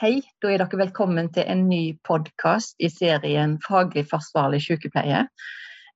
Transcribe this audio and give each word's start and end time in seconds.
Hei, 0.00 0.22
da 0.40 0.48
er 0.48 0.62
dere 0.62 0.78
velkommen 0.80 1.26
til 1.28 1.44
en 1.44 1.66
ny 1.68 1.92
podkast 2.08 2.78
i 2.80 2.88
serien 2.88 3.58
Faglig 3.60 4.06
forsvarlig 4.08 4.62
sykepleie. 4.64 5.26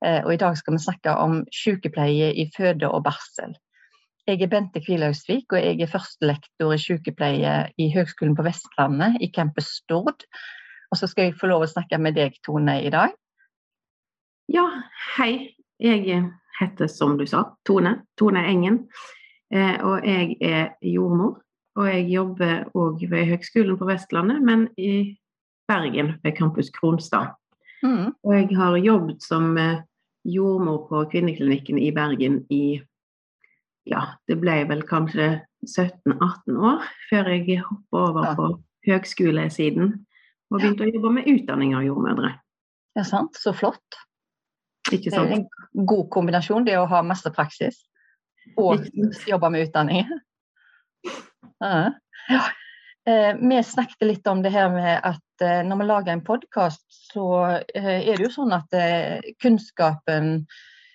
Eh, 0.04 0.18
og 0.18 0.34
I 0.34 0.41
dag 0.43 0.59
skal 0.61 0.75
vi 0.75 0.80
snakke 0.84 1.14
om 1.23 1.39
sykepleie 1.48 2.27
i 2.36 2.45
føde 2.53 2.90
og 2.90 3.00
barsel. 3.07 3.54
Jeg 4.29 4.43
er 4.45 4.50
Bente 4.53 4.82
Kvilhausvik, 4.85 5.46
og 5.57 5.57
jeg 5.57 5.80
er 5.80 5.89
førstelektor 5.89 6.75
i 6.77 6.82
sykepleie 6.82 7.54
i 7.80 7.86
Høgskolen 7.95 8.36
på 8.36 8.45
Vestlandet 8.45 9.17
i 9.25 9.30
campus 9.32 9.72
Stord. 9.79 10.29
Og 10.93 11.00
så 11.00 11.09
skal 11.09 11.30
jeg 11.30 11.39
få 11.41 11.48
lov 11.48 11.64
å 11.64 11.71
snakke 11.73 11.96
med 11.96 12.21
deg, 12.21 12.36
Tone, 12.45 12.77
i 12.84 12.93
dag. 12.93 13.16
Ja, 14.52 14.66
hei. 15.16 15.57
Jeg 15.80 16.21
heter, 16.61 16.93
som 16.93 17.16
du 17.16 17.25
sa, 17.25 17.46
Tone. 17.64 18.02
Tone 18.21 18.44
Engen. 18.52 18.82
Eh, 19.49 19.80
og 19.80 20.05
jeg 20.05 20.36
er 20.44 20.75
jordmor 20.93 21.41
og 21.75 21.89
jeg 21.91 22.07
jobber 22.13 22.69
òg 22.79 23.03
ved 23.11 23.29
Høgskolen 23.33 23.79
på 23.79 23.89
Vestlandet, 23.89 24.43
men 24.43 24.69
i 24.79 25.17
Bergen 25.69 26.14
ved 26.23 26.37
Campus 26.39 26.71
Kronstad. 26.71 27.35
Mm. 27.83 28.13
Og 28.23 28.35
jeg 28.35 28.57
har 28.57 28.77
jobbet 28.79 29.23
som 29.25 29.57
eh, 29.59 29.83
jordmor 30.25 30.87
på 30.89 31.05
kvinneklinikken 31.13 31.79
i 31.79 31.91
Bergen 31.95 32.45
i 32.53 32.81
ja, 33.84 34.00
det 34.28 34.39
ble 34.41 34.62
vel 34.70 34.84
kanskje 34.89 35.42
17-18 35.67 36.56
år 36.56 36.87
før 37.11 37.28
jeg 37.34 37.59
hoppa 37.67 38.05
over 38.09 38.28
ja. 38.28 38.33
på 38.39 38.47
høgskolesiden 38.89 39.91
og 40.53 40.61
begynte 40.61 40.86
ja. 40.86 40.92
å 40.92 40.97
jobbe 40.97 41.12
med 41.19 41.28
utdanning 41.28 41.75
av 41.77 41.84
jordmødre. 41.84 42.31
Ja, 42.97 43.05
sant. 43.05 43.36
Så 43.36 43.53
flott. 43.56 43.98
Ikke 44.92 45.12
sant? 45.12 45.28
Det 45.28 45.36
er 45.36 45.42
en 45.42 45.89
god 45.91 46.06
kombinasjon, 46.14 46.64
det 46.69 46.78
å 46.78 46.89
ha 46.89 47.03
masse 47.05 47.28
praksis 47.34 47.83
og 48.61 48.84
jobbe 49.28 49.50
med 49.50 49.66
utdanning. 49.69 50.09
Ja. 51.64 52.44
Eh, 53.06 53.36
vi 53.48 53.62
snakket 53.62 54.08
litt 54.08 54.26
om 54.26 54.42
det 54.42 54.50
her 54.50 54.70
med 54.72 55.00
at 55.04 55.42
eh, 55.44 55.60
når 55.66 55.76
vi 55.76 55.86
lager 55.88 56.12
en 56.12 56.24
podkast, 56.24 56.84
så 57.12 57.26
eh, 57.74 57.98
er 58.00 58.16
det 58.16 58.24
jo 58.24 58.30
sånn 58.32 58.54
at 58.56 58.76
kunnskapen 59.42 60.46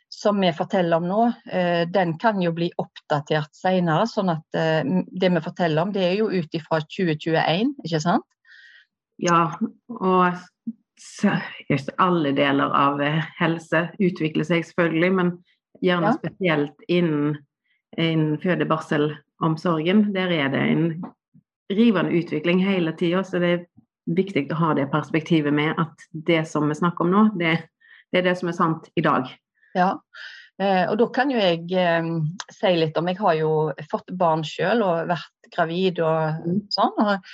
som 0.10 0.40
vi 0.42 0.50
forteller 0.58 0.98
om 0.98 1.06
nå, 1.06 1.26
den 1.94 2.16
kan 2.20 2.40
jo 2.42 2.50
bli 2.58 2.72
oppdatert 2.82 3.54
senere. 3.54 4.08
Sånn 4.10 4.32
at 4.34 4.42
det 4.50 5.30
vi 5.30 5.42
forteller 5.46 5.86
om, 5.86 5.92
det 5.94 6.02
er 6.02 6.16
jo 6.18 6.32
ut 6.34 6.58
ifra 6.58 6.80
2021, 6.82 7.76
ikke 7.86 8.02
sant? 8.02 8.26
Ja, 9.22 9.54
og 9.94 10.42
alle 12.02 12.34
deler 12.36 12.74
av 12.74 13.06
helse 13.38 13.84
utvikler 14.02 14.50
seg 14.50 14.66
selvfølgelig, 14.66 15.14
men 15.22 15.32
gjerne 15.86 16.10
ja. 16.10 16.18
spesielt 16.18 16.90
innen, 16.90 17.38
innen 18.02 18.42
føde, 18.42 18.66
barsel 18.68 19.12
omsorgen. 19.44 20.10
Der 20.14 20.32
er 20.34 20.50
det 20.54 20.64
en 20.72 20.86
rivende 21.70 22.12
utvikling 22.18 22.64
hele 22.66 22.94
tida, 22.98 23.24
så 23.24 23.42
det 23.42 23.52
er 23.54 23.66
viktig 24.10 24.48
å 24.52 24.60
ha 24.60 24.74
det 24.78 24.90
perspektivet 24.94 25.54
med 25.54 25.78
at 25.78 26.08
det 26.12 26.44
som 26.50 26.70
vi 26.70 26.78
snakker 26.78 27.06
om 27.06 27.14
nå, 27.14 27.24
det, 27.40 27.56
det 28.10 28.22
er 28.22 28.30
det 28.32 28.36
som 28.40 28.50
er 28.50 28.58
sant 28.58 28.90
i 28.98 29.04
dag. 29.06 29.30
Ja, 29.78 29.92
eh, 30.62 30.86
og 30.90 30.98
da 31.02 31.10
kan 31.14 31.34
jo 31.34 31.38
jeg 31.38 31.68
eh, 31.78 32.10
si 32.56 32.74
litt 32.78 32.98
om 32.98 33.12
Jeg 33.12 33.20
har 33.22 33.38
jo 33.38 33.54
fått 33.92 34.10
barn 34.18 34.42
sjøl 34.48 34.82
og 34.86 35.12
vært 35.12 35.52
gravid 35.54 36.02
og 36.06 36.46
mm. 36.46 36.60
sånn. 36.74 36.98
Og 37.06 37.30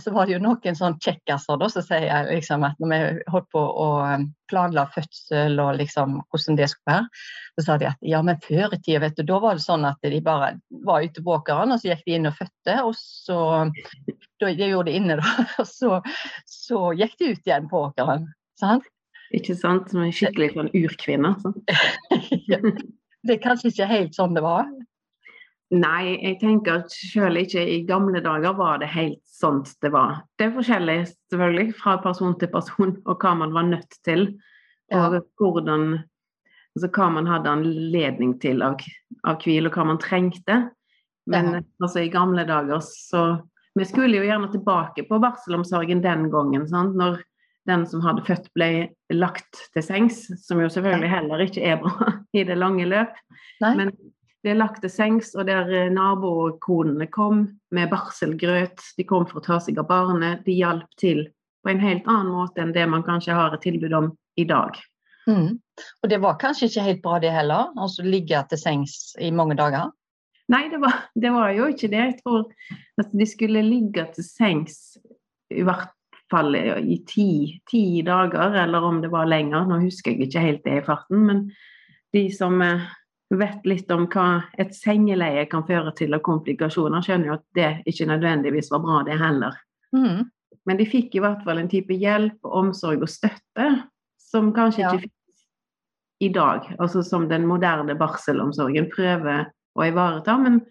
så 0.00 0.12
var 0.12 0.26
det 0.26 0.34
jo 0.34 0.42
noen 0.44 0.76
sånn 0.76 0.98
kjekkaser 1.00 1.56
da, 1.60 1.68
så 1.72 1.80
sier 1.84 2.26
liksom 2.28 2.66
at 2.68 2.80
når 2.82 2.90
vi 2.90 3.26
holdt 3.32 3.46
på 3.54 3.60
å 3.60 3.86
eh, 4.04 4.26
planla 4.52 4.84
fødsel 4.92 5.56
og 5.62 5.78
liksom 5.78 6.18
hvordan 6.20 6.58
det 6.58 6.68
skulle 6.68 6.92
være, 6.92 7.22
så 7.56 7.64
sa 7.64 7.76
de 7.80 7.88
at 7.88 8.04
ja, 8.04 8.20
men 8.26 8.42
før 8.44 8.76
i 8.76 8.80
tida, 8.82 9.00
vet 9.06 9.16
du, 9.16 9.24
da 9.30 9.38
var 9.40 9.56
det 9.56 9.64
sånn 9.64 9.86
at 9.88 10.04
de 10.04 10.20
bare 10.24 10.50
var 10.84 11.06
ute 11.06 11.24
på 11.24 11.36
åkeren, 11.38 11.72
og 11.72 11.80
så 11.80 11.94
gikk 11.94 12.04
de 12.04 12.18
inn 12.18 12.28
og 12.28 12.36
fødte, 12.36 12.76
og 12.84 12.92
så 12.98 13.38
da, 14.42 14.50
De 14.50 14.68
gjorde 14.68 14.90
det 14.90 14.98
inne, 15.00 15.16
da, 15.22 15.32
og 15.62 15.70
så, 15.70 16.00
så 16.50 16.86
gikk 17.00 17.16
de 17.22 17.32
ut 17.32 17.48
igjen 17.48 17.70
på 17.72 17.86
åkeren. 17.88 18.28
Sant? 18.60 18.84
Ikke 19.34 19.56
sant? 19.58 19.88
Som 19.90 20.04
en 20.04 20.12
skikkelig 20.14 20.52
sånn 20.52 20.72
urkvinne. 20.76 21.32
Så. 21.42 21.54
det 23.24 23.32
er 23.34 23.40
kanskje 23.42 23.72
ikke 23.72 23.88
helt 23.90 24.14
sånn 24.14 24.36
det 24.36 24.44
var? 24.44 24.68
Nei, 25.72 26.18
jeg 26.20 26.38
tenker 26.42 26.82
at 26.82 26.92
selv 26.92 27.40
ikke 27.40 27.62
i 27.64 27.80
gamle 27.88 28.20
dager 28.22 28.52
var 28.58 28.82
det 28.82 28.90
helt 28.92 29.22
sånn 29.26 29.62
det 29.82 29.90
var. 29.94 30.20
Det 30.38 30.48
er 30.48 30.56
forskjellig 30.56 30.98
selvfølgelig 31.08 31.76
fra 31.78 31.96
person 32.04 32.36
til 32.38 32.50
person 32.52 32.92
og 33.04 33.24
hva 33.24 33.32
man 33.40 33.54
var 33.56 33.66
nødt 33.70 33.96
til. 34.06 34.28
Og 34.92 35.16
ja. 35.16 35.22
hvordan 35.40 35.86
altså 36.74 36.90
hva 36.90 37.08
man 37.16 37.30
hadde 37.30 37.52
anledning 37.52 38.36
til 38.42 38.62
av, 38.66 38.82
av 39.24 39.40
hvile, 39.42 39.70
og 39.70 39.78
hva 39.78 39.86
man 39.88 40.00
trengte. 40.02 40.60
Men 41.30 41.52
ja. 41.56 41.60
altså, 41.80 42.04
i 42.04 42.12
gamle 42.12 42.44
dager 42.48 42.82
så 42.84 43.24
Vi 43.74 43.82
skulle 43.88 44.20
jo 44.20 44.22
gjerne 44.22 44.46
tilbake 44.52 45.02
på 45.08 45.18
barselomsorgen 45.18 45.98
den 46.04 46.28
gangen. 46.30 46.68
Sant? 46.70 46.92
Når 46.94 47.16
den 47.66 47.82
som 47.90 48.04
hadde 48.04 48.22
født, 48.22 48.44
ble 48.54 48.68
lagt 49.10 49.64
til 49.74 49.82
sengs, 49.82 50.20
som 50.44 50.60
jo 50.62 50.68
selvfølgelig 50.70 51.10
heller 51.10 51.42
ikke 51.42 51.64
er 51.72 51.80
bra 51.82 52.12
i 52.38 52.44
det 52.46 52.54
lange 52.54 52.86
løp. 52.86 53.16
Nei. 53.64 53.72
Men 53.80 53.90
ble 54.44 54.54
lagt 54.58 54.82
til 54.84 54.92
sengs, 54.92 55.32
og 55.38 55.48
der 55.48 55.70
eh, 55.72 55.92
nabokonene 55.92 57.08
kom 57.12 57.46
med 57.74 57.90
barselgrøt. 57.92 58.82
De 58.98 59.06
kom 59.08 59.26
for 59.30 59.40
å 59.40 59.46
ta 59.46 59.58
seg 59.62 59.80
av 59.80 59.88
barnet. 59.88 60.44
De 60.46 60.56
hjalp 60.56 60.90
til 61.00 61.26
på 61.64 61.72
en 61.72 61.80
helt 61.80 62.04
annen 62.10 62.32
måte 62.34 62.60
enn 62.60 62.74
det 62.76 62.84
man 62.92 63.04
kanskje 63.06 63.36
har 63.36 63.56
et 63.56 63.64
tilbud 63.64 63.96
om 63.96 64.10
i 64.40 64.44
dag. 64.48 64.76
Mm. 65.24 65.56
Og 66.04 66.10
det 66.12 66.20
var 66.20 66.36
kanskje 66.40 66.68
ikke 66.68 66.86
helt 66.88 67.02
bra 67.04 67.18
det 67.22 67.32
heller, 67.32 67.72
altså 67.80 68.04
ligge 68.04 68.42
til 68.50 68.60
sengs 68.60 69.14
i 69.16 69.30
mange 69.32 69.56
dager? 69.56 69.88
Nei, 70.52 70.66
det 70.68 70.80
var, 70.82 71.06
det 71.24 71.32
var 71.32 71.54
jo 71.56 71.70
ikke 71.72 71.90
det. 71.92 72.02
Jeg 72.10 72.18
tror 72.20 72.48
at 73.00 73.12
de 73.16 73.28
skulle 73.28 73.64
ligge 73.64 74.06
til 74.16 74.26
sengs 74.28 74.98
i 75.54 75.64
hvert 75.64 75.92
fall 76.32 76.56
i 76.56 76.98
ti, 77.08 77.60
ti 77.70 78.02
dager, 78.04 78.56
eller 78.64 78.84
om 78.84 79.00
det 79.02 79.12
var 79.12 79.28
lenger. 79.30 79.64
Nå 79.68 79.80
husker 79.84 80.12
jeg 80.12 80.28
ikke 80.28 80.44
helt 80.44 80.62
det 80.66 80.78
i 80.80 80.84
farten. 80.84 81.24
Men 81.28 81.42
de 82.14 82.28
som 82.34 82.60
eh, 82.64 82.84
vet 83.30 83.66
litt 83.66 83.90
om 83.90 84.06
hva 84.10 84.44
et 84.60 84.74
sengeleie 84.76 85.46
kan 85.50 85.64
føre 85.66 85.94
til 85.96 86.14
av 86.14 86.22
komplikasjoner, 86.26 87.04
skjønner 87.04 87.30
jo 87.30 87.36
at 87.38 87.44
det 87.56 87.70
ikke 87.90 88.08
nødvendigvis 88.10 88.70
var 88.72 88.82
bra, 88.84 89.02
det 89.06 89.18
heller. 89.20 89.56
Mm. 89.96 90.26
Men 90.64 90.80
de 90.80 90.86
fikk 90.88 91.16
i 91.16 91.22
hvert 91.24 91.42
fall 91.44 91.60
en 91.60 91.70
type 91.70 91.96
hjelp, 91.96 92.38
omsorg 92.44 93.04
og 93.04 93.10
støtte 93.10 93.68
som 94.20 94.52
kanskje 94.56 94.84
ja. 94.84 94.92
ikke 94.92 95.08
finnes 95.08 95.44
i 96.24 96.30
dag. 96.34 96.68
Altså 96.78 97.02
som 97.06 97.28
den 97.30 97.46
moderne 97.48 97.96
barselomsorgen 97.98 98.88
prøver 98.92 99.50
å 99.74 99.88
ivareta, 99.88 100.36
men 100.40 100.62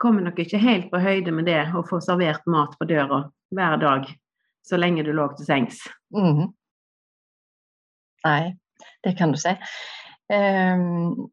kommer 0.00 0.24
nok 0.26 0.40
ikke 0.42 0.60
helt 0.60 0.90
på 0.92 1.00
høyde 1.00 1.32
med 1.32 1.48
det 1.48 1.62
å 1.76 1.84
få 1.86 2.00
servert 2.04 2.44
mat 2.50 2.76
på 2.78 2.88
døra 2.88 3.24
hver 3.56 3.80
dag 3.80 4.08
så 4.66 4.78
lenge 4.80 5.04
du 5.06 5.12
lå 5.14 5.28
til 5.36 5.46
sengs. 5.46 5.80
Mm. 6.14 6.48
Nei, 8.26 8.42
det 9.06 9.14
kan 9.18 9.32
du 9.32 9.38
si. 9.38 9.52
Um, 10.32 11.28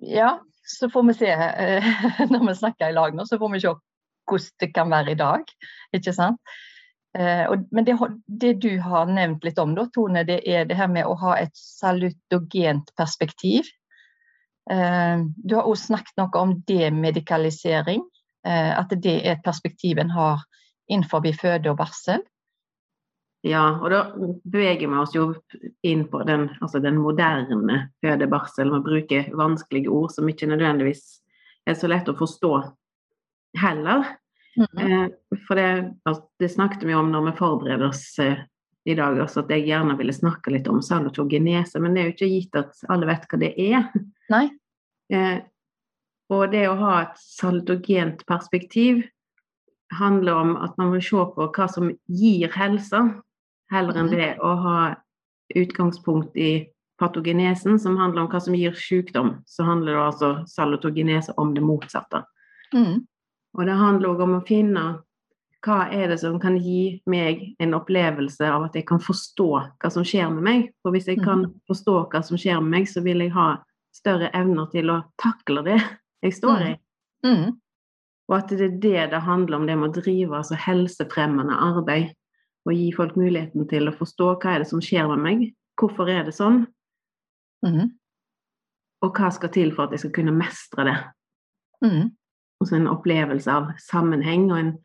ja, 0.00 0.40
så 0.66 0.90
får 0.90 1.02
vi 1.02 1.14
se 1.14 1.30
eh, 1.30 1.84
når 2.30 2.48
vi 2.48 2.54
snakker 2.54 2.90
i 2.90 2.96
lag 2.96 3.14
nå, 3.14 3.26
så 3.26 3.38
får 3.38 3.52
vi 3.52 3.60
se 3.64 3.74
hvordan 4.26 4.56
det 4.60 4.72
kan 4.74 4.90
være 4.90 5.14
i 5.14 5.18
dag. 5.20 5.52
Ikke 5.94 6.12
sant? 6.14 6.40
Eh, 7.18 7.46
men 7.70 7.86
det, 7.86 7.96
det, 8.26 8.52
du 8.62 8.80
har 8.82 9.06
nevnt 9.06 9.46
litt 9.46 9.58
om, 9.62 9.76
da, 9.78 9.86
Tone, 9.94 10.24
det 10.26 10.40
er 10.48 10.66
det 10.66 10.78
her 10.78 10.90
med 10.90 11.06
å 11.06 11.14
ha 11.22 11.36
et 11.38 11.54
salutogent 11.54 12.90
perspektiv. 12.98 13.70
Eh, 14.70 15.22
du 15.22 15.56
har 15.56 15.68
også 15.68 15.92
snakket 15.92 16.18
noe 16.20 16.42
om 16.42 16.60
demedikalisering. 16.68 18.04
At 18.46 18.92
det 19.02 19.16
er 19.26 19.32
et 19.32 19.40
perspektiv 19.42 19.98
en 19.98 20.12
har 20.14 20.44
innenfor 20.86 21.24
føde 21.34 21.72
og 21.72 21.80
barsel. 21.80 22.20
Ja, 23.46 23.62
og 23.78 23.90
da 23.92 24.00
beveger 24.42 24.88
vi 24.90 24.98
oss 24.98 25.14
jo 25.14 25.28
inn 25.86 26.06
på 26.10 26.22
den, 26.26 26.48
altså 26.60 26.80
den 26.82 26.98
moderne 26.98 27.78
fødebarselen 28.02 28.74
og 28.74 28.86
bruker 28.88 29.28
vanskelige 29.38 29.92
ord 29.92 30.10
som 30.14 30.26
ikke 30.30 30.48
nødvendigvis 30.50 31.04
er 31.66 31.76
så 31.78 31.90
lett 31.90 32.10
å 32.10 32.16
forstå 32.18 32.52
heller. 33.60 34.16
Mm 34.56 34.66
-hmm. 34.66 35.04
eh, 35.04 35.38
for 35.46 35.54
det, 35.54 35.94
altså, 36.04 36.22
det, 36.38 36.48
snakket 36.48 36.82
vi 36.82 36.94
om 36.94 37.12
når 37.12 37.30
vi 37.30 37.36
forbereder 37.38 37.88
oss 37.88 38.18
eh, 38.18 38.38
i 38.84 38.94
dag, 38.94 39.20
også 39.20 39.40
at 39.40 39.50
jeg 39.50 39.66
gjerne 39.66 39.96
ville 39.96 40.12
snakke 40.12 40.50
litt 40.50 40.68
om 40.68 40.82
salutogenese, 40.82 41.80
men 41.80 41.94
det 41.94 42.00
er 42.00 42.06
jo 42.06 42.14
ikke 42.14 42.34
gitt 42.34 42.56
at 42.56 42.72
alle 42.88 43.06
vet 43.06 43.26
hva 43.28 43.38
det 43.38 43.52
er. 43.58 43.92
Nei. 44.30 44.50
Eh, 45.12 45.38
og 46.30 46.50
det 46.50 46.68
å 46.68 46.74
ha 46.74 47.02
et 47.02 47.18
salutogent 47.18 48.26
perspektiv 48.26 49.04
handler 49.94 50.34
om 50.34 50.56
at 50.56 50.78
man 50.78 50.90
må 50.90 51.00
se 51.00 51.16
på 51.34 51.52
hva 51.52 51.68
som 51.70 51.92
gir 52.06 52.50
helse, 52.50 53.22
heller 53.72 53.98
enn 53.98 54.10
mm. 54.10 54.16
det 54.16 54.30
å 54.44 54.54
ha 54.62 54.78
utgangspunkt 55.54 56.36
i 56.36 56.66
patogenesen, 57.00 57.78
som 57.80 57.96
handler 58.00 58.24
om 58.24 58.30
hva 58.32 58.40
som 58.40 58.54
gir 58.56 58.76
sykdom. 58.76 59.36
Så 59.46 59.66
handler 59.66 59.92
det 59.92 60.04
altså 60.04 60.30
salutogenese 60.48 61.34
om 61.36 61.52
det 61.54 61.64
motsatte. 61.64 62.22
Mm. 62.74 63.04
Og 63.56 63.66
det 63.66 63.76
handler 63.76 64.12
òg 64.12 64.22
om 64.24 64.38
å 64.38 64.46
finne 64.48 64.86
hva 65.66 65.86
er 65.90 66.10
det 66.12 66.18
som 66.22 66.36
kan 66.40 66.56
gi 66.60 67.00
meg 67.10 67.42
en 67.62 67.74
opplevelse 67.74 68.46
av 68.46 68.68
at 68.68 68.76
jeg 68.78 68.86
kan 68.88 69.00
forstå 69.02 69.48
hva 69.82 69.90
som 69.90 70.04
skjer 70.06 70.30
med 70.32 70.44
meg. 70.46 70.66
For 70.82 70.94
hvis 70.94 71.08
jeg 71.10 71.22
kan 71.24 71.46
mm. 71.46 71.54
forstå 71.68 71.96
hva 72.12 72.22
som 72.24 72.38
skjer 72.40 72.60
med 72.62 72.78
meg, 72.78 72.90
så 72.90 73.02
vil 73.04 73.24
jeg 73.24 73.34
ha 73.34 73.56
større 73.96 74.30
evner 74.36 74.68
til 74.72 74.92
å 74.92 75.00
takle 75.20 75.64
det 75.66 75.78
jeg 76.24 76.36
står 76.38 76.66
i. 76.70 76.74
Mm. 77.26 77.32
mm. 77.32 77.54
Og 78.26 78.34
at 78.34 78.50
det 78.50 78.64
er 78.64 78.78
det 78.82 79.02
det 79.12 79.22
handler 79.22 79.60
om, 79.60 79.66
det 79.68 79.76
med 79.78 79.92
å 79.92 80.00
drive 80.00 80.34
altså 80.34 80.56
helsefremmende 80.58 81.54
arbeid. 81.62 82.08
Og 82.66 82.74
gi 82.74 82.92
folk 82.96 83.16
muligheten 83.16 83.68
til 83.70 83.88
å 83.88 83.94
forstå 83.94 84.32
hva 84.42 84.54
er 84.54 84.58
det 84.64 84.68
som 84.68 84.80
skjer 84.82 85.06
med 85.12 85.22
meg, 85.22 85.54
hvorfor 85.78 86.10
er 86.10 86.24
det 86.24 86.34
sånn, 86.34 86.66
Mhm. 87.64 87.90
og 89.02 89.14
hva 89.14 89.32
skal 89.32 89.48
til 89.48 89.72
for 89.74 89.84
at 89.84 89.90
jeg 89.90 90.00
skal 90.00 90.12
kunne 90.12 90.32
mestre 90.32 90.84
det. 90.84 90.96
Mm. 91.82 92.10
Og 92.60 92.68
så 92.68 92.76
en 92.76 92.86
opplevelse 92.86 93.48
av 93.48 93.72
sammenheng 93.78 94.50
og 94.50 94.58
en 94.58 94.78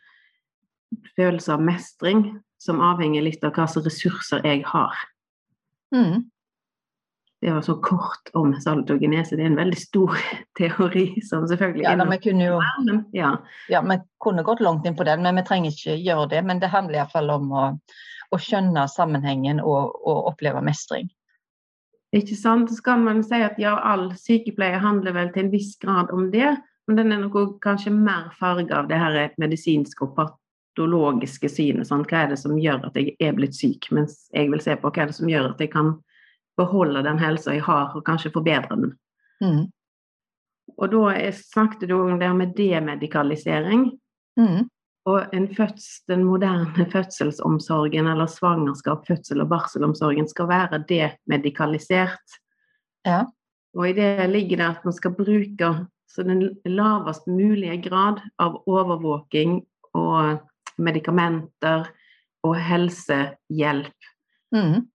følelse 1.17 1.53
av 1.53 1.61
mestring 1.61 2.41
som 2.59 2.79
avhenger 2.79 3.23
litt 3.23 3.43
av 3.43 3.53
hva 3.53 3.67
slags 3.67 3.85
ressurser 3.87 4.43
jeg 4.43 4.63
har. 4.65 4.95
Mhm. 5.93 6.30
Det 7.41 7.51
var 7.51 7.61
så 7.65 7.73
kort 7.81 8.29
om 8.33 8.53
saltogenese. 8.61 9.35
Det 9.35 9.41
er 9.41 9.49
en 9.49 9.57
veldig 9.57 9.77
stor 9.79 10.17
teori 10.59 11.21
som 11.25 11.47
selvfølgelig 11.49 11.87
Ja, 11.87 11.95
da, 11.97 12.05
vi 12.11 12.19
kunne 12.21 12.45
jo 12.45 12.59
ja. 13.17 13.31
Ja, 13.69 13.81
vi 13.81 13.97
kunne 14.21 14.43
gått 14.45 14.61
langt 14.61 14.85
inn 14.85 14.97
på 14.97 15.07
den, 15.07 15.23
men 15.25 15.39
vi 15.39 15.45
trenger 15.47 15.73
ikke 15.73 15.95
gjøre 15.97 16.27
det. 16.35 16.43
Men 16.45 16.61
det 16.61 16.69
handler 16.69 16.99
iallfall 16.99 17.33
om 17.33 17.49
å, 17.49 17.63
å 18.29 18.39
skjønne 18.39 18.85
sammenhengen 18.93 19.63
og, 19.63 19.95
og 20.05 20.29
oppleve 20.33 20.61
mestring. 20.61 21.09
Ikke 22.13 22.37
sant? 22.37 22.69
Så 22.69 22.83
kan 22.85 23.01
man 23.07 23.23
si 23.25 23.39
at 23.41 23.57
ja, 23.61 23.73
all 23.89 24.11
sykepleie 24.19 24.77
handler 24.83 25.17
vel 25.17 25.33
til 25.33 25.47
en 25.47 25.51
viss 25.55 25.73
grad 25.81 26.13
om 26.13 26.29
det, 26.29 26.53
men 26.85 26.99
den 26.99 27.15
er 27.15 27.23
nok 27.23 27.57
kanskje 27.63 27.95
mer 27.95 28.29
farga 28.37 28.83
av 28.83 28.91
det 28.91 29.01
her 29.01 29.17
medisinske 29.41 30.05
og 30.05 30.13
patologiske 30.19 31.49
synet. 31.49 31.89
Sant? 31.89 32.05
Hva 32.11 32.25
er 32.27 32.35
det 32.35 32.39
som 32.43 32.53
gjør 32.59 32.85
at 32.91 33.01
jeg 33.01 33.15
er 33.17 33.33
blitt 33.33 33.57
syk? 33.57 33.89
Mens 33.95 34.27
jeg 34.29 34.53
vil 34.53 34.61
se 34.61 34.77
på 34.77 34.93
hva 34.93 35.05
er 35.07 35.09
det 35.09 35.17
som 35.17 35.31
gjør 35.31 35.55
at 35.55 35.65
jeg 35.65 35.73
kan 35.73 35.95
beholde 36.57 37.03
den 37.03 37.19
helsa 37.19 37.55
jeg 37.55 37.63
har, 37.65 37.95
og 37.95 38.05
kanskje 38.05 38.33
forbedre 38.33 38.75
den. 38.75 38.93
Mm. 39.41 39.63
Og 40.77 40.91
da 40.91 41.31
snakket 41.35 41.89
du 41.89 41.97
om 41.99 42.19
det 42.19 42.29
med 42.35 42.53
demedikalisering. 42.57 43.91
Mm. 44.39 44.69
Og 45.09 45.33
en 45.33 45.47
føds, 45.55 46.03
den 46.07 46.23
moderne 46.23 46.85
fødselsomsorgen, 46.93 48.07
eller 48.07 48.29
svangerskap, 48.29 49.07
fødsel 49.07 49.41
og 49.41 49.49
barselomsorgen, 49.49 50.27
skal 50.29 50.49
være 50.51 50.83
demedikalisert. 50.89 52.37
Ja. 53.05 53.23
Og 53.73 53.89
i 53.89 53.95
det 53.97 54.29
ligger 54.29 54.57
det 54.57 54.67
at 54.67 54.85
man 54.85 54.93
skal 54.93 55.15
bruke 55.17 55.73
så 56.11 56.23
den 56.27 56.43
lavest 56.67 57.27
mulige 57.27 57.77
grad 57.81 58.19
av 58.39 58.57
overvåking 58.67 59.61
og 59.95 60.41
medikamenter 60.77 61.87
og 62.43 62.55
helsehjelp. 62.59 64.09
Mhm. 64.51 64.87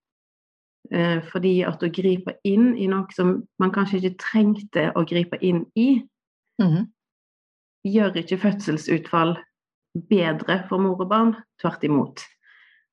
Eh, 0.92 1.20
fordi 1.32 1.62
at 1.66 1.82
å 1.82 1.90
gripe 1.90 2.36
inn 2.46 2.76
i 2.78 2.86
noe 2.86 3.10
som 3.14 3.40
man 3.58 3.72
kanskje 3.74 3.98
ikke 4.00 4.18
trengte 4.22 4.92
å 4.94 5.02
gripe 5.08 5.38
inn 5.42 5.64
i, 5.74 6.02
Mhm. 6.60 6.86
gjør 7.86 8.16
ikke 8.16 8.38
fødselsutfall 8.38 9.36
bedre 10.08 10.68
for 10.68 10.78
mor 10.78 11.00
og 11.00 11.08
barn. 11.08 11.36
Tvert 11.60 11.82
imot. 11.84 12.22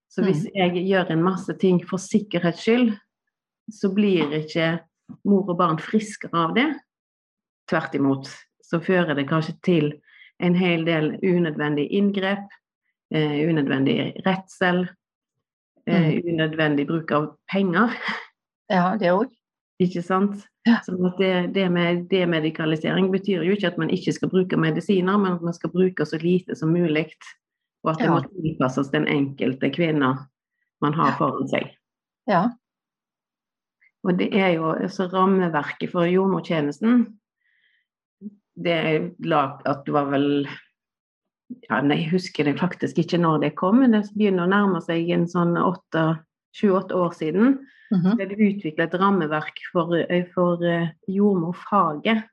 Så 0.09 0.23
hvis 0.23 0.45
jeg 0.53 0.73
gjør 0.87 1.11
en 1.11 1.23
masse 1.23 1.53
ting 1.59 1.83
for 1.85 1.97
sikkerhets 1.97 2.61
skyld, 2.61 2.97
så 3.71 3.93
blir 3.93 4.29
ikke 4.31 4.79
mor 5.25 5.49
og 5.49 5.57
barn 5.57 5.77
friskere 5.77 6.33
av 6.33 6.53
det. 6.55 6.75
Tvert 7.67 7.95
imot. 7.95 8.27
Så 8.61 8.79
fører 8.79 9.15
det 9.15 9.27
kanskje 9.27 9.61
til 9.61 9.93
en 10.39 10.55
hel 10.55 10.85
del 10.85 11.17
unødvendig 11.23 11.89
inngrep, 11.91 12.47
eh, 13.13 13.47
unødvendig 13.47 14.25
redsel, 14.25 14.89
eh, 15.88 16.19
unødvendig 16.24 16.88
bruk 16.88 17.12
av 17.12 17.30
penger. 17.51 17.94
Ja, 18.71 18.95
det 19.00 19.12
òg. 19.13 19.31
Ikke 19.83 20.03
sant? 20.06 20.44
Ja. 20.68 20.77
Sånn 20.85 21.01
at 21.09 21.18
det, 21.19 21.31
det 21.57 21.65
med 21.74 22.06
demedikalisering 22.12 23.09
betyr 23.12 23.41
jo 23.44 23.56
ikke 23.56 23.74
at 23.74 23.80
man 23.81 23.89
ikke 23.91 24.13
skal 24.15 24.30
bruke 24.31 24.56
medisiner, 24.56 25.18
men 25.19 25.33
at 25.35 25.41
man 25.44 25.56
skal 25.57 25.74
bruke 25.74 26.06
så 26.07 26.19
lite 26.21 26.56
som 26.56 26.71
mulig. 26.71 27.09
Og 27.83 27.91
at 27.91 28.00
det 28.00 28.07
Ja. 28.07 28.13
må 28.13 28.21
tilpasses 28.30 28.91
den 28.94 29.07
enkelte 29.12 29.68
kvinne 29.75 30.13
man 30.83 30.94
har 30.95 31.18
foran 31.18 31.50
seg. 31.51 31.74
Ja. 32.31 32.45
Og 34.03 34.18
det 34.19 34.29
er 34.36 34.53
jo 34.56 34.71
så 34.91 35.09
rammeverket 35.12 35.91
for 35.91 36.07
jordmortjenesten 36.07 37.06
Det 38.56 38.71
er 38.71 39.09
lag 39.25 39.63
at 39.65 39.83
det 39.88 39.94
var 39.95 40.12
vel 40.12 40.45
ja, 41.69 41.81
Jeg 41.81 42.09
husker 42.11 42.44
det 42.44 42.59
faktisk 42.59 42.97
ikke 42.97 43.17
når 43.17 43.39
det 43.41 43.55
kom, 43.55 43.79
men 43.79 43.91
det 43.91 44.09
begynner 44.15 44.45
å 44.45 44.51
nærme 44.51 44.81
seg 44.81 45.09
en 45.09 45.27
sånn 45.27 45.57
sju-åtte 46.53 46.95
år 46.95 47.13
siden. 47.17 47.59
Mhm. 47.94 48.15
ble 48.17 48.25
det 48.25 48.38
utviklet 48.38 48.94
et 48.94 49.00
rammeverk 49.00 49.59
for, 49.71 49.95
eh, 49.95 50.25
for 50.33 50.63
eh, 50.63 50.89
jordmorfaget. 51.07 52.23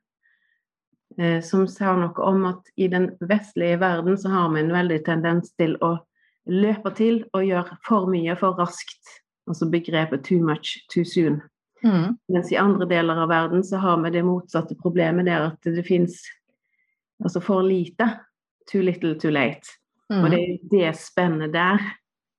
eh, 1.19 1.41
Som 1.41 1.67
sa 1.67 1.95
noe 1.95 2.17
om 2.17 2.45
at 2.45 2.61
i 2.77 2.87
den 2.87 3.17
vestlige 3.21 3.79
verden 3.79 4.17
så 4.17 4.29
har 4.29 4.49
vi 4.49 4.61
en 4.61 4.71
veldig 4.71 5.05
tendens 5.05 5.51
til 5.59 5.77
å 5.81 5.99
løpe 6.47 6.95
til 6.95 7.25
og 7.33 7.43
gjøre 7.43 7.77
for 7.85 8.07
mye 8.07 8.35
for 8.37 8.55
raskt. 8.57 9.21
Altså 9.47 9.69
begrepet 9.69 10.23
'too 10.23 10.39
much 10.39 10.79
too 10.89 11.03
soon'. 11.03 11.41
Mm. 11.83 12.17
Mens 12.29 12.51
i 12.51 12.55
andre 12.55 12.87
deler 12.87 13.17
av 13.17 13.29
verden 13.29 13.63
så 13.63 13.77
har 13.77 14.01
vi 14.03 14.09
det 14.09 14.23
motsatte 14.23 14.75
problemet 14.75 15.25
der 15.25 15.51
at 15.51 15.61
det 15.61 15.85
fins 15.85 16.21
altså 17.23 17.41
for 17.41 17.61
lite. 17.61 18.19
Too 18.69 18.81
little, 18.81 19.15
too 19.19 19.31
late. 19.31 19.67
Og 20.11 20.29
det 20.31 20.39
Mhm. 20.39 20.83
er 20.83 20.91
det 20.91 20.95
spennet 20.99 21.53
der 21.53 21.79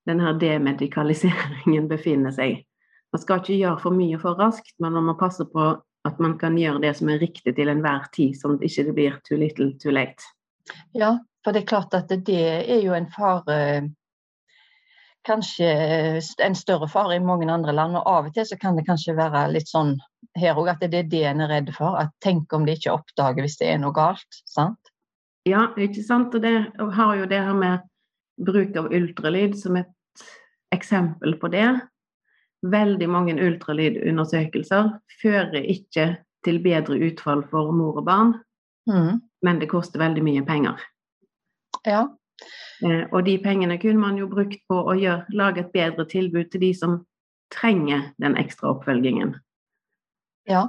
den 0.07 0.21
her 0.21 0.33
demedikaliseringen 0.39 1.89
befinner 1.89 2.31
seg. 2.31 2.65
Man 3.13 3.21
skal 3.21 3.39
ikke 3.41 3.59
gjøre 3.59 3.81
for 3.81 3.91
mye 3.91 4.19
for 4.21 4.35
raskt, 4.35 4.75
men 4.81 4.93
man 4.93 5.05
må 5.05 5.15
passe 5.19 5.45
på 5.45 5.81
at 6.05 6.19
man 6.21 6.39
kan 6.39 6.57
gjøre 6.57 6.81
det 6.83 6.97
som 6.97 7.09
er 7.09 7.19
riktig 7.19 7.55
til 7.57 7.69
enhver 7.69 8.09
tid, 8.13 8.35
sånn 8.35 8.55
at 8.55 8.61
det 8.61 8.71
ikke 8.71 8.95
blir 8.95 9.21
too 9.29 9.37
little, 9.39 9.73
too 9.79 9.91
late. 9.93 10.23
Ja, 10.95 11.19
for 11.45 11.53
det 11.53 11.63
er 11.63 11.67
klart 11.67 11.95
at 11.95 12.09
det 12.09 12.69
er 12.69 12.81
jo 12.83 12.93
en 12.93 13.07
fare 13.11 13.91
Kanskje 15.25 15.67
en 16.43 16.55
større 16.59 16.89
fare 16.91 17.15
i 17.15 17.21
mange 17.23 17.47
andre 17.53 17.73
land, 17.73 17.95
og 17.97 18.07
av 18.11 18.27
og 18.27 18.35
til 18.35 18.45
så 18.49 18.57
kan 18.59 18.75
det 18.75 18.87
kanskje 18.89 19.15
være 19.15 19.53
litt 19.53 19.69
sånn 19.71 19.93
her 20.37 20.59
òg 20.59 20.69
at 20.73 20.81
det 20.81 20.95
er 20.99 21.03
det 21.13 21.21
en 21.31 21.41
er 21.45 21.49
redd 21.53 21.71
for. 21.77 21.95
At 21.97 22.11
tenk 22.25 22.53
om 22.53 22.65
de 22.67 22.75
ikke 22.75 22.91
oppdager 22.97 23.45
hvis 23.45 23.57
det 23.61 23.69
er 23.71 23.79
noe 23.79 23.95
galt. 23.95 24.41
sant? 24.51 24.91
Ja, 25.49 25.73
ikke 25.77 26.05
sant? 26.07 26.35
Og 26.35 26.43
det 26.45 26.55
og 26.81 26.93
har 26.95 27.17
jo 27.19 27.31
det 27.31 27.41
her 27.43 27.57
med 27.59 27.89
bruk 28.43 28.77
av 28.79 28.93
ultralyd 28.95 29.57
som 29.59 29.77
et 29.81 30.25
eksempel 30.75 31.37
på 31.41 31.51
det. 31.53 31.67
Veldig 32.63 33.09
mange 33.11 33.35
ultralydundersøkelser 33.43 34.93
fører 35.23 35.67
ikke 35.67 36.07
til 36.47 36.59
bedre 36.63 36.99
utfall 37.09 37.43
for 37.51 37.75
mor 37.75 38.01
og 38.01 38.07
barn, 38.07 38.33
mm. 38.91 39.19
men 39.47 39.61
det 39.63 39.71
koster 39.71 40.03
veldig 40.03 40.23
mye 40.27 40.45
penger. 40.47 40.83
Ja. 41.87 42.07
Eh, 42.83 43.05
og 43.11 43.25
de 43.27 43.37
pengene 43.43 43.79
kunne 43.83 44.03
man 44.03 44.19
jo 44.19 44.29
brukt 44.31 44.63
på 44.71 44.79
å 44.79 44.95
gjøre, 44.99 45.27
lage 45.35 45.63
et 45.63 45.73
bedre 45.75 46.07
tilbud 46.11 46.51
til 46.51 46.65
de 46.65 46.73
som 46.75 47.01
trenger 47.53 48.11
den 48.23 48.39
ekstra 48.41 48.73
oppfølgingen. 48.73 49.37
Ja. 50.51 50.67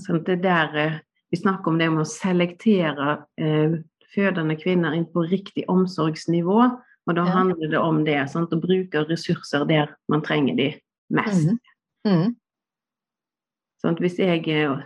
Så 0.00 0.20
det 0.26 0.40
der 0.44 0.78
eh, 0.80 1.00
vi 1.34 1.40
snakker 1.40 1.70
om 1.70 1.78
det 1.78 1.88
med 1.90 2.04
å 2.04 2.06
selektere 2.06 3.14
eh, 3.42 3.72
fødende 4.14 4.54
kvinner 4.54 4.94
inn 4.94 5.06
på 5.10 5.24
riktig 5.26 5.64
omsorgsnivå. 5.68 6.58
Og 7.06 7.14
da 7.16 7.24
Ja. 7.24 7.32
handler 7.32 7.70
det 7.72 7.78
om 7.78 8.04
det, 8.04 8.30
sant? 8.30 8.52
å 8.52 8.60
bruke 8.60 9.02
ressurser 9.08 9.64
der 9.66 9.96
man 10.08 10.22
trenger 10.22 10.54
de 10.54 10.80
mest. 11.10 11.48
Mm. 11.48 11.58
Mm. 12.06 12.36
Sånn 13.82 13.98
hvis 13.98 14.18
jeg 14.18 14.46
eh, 14.48 14.78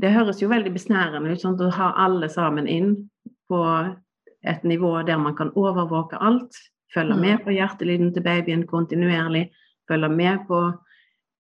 Det 0.00 0.12
høres 0.12 0.42
jo 0.42 0.48
veldig 0.48 0.72
besnærende 0.74 1.32
ut 1.32 1.40
sånn, 1.40 1.58
å 1.58 1.70
ha 1.70 1.92
alle 1.96 2.28
sammen 2.28 2.66
inn 2.68 3.10
på 3.48 3.96
et 4.42 4.62
nivå 4.62 5.02
der 5.06 5.18
man 5.18 5.34
kan 5.34 5.50
overvåke 5.54 6.18
alt. 6.20 6.54
Følge 6.94 7.16
med 7.16 7.42
på 7.44 7.50
hjertelyden 7.50 8.12
til 8.14 8.22
babyen 8.22 8.66
kontinuerlig. 8.66 9.50
Følge 9.88 10.08
med 10.08 10.46
på, 10.46 10.72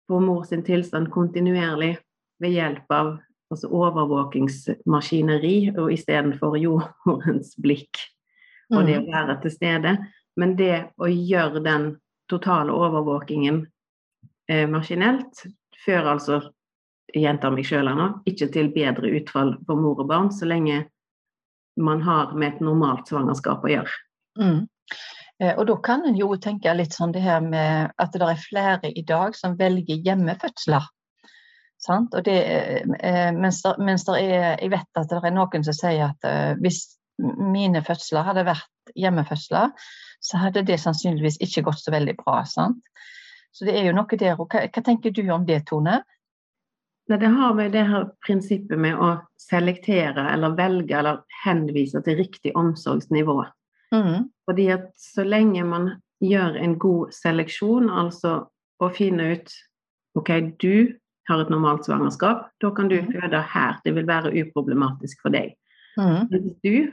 på 0.07 0.19
mor 0.19 0.43
sin 0.43 0.63
tilstand 0.63 1.11
kontinuerlig 1.11 1.97
ved 2.39 2.51
hjelp 2.51 2.91
av 2.91 3.19
altså 3.53 3.69
overvåkingsmaskineri 3.72 5.74
og 5.77 5.91
istedenfor 5.93 6.57
jordens 6.62 7.53
blikk 7.62 7.98
og 8.74 8.88
det 8.88 8.98
å 8.98 9.01
Mhm. 9.03 9.12
være 9.12 9.41
til 9.41 9.51
stede. 9.51 9.98
Men 10.38 10.55
det 10.55 10.89
å 10.98 11.05
gjøre 11.05 11.63
den 11.63 11.98
totale 12.29 12.72
overvåkingen 12.72 13.67
eh, 14.50 14.65
maskinelt 14.67 15.45
fører 15.86 16.07
altså, 16.15 16.41
jeg 17.13 17.24
gjentar 17.24 17.51
meg 17.53 17.65
sjøl 17.65 17.86
nå, 17.95 18.24
ikke 18.25 18.51
til 18.51 18.72
bedre 18.74 19.12
utfall 19.19 19.57
for 19.67 19.75
mor 19.75 20.00
og 20.00 20.07
barn, 20.07 20.29
så 20.31 20.45
lenge 20.48 20.86
man 21.77 22.01
har 22.01 22.33
med 22.33 22.53
et 22.55 22.62
normalt 22.62 23.07
svangerskap 23.07 23.63
å 23.63 23.67
gjøre. 23.69 23.89
Mm. 24.39 24.67
Eh, 25.39 25.53
Og 25.57 25.67
da 25.67 25.75
kan 25.75 26.05
en 26.05 26.15
jo 26.15 26.36
tenke 26.38 26.75
litt 26.75 26.93
sånn 26.93 27.12
det 27.13 27.22
her 27.22 27.41
med 27.41 27.91
at 28.00 28.12
det 28.12 28.22
er 28.22 28.36
flere 28.50 28.91
i 28.95 29.01
dag 29.01 29.36
som 29.36 29.57
velger 29.57 30.01
hjemmefødsler. 30.03 30.81
Det, 32.25 32.35
eh, 33.03 33.31
mens, 33.35 33.61
der, 33.65 33.79
mens 33.83 34.05
der 34.07 34.19
er, 34.21 34.45
jeg 34.61 34.71
vet 34.71 34.99
at 34.99 35.09
det 35.09 35.19
er 35.19 35.35
noen 35.35 35.65
som 35.65 35.75
sier 35.75 36.13
at 36.13 36.27
uh, 36.27 36.53
hvis 36.63 36.85
mine 37.19 37.83
fødsler 37.85 38.25
hadde 38.25 38.45
vært 38.47 38.93
hjemmefødsler, 38.99 39.73
så 40.23 40.39
hadde 40.39 40.63
det 40.65 40.79
sannsynligvis 40.81 41.41
ikke 41.43 41.65
gått 41.67 41.83
så 41.83 41.93
veldig 41.93 42.15
bra. 42.21 42.41
Sant? 42.47 42.81
Så 43.53 43.67
det 43.67 43.75
er 43.77 43.89
jo 43.89 43.95
noe 43.95 44.17
der. 44.17 44.39
Og 44.39 44.47
hva, 44.49 44.63
hva 44.65 44.83
tenker 44.85 45.13
du 45.13 45.23
om 45.33 45.45
det, 45.45 45.65
Tone? 45.69 45.99
Nei, 47.11 47.19
det 47.19 47.33
har 47.35 47.53
med 47.57 47.73
det 47.75 47.83
her 47.89 48.07
prinsippet 48.23 48.79
med 48.79 48.95
å 48.95 49.09
selektere 49.41 50.29
eller 50.31 50.55
velge 50.55 50.95
eller 50.95 51.19
henvise 51.43 51.99
til 52.05 52.17
riktig 52.21 52.53
omsorgsnivå. 52.57 53.41
Mm. 53.93 54.29
Fordi 54.47 54.69
at 54.73 54.87
så 54.97 55.25
lenge 55.27 55.65
man 55.67 55.91
gjør 56.23 56.55
en 56.63 56.77
god 56.79 57.11
seleksjon, 57.13 57.91
altså 57.91 58.37
å 58.79 58.89
finne 58.95 59.33
ut 59.35 59.51
OK, 60.17 60.31
du 60.63 60.95
har 61.30 61.42
et 61.42 61.50
normalt 61.50 61.86
svangerskap, 61.86 62.50
da 62.62 62.72
kan 62.72 62.88
du 62.89 63.01
Mhm. 63.01 63.12
føde 63.13 63.42
her. 63.42 63.80
Det 63.86 63.96
vil 63.96 64.06
være 64.08 64.34
uproblematisk 64.34 65.22
for 65.22 65.30
deg. 65.30 65.53
Mm. 65.98 66.27
Mens 66.32 66.53
du, 66.63 66.92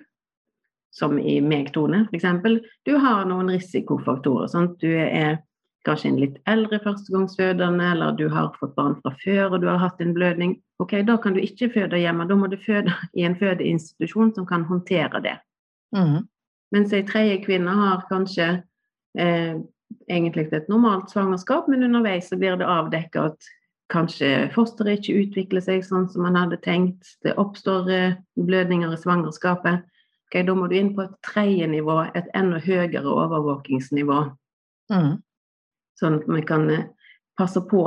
som 0.92 1.18
i 1.18 1.40
meg, 1.40 1.72
Tone, 1.72 2.06
f.eks., 2.12 2.60
du 2.86 2.98
har 2.98 3.24
noen 3.24 3.48
risikofaktorer. 3.48 4.48
Sant? 4.48 4.78
Du 4.80 4.88
er 4.90 5.38
kanskje 5.86 6.06
en 6.10 6.20
litt 6.20 6.36
eldre 6.46 6.78
førstegangsfødende, 6.78 7.92
eller 7.92 8.12
du 8.12 8.28
har 8.28 8.52
fått 8.60 8.74
barn 8.76 8.96
fra 9.02 9.14
før 9.24 9.54
og 9.54 9.60
du 9.62 9.66
har 9.66 9.78
hatt 9.78 10.00
en 10.00 10.14
blødning. 10.14 10.60
Ok, 10.78 11.02
Da 11.06 11.16
kan 11.16 11.34
du 11.34 11.40
ikke 11.40 11.72
føde 11.72 11.96
hjemme, 11.98 12.28
da 12.28 12.34
må 12.34 12.50
du 12.50 12.56
føde 12.56 12.92
i 13.16 13.22
en 13.24 13.34
fødeinstitusjon 13.36 14.34
som 14.34 14.46
kan 14.46 14.64
håndtere 14.64 15.22
det. 15.22 15.38
Mm. 15.96 16.28
Mens 16.72 16.92
ei 16.92 17.02
tredje 17.02 17.44
kvinne 17.44 17.70
har 17.70 18.04
kanskje 18.10 18.62
eh, 19.18 19.54
egentlig 20.08 20.52
et 20.52 20.68
normalt 20.68 21.10
svangerskap, 21.10 21.68
men 21.68 21.82
underveis 21.82 22.28
så 22.28 22.36
blir 22.38 22.56
det 22.56 22.66
avdekket 22.66 23.16
at 23.32 23.36
kanskje 23.90 24.50
fosteret 24.54 25.00
ikke 25.00 25.24
utvikler 25.24 25.64
seg 25.64 25.84
sånn 25.86 26.08
som 26.10 26.24
man 26.26 26.38
hadde 26.38 26.60
tenkt. 26.64 27.16
Det 27.24 27.36
oppstår 27.40 27.90
eh, 27.90 28.18
blødninger 28.38 28.92
i 28.94 29.00
svangerskapet. 29.00 29.84
Okay, 30.30 30.44
Da 30.46 30.54
må 30.54 30.68
du 30.70 30.76
inn 30.78 30.94
på 30.94 31.02
et 31.08 31.16
tredje 31.26 31.66
nivå, 31.66 32.04
et 32.14 32.28
enda 32.38 32.60
høyere 32.62 33.02
overvåkingsnivå, 33.04 34.30
Mm. 34.90 35.22
sånn 35.94 36.16
at 36.18 36.26
vi 36.26 36.42
kan 36.42 36.70
eh, 36.70 36.86
passe 37.38 37.60
på 37.60 37.84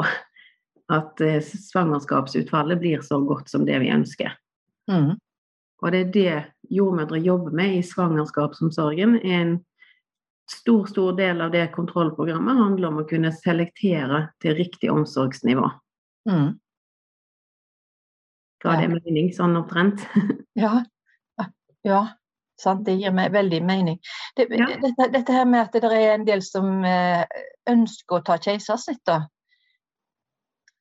at 0.89 1.21
eh, 1.21 1.41
svangerskapsutfallet 1.41 2.79
blir 2.79 3.01
så 3.01 3.19
godt 3.27 3.49
som 3.49 3.65
det 3.65 3.79
vi 3.79 3.91
ønsker. 3.91 4.31
Mm. 4.87 5.17
Og 5.83 5.91
det 5.91 5.99
er 5.99 6.11
det 6.11 6.35
jordmødre 6.71 7.19
jobber 7.19 7.51
med 7.51 7.75
i 7.75 7.81
svangerskapsomsorgen. 7.83 9.17
En 9.23 9.57
stor, 10.51 10.85
stor 10.87 11.15
del 11.17 11.41
av 11.41 11.51
det 11.51 11.71
kontrollprogrammet 11.75 12.59
handler 12.59 12.87
om 12.87 13.01
å 13.01 13.07
kunne 13.07 13.31
selektere 13.35 14.29
til 14.43 14.55
riktig 14.55 14.91
omsorgsnivå. 14.91 15.67
Mm. 16.29 16.59
Ga 18.63 18.73
Ja. 18.73 18.81
det 18.81 18.89
mening 19.03 19.31
sånn 19.35 19.55
omtrent? 19.59 20.05
Ja. 20.55 20.83
ja. 21.83 22.01
Sant, 22.61 22.85
det 22.85 22.93
gir 22.99 23.11
meg 23.11 23.31
veldig 23.33 23.63
mening. 23.65 23.97
Det, 24.37 24.45
Ja. 24.53 24.67
dette, 24.77 25.07
dette 25.11 25.33
her 25.33 25.45
med 25.45 25.61
at 25.65 25.73
det 25.73 25.83
er 25.89 26.13
en 26.13 26.25
del 26.25 26.41
som 26.45 26.83
eh, 26.85 27.25
ønsker 27.67 28.19
å 28.19 28.23
ta 28.23 28.37
keisersnitt, 28.37 29.01
da. 29.09 29.23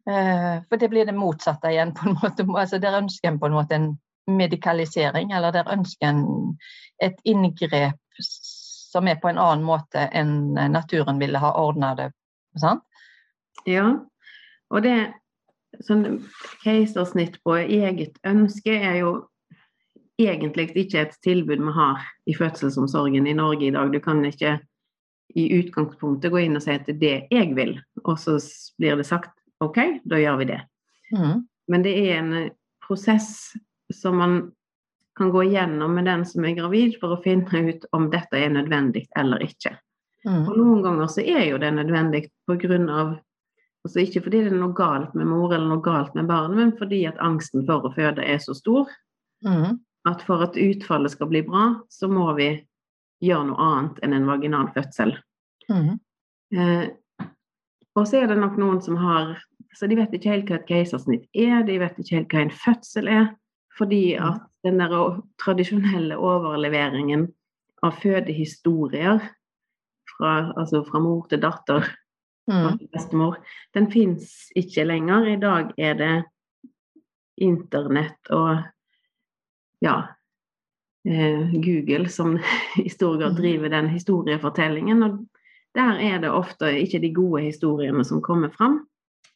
Eh, 0.06 0.60
for 0.68 0.76
det 0.76 0.90
blir 0.90 1.06
det 1.06 1.14
motsatte 1.16 1.70
igjen, 1.72 1.94
på 1.94 2.08
en 2.10 2.18
måte. 2.20 2.44
Altså, 2.58 2.78
der 2.78 2.98
ønsker 3.00 3.28
en 3.32 3.40
på 3.40 3.46
en 3.48 3.56
måte 3.56 3.74
en 3.74 3.88
medikalisering, 4.28 5.32
eller 5.32 5.50
der 5.52 5.72
ønsker 5.72 6.06
en 6.12 6.58
et 7.02 7.16
inngrep 7.24 7.98
som 8.20 9.08
er 9.08 9.16
på 9.18 9.28
en 9.32 9.38
annen 9.40 9.64
måte 9.64 10.04
enn 10.12 10.52
naturen 10.70 11.18
ville 11.18 11.38
ha 11.40 11.50
ordna 11.58 11.94
det. 11.98 12.10
Sant? 12.60 12.84
Ja. 13.66 13.88
Og 14.70 14.82
det 14.84 15.14
sånn 15.80 16.20
keisersnitt 16.62 17.38
på 17.44 17.56
eget 17.62 18.18
ønske 18.28 18.74
er 18.76 18.98
jo 19.00 19.12
egentlig 20.20 20.70
ikke 20.76 21.06
et 21.06 21.14
tilbud 21.24 21.62
vi 21.62 21.74
har 21.76 22.02
i 22.28 22.34
fødselsomsorgen 22.36 23.26
i 23.26 23.34
Norge 23.34 23.66
i 23.66 23.74
dag. 23.74 23.92
Du 23.92 24.00
kan 24.00 24.22
ikke 24.28 24.58
i 25.34 25.46
utgangspunktet 25.56 26.32
gå 26.32 26.42
inn 26.44 26.58
og 26.58 26.64
si 26.64 26.74
at 26.74 26.86
det 26.86 26.94
er 26.94 27.00
det 27.00 27.38
jeg 27.38 27.54
vil, 27.56 27.76
og 28.04 28.18
så 28.20 28.36
blir 28.78 28.98
det 29.00 29.08
sagt 29.08 29.32
OK, 29.64 29.78
da 30.04 30.18
gjør 30.20 30.42
vi 30.42 30.50
det. 30.52 30.60
Mm. 31.14 31.46
Men 31.72 31.84
det 31.86 31.94
er 32.02 32.18
en 32.18 32.34
prosess 32.84 33.54
som 33.94 34.18
man 34.20 34.36
kan 35.16 35.30
gå 35.32 35.44
igjennom 35.44 35.94
med 35.94 36.08
den 36.08 36.24
som 36.26 36.44
er 36.44 36.56
gravid, 36.56 36.96
for 37.00 37.14
å 37.14 37.22
finne 37.24 37.64
ut 37.68 37.84
om 37.96 38.08
dette 38.12 38.36
er 38.38 38.52
nødvendig 38.52 39.06
eller 39.18 39.44
ikke. 39.44 39.76
Mm. 40.26 40.46
Og 40.46 40.56
noen 40.56 40.82
ganger 40.84 41.10
så 41.12 41.24
er 41.24 41.46
jo 41.50 41.60
det 41.62 41.72
nødvendig 41.76 42.26
av 42.48 43.16
Altså 43.84 44.02
ikke 44.04 44.22
fordi 44.22 44.44
det 44.44 44.52
er 44.52 44.60
noe 44.60 44.74
galt 44.78 45.14
med 45.18 45.26
mor 45.26 45.52
eller 45.52 45.66
noe 45.66 45.82
galt 45.82 46.14
med 46.14 46.28
barnet, 46.30 46.56
men 46.56 46.74
fordi 46.78 47.00
at 47.08 47.18
angsten 47.18 47.64
for 47.66 47.88
å 47.88 47.94
føde 47.94 48.22
er 48.22 48.38
så 48.38 48.54
stor 48.54 48.90
Mm. 49.42 49.80
at 50.06 50.22
for 50.22 50.42
at 50.42 50.54
utfallet 50.54 51.10
skal 51.10 51.26
bli 51.26 51.40
bra, 51.42 51.80
så 51.90 52.06
må 52.08 52.28
vi 52.36 52.64
gjøre 53.22 53.48
noe 53.48 53.58
annet 53.58 53.98
enn 54.02 54.12
en 54.14 54.26
vaginal 54.26 54.68
fødsel. 54.74 55.16
Mm. 55.68 55.98
Eh, 56.54 56.88
og 57.96 58.06
så 58.06 58.22
er 58.22 58.26
det 58.30 58.38
nok 58.38 58.56
noen 58.58 58.80
som 58.82 58.96
har 58.96 59.38
Så 59.74 59.88
de 59.88 59.96
vet 59.96 60.12
ikke 60.12 60.28
helt 60.28 60.50
hva 60.50 60.56
et 60.60 60.66
keisersnitt 60.68 61.26
er, 61.34 61.62
de 61.64 61.78
vet 61.78 61.96
ikke 61.96 62.16
helt 62.18 62.28
hva 62.28 62.40
en 62.42 62.50
fødsel 62.50 63.08
er. 63.08 63.30
Fordi 63.78 64.18
Mm. 64.18 64.26
at 64.28 64.40
den 64.64 64.78
der 64.78 65.22
tradisjonelle 65.40 66.16
overleveringen 66.18 67.32
av 67.82 67.92
fødehistorier 67.92 69.18
fra, 70.12 70.52
altså 70.58 70.84
fra 70.84 71.00
mor 71.00 71.26
til 71.28 71.40
datter 71.40 71.88
Mm. 72.50 72.78
bestemor, 72.92 73.36
den 73.74 73.86
fins 73.92 74.48
ikke 74.58 74.84
lenger. 74.84 75.26
I 75.30 75.36
dag 75.36 75.72
er 75.78 75.94
det 75.94 76.24
internett 77.40 78.30
og 78.34 78.58
ja 79.82 79.94
eh, 81.08 81.52
Google 81.52 82.08
som 82.08 82.38
i 82.76 82.88
stor 82.90 83.16
grad 83.18 83.32
Mhm. 83.32 83.40
driver 83.40 83.68
den 83.68 83.88
historiefortellingen. 83.88 85.02
Og 85.02 85.26
der 85.74 85.98
er 86.00 86.18
det 86.20 86.30
ofte 86.30 86.72
ikke 86.80 86.98
de 87.00 87.12
gode 87.14 87.42
historiene 87.42 88.04
som 88.04 88.20
kommer 88.22 88.48
fram, 88.50 88.86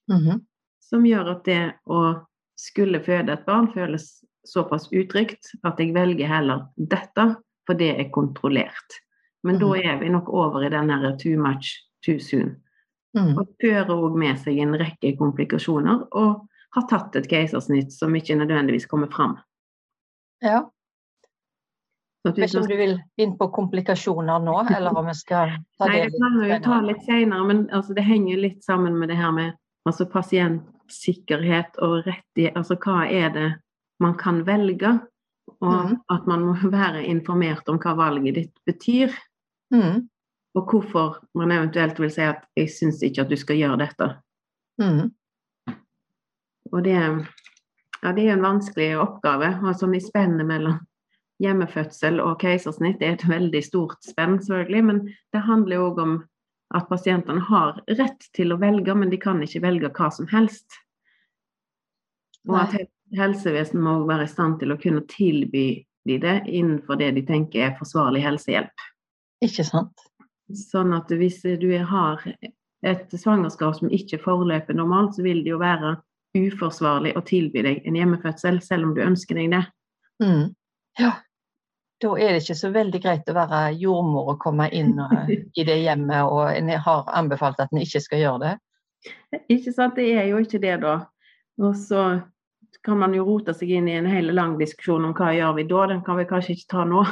Mhm. 0.08 0.40
som 0.80 1.02
gjør 1.04 1.30
at 1.36 1.44
det 1.44 1.72
å 1.86 2.26
skulle 2.58 3.00
føde 3.00 3.32
et 3.32 3.46
barn 3.46 3.68
føles 3.72 4.24
såpass 4.46 4.88
utrygt 4.92 5.54
at 5.64 5.78
jeg 5.78 5.94
velger 5.94 6.26
heller 6.26 6.66
dette, 6.78 7.36
for 7.66 7.74
det 7.74 7.98
er 8.00 8.10
kontrollert. 8.10 9.00
Men 9.42 9.58
da 9.58 9.66
Mhm. 9.66 9.84
er 9.84 9.98
vi 10.00 10.08
nok 10.08 10.28
over 10.28 10.62
i 10.64 10.68
den 10.68 10.90
her 10.90 11.16
too 11.16 11.36
much 11.36 11.82
too 12.04 12.18
soon. 12.18 12.56
Mm. 13.16 13.32
Og 13.40 13.48
fører 13.62 13.92
òg 13.94 14.16
med 14.18 14.38
seg 14.42 14.60
en 14.60 14.76
rekke 14.76 15.14
komplikasjoner, 15.16 16.06
og 16.12 16.46
har 16.76 16.88
tatt 16.90 17.16
et 17.16 17.28
keisersnitt 17.30 17.94
som 17.94 18.14
ikke 18.16 18.36
nødvendigvis 18.36 18.88
kommer 18.90 19.08
fram. 19.12 19.38
Ja. 20.44 20.66
Jeg 22.26 22.34
Vet 22.34 22.50
ikke 22.50 22.60
om 22.60 22.66
du 22.68 22.76
vil 22.76 22.96
inn 23.22 23.36
på 23.38 23.46
komplikasjoner 23.54 24.42
nå, 24.42 24.56
eller 24.74 24.98
om 24.98 25.06
vi 25.06 25.14
skal 25.14 25.52
ta 25.78 25.86
Nei, 25.86 26.00
det 26.00 26.08
det 26.10 26.20
kan 26.20 26.40
vi 26.40 26.48
jo 26.50 26.56
ta 26.64 26.80
litt 26.82 27.04
senere, 27.06 27.44
men 27.46 27.60
altså, 27.70 27.94
det 27.94 28.04
henger 28.04 28.42
litt 28.42 28.64
sammen 28.66 28.98
med 28.98 29.12
det 29.12 29.18
her 29.20 29.30
med 29.36 29.54
altså, 29.86 30.08
pasientsikkerhet 30.10 31.78
og 31.86 32.00
rettighet. 32.08 32.58
Altså 32.58 32.76
hva 32.82 33.04
er 33.06 33.30
det 33.36 33.46
man 34.02 34.18
kan 34.18 34.42
velge? 34.48 34.96
Og 35.62 35.72
mm. 35.72 35.94
at 36.12 36.26
man 36.26 36.44
må 36.48 36.56
være 36.74 37.06
informert 37.06 37.70
om 37.70 37.78
hva 37.80 37.94
valget 37.96 38.40
ditt 38.42 38.54
betyr. 38.66 39.14
Mm. 39.72 40.08
Og 40.56 40.70
hvorfor 40.70 41.18
man 41.36 41.52
eventuelt 41.52 42.00
vil 42.00 42.10
si 42.10 42.24
at 42.24 42.44
'jeg 42.56 42.70
syns 42.70 43.02
ikke 43.02 43.22
at 43.22 43.30
du 43.30 43.36
skal 43.36 43.56
gjøre 43.56 43.80
dette'. 43.84 44.16
Mm. 44.80 45.10
Og 46.72 46.84
det, 46.84 46.96
ja, 48.02 48.12
det 48.12 48.28
er 48.28 48.32
en 48.32 48.42
vanskelig 48.42 48.96
oppgave. 48.98 49.52
Og 49.62 49.76
sånn 49.76 49.94
i 49.94 50.00
spennet 50.00 50.46
mellom 50.46 50.80
hjemmefødsel 51.42 52.20
og 52.20 52.38
keisersnitt 52.40 53.02
er 53.02 53.16
et 53.16 53.28
veldig 53.28 53.62
stort 53.64 54.02
spenn, 54.04 54.38
selvfølgelig. 54.40 54.84
Men 54.84 55.02
det 55.32 55.44
handler 55.44 55.76
jo 55.76 55.90
òg 55.90 56.02
om 56.02 56.16
at 56.74 56.88
pasientene 56.88 57.40
har 57.40 57.78
rett 57.98 58.26
til 58.34 58.52
å 58.52 58.60
velge, 58.60 58.94
men 58.94 59.12
de 59.12 59.20
kan 59.22 59.42
ikke 59.42 59.62
velge 59.62 59.92
hva 59.92 60.10
som 60.10 60.26
helst. 60.32 60.66
Og 62.48 62.58
at 62.62 62.76
helsevesenet 63.16 63.82
må 63.82 63.98
være 64.08 64.26
i 64.26 64.32
stand 64.32 64.58
til 64.60 64.74
å 64.74 64.80
kunne 64.80 65.04
tilby 65.10 65.84
de 66.06 66.18
det 66.22 66.36
innenfor 66.46 66.98
det 66.98 67.12
de 67.16 67.24
tenker 67.26 67.68
er 67.68 67.78
forsvarlig 67.78 68.22
helsehjelp. 68.22 68.84
Ikke 69.42 69.66
sant? 69.66 70.05
Sånn 70.54 70.92
at 70.94 71.10
hvis 71.10 71.40
du 71.58 71.70
har 71.90 72.22
et 72.86 73.14
svangerskap 73.18 73.78
som 73.78 73.90
ikke 73.90 74.20
forløper 74.22 74.76
normalt, 74.78 75.16
så 75.16 75.24
vil 75.26 75.42
det 75.42 75.50
jo 75.54 75.62
være 75.62 75.96
uforsvarlig 76.36 77.16
å 77.16 77.24
tilby 77.26 77.64
deg 77.64 77.86
en 77.88 77.96
hjemmefødsel, 77.98 78.60
selv 78.62 78.88
om 78.88 78.94
du 78.94 79.02
ønsker 79.02 79.38
deg 79.40 79.56
det. 79.56 79.62
Mm. 80.22 80.44
Ja. 81.00 81.16
Da 82.02 82.12
er 82.20 82.34
det 82.34 82.42
ikke 82.44 82.58
så 82.58 82.70
veldig 82.74 83.00
greit 83.00 83.28
å 83.32 83.34
være 83.36 83.60
jordmor 83.80 84.34
og 84.34 84.40
komme 84.42 84.68
inn 84.76 84.98
og, 85.00 85.30
i 85.32 85.64
det 85.64 85.78
hjemmet, 85.80 86.28
og 86.28 86.52
en 86.52 86.70
har 86.84 87.12
anbefalt 87.16 87.60
at 87.62 87.72
en 87.72 87.80
ikke 87.80 88.02
skal 88.04 88.22
gjøre 88.22 88.42
det. 88.44 88.54
Ikke 89.52 89.72
sant? 89.72 89.96
Det 89.96 90.10
er 90.18 90.28
jo 90.28 90.42
ikke 90.44 90.60
det, 90.60 90.76
da. 90.84 90.98
Og 91.62 91.76
så 91.80 92.06
kan 92.84 93.00
man 93.00 93.14
jo 93.16 93.24
rote 93.24 93.54
seg 93.56 93.72
inn 93.78 93.88
i 93.88 93.96
en 93.96 94.08
hel 94.10 94.28
lang 94.36 94.58
diskusjon 94.60 95.08
om 95.08 95.14
hva 95.16 95.32
gjør 95.34 95.56
vi 95.56 95.66
da. 95.70 95.86
Den 95.94 96.02
kan 96.04 96.20
vi 96.20 96.28
kanskje 96.28 96.56
ikke 96.56 96.72
ta 96.74 96.84
nå. 96.88 97.04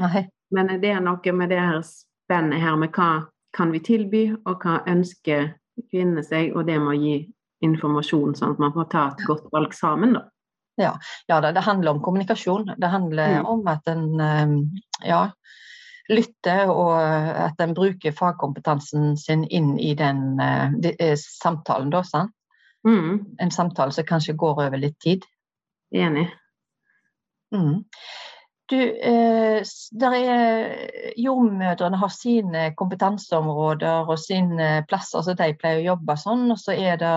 Nei. 0.00 0.24
Men 0.50 0.72
det 0.82 0.94
er 0.96 1.04
noe 1.04 1.34
med 1.36 1.52
det 1.52 1.60
her 1.60 1.82
spennet 2.30 2.62
her 2.62 2.76
med 2.78 2.94
hva 2.94 3.26
kan 3.56 3.72
vi 3.74 3.80
tilby, 3.82 4.28
og 4.46 4.62
hva 4.62 4.80
ønsker 4.86 5.56
kvinnene 5.90 6.22
seg, 6.22 6.52
og 6.54 6.68
det 6.68 6.78
med 6.78 6.92
å 6.94 7.00
gi 7.00 7.16
informasjon, 7.66 8.36
sånn 8.38 8.54
at 8.54 8.60
man 8.62 8.72
får 8.76 8.86
ta 8.92 9.08
et 9.10 9.24
godt 9.26 9.48
valg 9.52 9.74
sammen, 9.74 10.14
da. 10.14 10.28
Ja, 10.80 10.94
ja 11.28 11.40
det 11.42 11.60
handler 11.66 11.96
om 11.96 12.00
kommunikasjon. 12.00 12.70
Det 12.78 12.88
handler 12.88 13.40
Mm. 13.40 13.46
om 13.46 13.66
at 13.68 13.88
en 13.88 14.20
eh, 14.20 15.08
ja, 15.08 15.32
lytter, 16.08 16.70
og 16.70 16.94
at 16.96 17.60
en 17.60 17.74
bruker 17.74 18.12
fagkompetansen 18.12 19.16
sin 19.16 19.44
inn 19.50 19.78
i 19.78 19.94
den 19.94 20.40
eh, 20.40 20.70
de, 20.80 20.94
eh, 20.98 21.16
samtalen, 21.16 21.90
da. 21.90 22.02
Sant? 22.02 22.32
Mm. 22.86 23.36
En 23.40 23.50
samtale 23.50 23.92
som 23.92 24.04
kanskje 24.04 24.36
går 24.36 24.66
over 24.66 24.78
litt 24.78 24.98
tid. 25.00 25.26
Enig. 25.92 26.30
Mm. 27.52 27.84
Du, 28.70 28.78
eh, 28.78 29.62
der 30.00 30.14
er, 30.14 30.74
jordmødrene 31.18 31.98
har 31.98 32.12
sine 32.14 32.68
kompetanseområder 32.78 34.06
og 34.06 34.18
sine 34.22 34.84
plasser 34.88 35.24
som 35.26 35.38
de 35.38 35.48
pleier 35.58 35.80
å 35.80 35.88
jobbe 35.88 36.16
sånn. 36.20 36.44
Og 36.54 36.60
så 36.60 36.76
er 36.78 37.00
det 37.00 37.14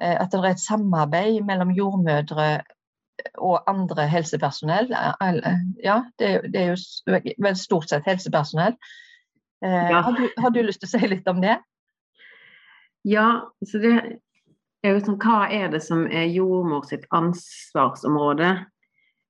eh, 0.00 0.14
at 0.14 0.30
det 0.30 0.38
er 0.38 0.52
et 0.52 0.62
samarbeid 0.62 1.40
mellom 1.48 1.74
jordmødre 1.74 2.50
og 3.42 3.66
andre 3.66 4.06
helsepersonell. 4.06 4.92
Ja, 5.82 5.98
det, 6.22 6.30
det 6.54 6.62
er 6.62 6.70
jo 6.70 7.18
vel 7.42 7.58
stort 7.58 7.90
sett 7.90 8.06
helsepersonell. 8.06 8.78
Eh, 9.64 9.90
Ja. 9.90 10.00
har, 10.06 10.14
du, 10.14 10.28
har 10.38 10.54
du 10.54 10.62
lyst 10.62 10.84
til 10.84 10.90
å 10.90 10.94
si 10.94 11.10
litt 11.10 11.26
om 11.28 11.42
det? 11.42 11.58
Ja, 13.08 13.28
så 13.66 13.82
det 13.82 13.94
er 14.84 14.94
jo 14.94 15.02
sånn 15.02 15.18
Hva 15.18 15.48
er 15.50 15.70
det 15.72 15.82
som 15.82 16.06
er 16.06 16.30
jordmor 16.30 16.86
sitt 16.86 17.06
ansvarsområde? 17.14 18.52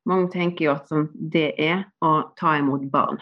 Mange 0.09 0.31
tenker 0.33 0.65
jo 0.65 0.75
at 0.75 0.89
sånn, 0.89 1.09
det 1.13 1.53
er 1.61 1.85
å 2.05 2.31
ta 2.39 2.57
imot 2.59 2.87
barn. 2.93 3.21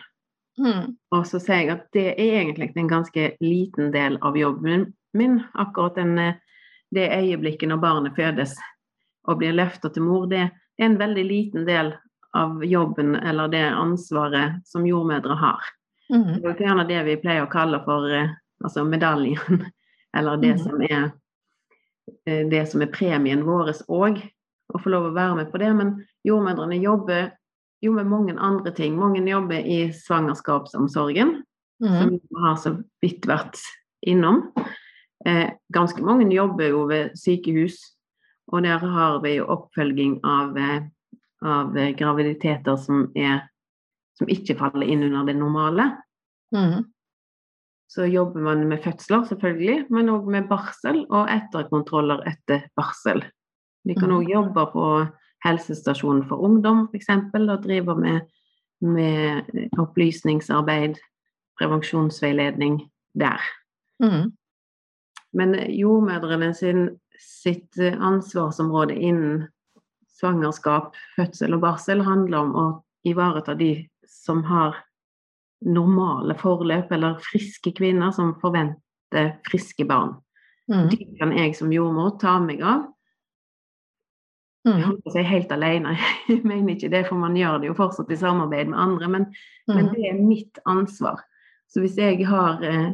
Mm. 0.59 0.95
Og 1.13 1.27
så 1.29 1.41
sier 1.43 1.65
jeg 1.65 1.73
at 1.75 1.89
det 1.93 2.07
er 2.15 2.39
egentlig 2.41 2.71
en 2.77 2.89
ganske 2.89 3.33
liten 3.45 3.91
del 3.93 4.17
av 4.25 4.39
jobben 4.39 4.87
min. 5.17 5.41
Akkurat 5.55 5.99
den, 5.99 6.19
eh, 6.19 6.39
det 6.95 7.11
øyeblikket 7.13 7.69
når 7.69 7.83
barnet 7.83 8.17
fødes 8.17 8.57
og 9.27 9.39
blir 9.39 9.57
løftet 9.57 9.95
til 9.95 10.07
mor, 10.07 10.27
det 10.31 10.47
er 10.47 10.87
en 10.87 10.99
veldig 10.99 11.25
liten 11.27 11.67
del 11.67 11.93
av 12.37 12.65
jobben 12.65 13.17
eller 13.17 13.49
det 13.49 13.65
ansvaret 13.67 14.61
som 14.65 14.87
jordmødre 14.87 15.35
har. 15.35 15.61
Mm. 16.13 16.41
Det 16.43 16.51
er 16.53 16.65
gjerne 16.69 16.89
det 16.89 17.03
vi 17.09 17.21
pleier 17.21 17.47
å 17.47 17.51
kalle 17.51 17.81
for 17.85 18.07
eh, 18.13 18.35
altså 18.65 18.85
medaljen, 18.87 19.67
eller 20.17 20.41
det 20.41 20.55
mm. 20.57 20.63
som 20.63 20.83
er 20.87 21.11
eh, 22.25 22.45
det 22.49 22.65
som 22.71 22.85
er 22.85 22.93
premien 22.93 23.45
vår 23.47 23.75
òg, 23.89 24.23
å 24.75 24.81
få 24.83 24.93
lov 24.93 25.11
å 25.11 25.17
være 25.17 25.41
med 25.41 25.51
på 25.53 25.61
det. 25.63 25.73
Men 25.79 25.97
jordmødrene 26.27 26.79
jobber 26.83 27.31
jo 27.83 27.93
med 27.93 28.05
mange 28.09 28.35
andre 28.39 28.73
ting. 28.75 28.97
Mange 28.99 29.23
jobber 29.31 29.59
i 29.65 29.93
svangerskapsomsorgen, 29.93 31.43
Mm. 31.81 31.93
som 32.01 32.11
vi 32.11 32.21
har 32.41 32.57
så 32.57 32.71
vidt 33.03 33.27
vært 33.29 33.59
innom. 34.07 34.53
Eh, 35.27 35.51
ganske 35.73 36.01
mange 36.03 36.25
jobber 36.33 36.71
jo 36.71 36.87
ved 36.89 37.11
sykehus, 37.15 37.77
og 38.49 38.63
der 38.63 38.79
har 38.79 39.21
vi 39.21 39.35
jo 39.37 39.45
oppfølging 39.45 40.21
av, 40.25 40.57
eh, 40.57 40.83
av 41.43 41.75
graviditeter 41.75 42.77
som, 42.79 43.13
er, 43.15 43.43
som 44.17 44.27
ikke 44.27 44.57
faller 44.57 44.87
inn 44.89 45.03
under 45.03 45.27
det 45.27 45.37
normale. 45.37 45.99
Mm. 46.55 46.85
Så 47.91 48.09
jobber 48.11 48.41
man 48.41 48.69
med 48.69 48.83
fødsler, 48.83 49.27
selvfølgelig, 49.29 49.91
men 49.91 50.09
òg 50.09 50.27
med 50.27 50.49
barsel 50.49 51.05
og 51.11 51.29
etterkontroller 51.29 52.25
etter 52.27 52.65
barsel. 52.75 53.23
Vi 53.85 53.95
kan 53.95 54.09
Mhm. 54.09 54.17
òg 54.17 54.31
jobbe 54.33 54.73
på 54.73 55.13
helsestasjonen 55.47 56.25
for 56.29 56.43
ungdom, 56.45 56.87
f.eks., 56.91 57.11
og 57.35 57.63
driver 57.65 57.99
med, 57.99 58.21
med 58.81 59.69
opplysningsarbeid, 59.79 60.99
prevensjonsveiledning 61.59 62.81
der. 63.15 63.41
Mm. 64.03 64.33
Men 65.37 65.55
jordmødrene 65.73 66.53
sin, 66.55 66.89
sitt 67.21 67.79
ansvarsområde 67.81 68.95
innen 68.95 69.47
svangerskap, 70.17 70.95
fødsel 71.17 71.57
og 71.57 71.63
barsel 71.65 72.03
handler 72.05 72.45
om 72.45 72.55
å 72.57 72.67
ivareta 73.07 73.55
de 73.57 73.87
som 74.09 74.43
har 74.49 74.77
normale 75.65 76.37
forløp, 76.39 76.93
eller 76.93 77.21
friske 77.25 77.73
kvinner 77.77 78.13
som 78.17 78.35
forventer 78.41 79.37
friske 79.49 79.87
barn. 79.89 80.17
Mm. 80.73 80.89
De 80.91 81.07
kan 81.21 81.33
jeg 81.37 81.57
som 81.57 81.73
jordmor 81.73 82.17
ta 82.21 82.37
meg 82.43 82.63
av. 82.65 82.87
Jeg 84.67 84.75
Mm. 84.83 84.97
på 85.03 85.11
å 85.11 85.13
si 85.15 85.23
helt 85.23 85.53
alene, 85.53 85.93
jeg 86.29 86.43
mener 86.45 86.75
ikke 86.75 86.91
det, 86.91 87.05
for 87.07 87.15
man 87.23 87.37
gjør 87.39 87.61
det 87.63 87.69
jo 87.69 87.75
fortsatt 87.79 88.11
i 88.11 88.17
samarbeid 88.19 88.67
med 88.69 88.79
andre. 88.79 89.09
Men, 89.09 89.27
men 89.69 89.85
Mm. 89.87 89.93
det 89.95 90.05
er 90.11 90.15
mitt 90.21 90.59
ansvar. 90.67 91.21
Så 91.71 91.81
hvis 91.81 91.97
jeg 91.97 92.27
har 92.27 92.63
eh, 92.63 92.93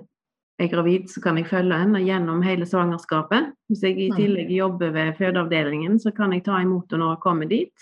er 0.60 0.68
gravid, 0.68 1.08
så 1.08 1.22
kan 1.22 1.36
jeg 1.38 1.46
følge 1.48 1.78
henne 1.78 1.98
gjennom 2.04 2.42
hele 2.44 2.66
svangerskapet. 2.68 3.52
Hvis 3.70 3.82
jeg 3.82 3.98
i 3.98 4.10
Mm. 4.10 4.16
tillegg 4.16 4.50
jobber 4.52 4.92
ved 4.92 5.16
fødeavdelingen, 5.16 5.98
så 5.98 6.14
kan 6.14 6.32
jeg 6.32 6.44
ta 6.44 6.58
imot 6.60 6.90
henne 6.92 7.00
når 7.04 7.14
hun 7.16 7.22
kommer 7.22 7.48
dit. 7.48 7.72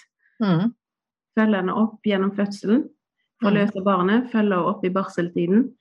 Mm. 0.41 0.73
Følge 1.39 1.57
henne 1.57 1.75
opp 1.75 2.01
gjennom 2.07 2.31
fødselen. 2.37 2.89
Forløse 3.43 3.83
barnet, 3.85 4.31
følge 4.31 4.55
henne 4.55 4.67
opp 4.67 4.85
i 4.85 4.89
barseltiden. 4.91 5.73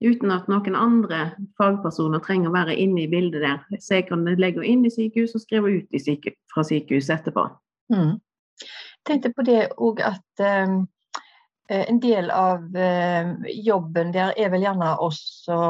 Uten 0.00 0.30
at 0.30 0.46
noen 0.48 0.74
andre 0.76 1.32
fagpersoner 1.58 2.20
trenger 2.22 2.48
å 2.50 2.54
være 2.54 2.76
inne 2.78 3.02
i 3.02 3.08
bildet 3.10 3.42
der. 3.42 3.58
Så 3.80 3.94
jeg 3.96 4.08
kan 4.08 4.24
legge 4.24 4.62
henne 4.62 4.66
inn 4.66 4.84
i 4.86 4.90
sykehus 4.90 5.34
og 5.34 5.40
skrive 5.42 5.72
ut 5.78 5.88
i 5.92 5.98
syke, 5.98 6.32
fra 6.54 6.62
sykehus 6.62 7.10
etterpå. 7.10 7.48
Mm. 7.92 8.18
tenkte 9.08 9.32
på 9.32 9.44
det 9.46 9.70
òg 9.80 10.02
at 10.04 10.42
eh, 10.44 10.74
en 11.68 12.00
del 12.00 12.30
av 12.32 12.76
eh, 12.76 13.30
jobben 13.64 14.12
der 14.12 14.34
er 14.36 14.50
vel 14.52 14.64
gjerne 14.66 14.94
også 15.04 15.60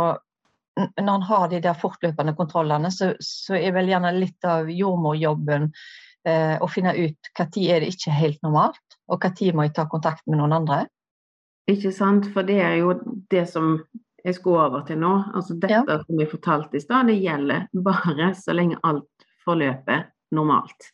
Når 0.78 1.14
en 1.14 1.22
har 1.26 1.48
de 1.50 1.58
der 1.58 1.74
fortløpende 1.74 2.36
kontrollene, 2.38 2.90
så, 2.94 3.08
så 3.18 3.56
er 3.58 3.72
vel 3.74 3.88
gjerne 3.90 4.12
litt 4.14 4.44
av 4.46 4.68
jordmorjobben 4.70 5.64
eh, 6.22 6.54
å 6.62 6.68
finne 6.70 6.92
ut 6.94 7.30
når 7.34 7.64
er 7.66 7.82
det 7.82 7.88
ikke 7.96 8.14
helt 8.14 8.38
normalt, 8.46 8.78
og 9.10 9.18
når 9.26 9.50
må 9.58 9.66
jeg 9.66 9.74
ta 9.74 9.88
kontakt 9.90 10.22
med 10.30 10.38
noen 10.38 10.54
andre. 10.54 10.84
Ikke 11.66 11.90
sant? 11.90 12.28
For 12.30 12.46
det 12.46 12.60
er 12.62 12.76
jo 12.78 12.94
det 13.26 13.42
som 13.50 13.80
jeg 14.22 14.36
skulle 14.38 14.68
over 14.68 14.86
til 14.86 15.00
nå. 15.02 15.10
Altså 15.34 15.58
dette 15.58 15.82
Ja. 15.82 15.98
som 16.06 16.20
jeg 16.22 16.30
fortalte 16.30 16.78
i 16.78 16.80
stad, 16.80 17.10
det 17.10 17.18
gjelder 17.24 17.66
bare 17.74 18.30
så 18.38 18.54
lenge 18.54 18.78
alt 18.86 19.26
forløper 19.44 20.06
normalt. 20.30 20.92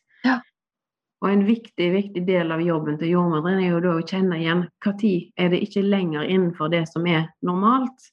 Og 1.23 1.29
en 1.31 1.45
viktig, 1.47 1.87
viktig 1.93 2.25
del 2.27 2.51
av 2.51 2.61
jobben 2.61 2.97
til 2.99 3.13
jordmødrene 3.15 3.63
er 3.63 3.71
jo 3.71 3.79
da 3.85 3.93
å 3.97 4.03
kjenne 4.05 4.37
igjen 4.41 4.65
når 4.83 5.31
er 5.39 5.49
det 5.53 5.61
ikke 5.63 5.81
lenger 5.85 6.27
innenfor 6.27 6.69
det 6.73 6.83
som 6.91 7.05
er 7.07 7.29
normalt. 7.45 8.11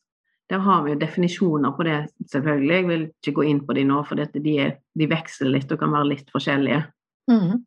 Der 0.49 0.59
har 0.63 0.83
vi 0.85 0.93
jo 0.93 1.01
definisjoner 1.01 1.73
på 1.77 1.85
det, 1.89 1.99
selvfølgelig. 2.31 2.75
Jeg 2.77 2.87
vil 2.89 3.05
ikke 3.11 3.35
gå 3.39 3.45
inn 3.49 3.61
på 3.67 3.75
de 3.77 3.85
nå, 3.89 4.03
for 4.07 4.21
de, 4.21 4.55
er, 4.61 4.75
de 4.99 5.09
veksler 5.11 5.51
litt 5.55 5.73
og 5.73 5.81
kan 5.81 5.93
være 5.95 6.11
litt 6.13 6.31
forskjellige. 6.35 6.83
Mm. 7.31 7.65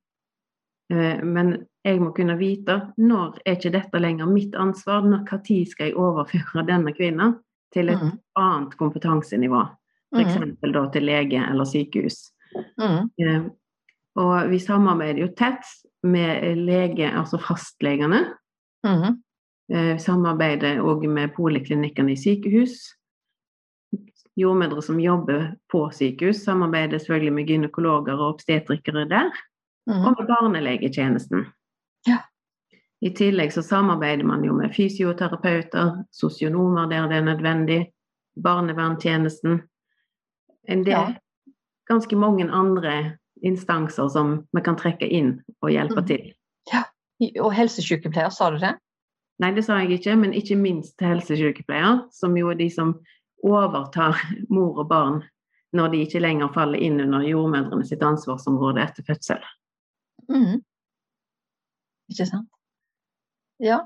Eh, 0.93 1.23
Men 1.23 1.65
jeg 1.85 1.99
må 2.01 2.11
kunne 2.15 2.37
vite 2.37 2.79
når 2.97 3.39
er 3.45 3.57
ikke 3.57 3.73
dette 3.73 4.01
lenger 4.01 4.29
mitt 4.29 4.55
ansvar, 4.55 5.01
når 5.05 5.25
skal 5.65 5.89
jeg 5.91 5.97
overføre 5.97 6.65
denne 6.71 6.93
kvinnen 6.93 7.39
til 7.73 7.89
et 7.89 8.01
Mm. 8.01 8.19
annet 8.37 8.77
kompetansenivå, 8.77 9.65
Mm. 10.15 10.19
f.eks. 10.21 10.71
da 10.73 10.87
til 10.93 11.03
lege 11.03 11.41
eller 11.49 11.65
sykehus. 11.65 12.31
Mm. 12.79 13.09
Og 14.15 14.49
vi 14.49 14.59
samarbeider 14.63 15.21
jo 15.25 15.31
tett 15.35 15.65
med 16.03 16.57
lege, 16.57 17.09
altså 17.11 17.39
fastlegene. 17.41 18.21
Mm. 18.85 19.17
Eh, 19.73 19.97
Samarbeider 19.99 20.79
òg 20.85 21.07
med 21.09 21.33
poliklinikkene 21.35 22.13
i 22.13 22.19
sykehus. 22.19 22.77
Jordmødre 24.35 24.81
som 24.83 24.99
jobber 24.99 25.55
på 25.71 25.89
sykehus, 25.95 26.43
samarbeider 26.43 26.99
selvfølgelig 26.99 27.33
med 27.33 27.47
gynekologer 27.47 28.13
og 28.19 28.33
obstetrikere 28.35 29.07
der. 29.09 29.31
Mm. 29.87 30.01
og 30.01 30.15
med 30.17 30.27
barnelegetjenesten. 30.27 31.45
Ja. 32.07 32.17
I 33.01 33.11
tillegg 33.13 33.51
så 33.53 33.61
samarbeider 33.61 34.25
man 34.25 34.41
jo 34.43 34.53
med 34.57 34.73
fysioterapeuter, 34.73 36.03
sosionomer 36.11 36.87
der 36.89 37.05
det 37.07 37.17
er 37.17 37.27
nødvendig, 37.27 37.91
barnevernstjenesten. 38.43 39.61
En 40.67 40.83
del, 40.85 40.91
Ja. 40.91 41.13
ganske 41.87 42.15
mange 42.15 42.49
andre 42.51 43.17
instanser 43.45 44.09
som 44.09 44.39
vi 44.55 44.63
kan 44.65 44.77
trekke 44.79 45.07
inn 45.07 45.37
og 45.61 45.71
hjelpe 45.73 46.01
mm. 46.01 46.09
til. 46.09 46.25
Og 47.43 47.53
helsesykepleier, 47.55 48.33
sa 48.33 48.49
du 48.51 48.59
det? 48.59 48.73
Nei, 49.43 49.51
det 49.55 49.65
sa 49.67 49.77
jeg 49.81 49.99
ikke, 49.99 50.15
men 50.19 50.33
ikke 50.35 50.57
minst 50.59 51.01
helsesykepleier, 51.03 52.05
som 52.15 52.35
jo 52.39 52.51
er 52.51 52.59
de 52.59 52.69
som 52.71 52.95
overtar 53.45 54.19
mor 54.55 54.83
og 54.83 54.89
barn 54.91 55.23
når 55.75 55.91
de 55.91 56.05
ikke 56.05 56.21
lenger 56.23 56.53
faller 56.55 56.79
inn 56.79 57.01
under 57.03 57.25
jordmødrene 57.27 57.83
sitt 57.87 58.03
ansvarsområde 58.05 58.79
etter 58.79 59.03
fødsel. 59.03 59.41
Mm. 60.31 60.61
Ikke 62.13 62.27
sant? 62.29 62.47
Ja. 63.59 63.81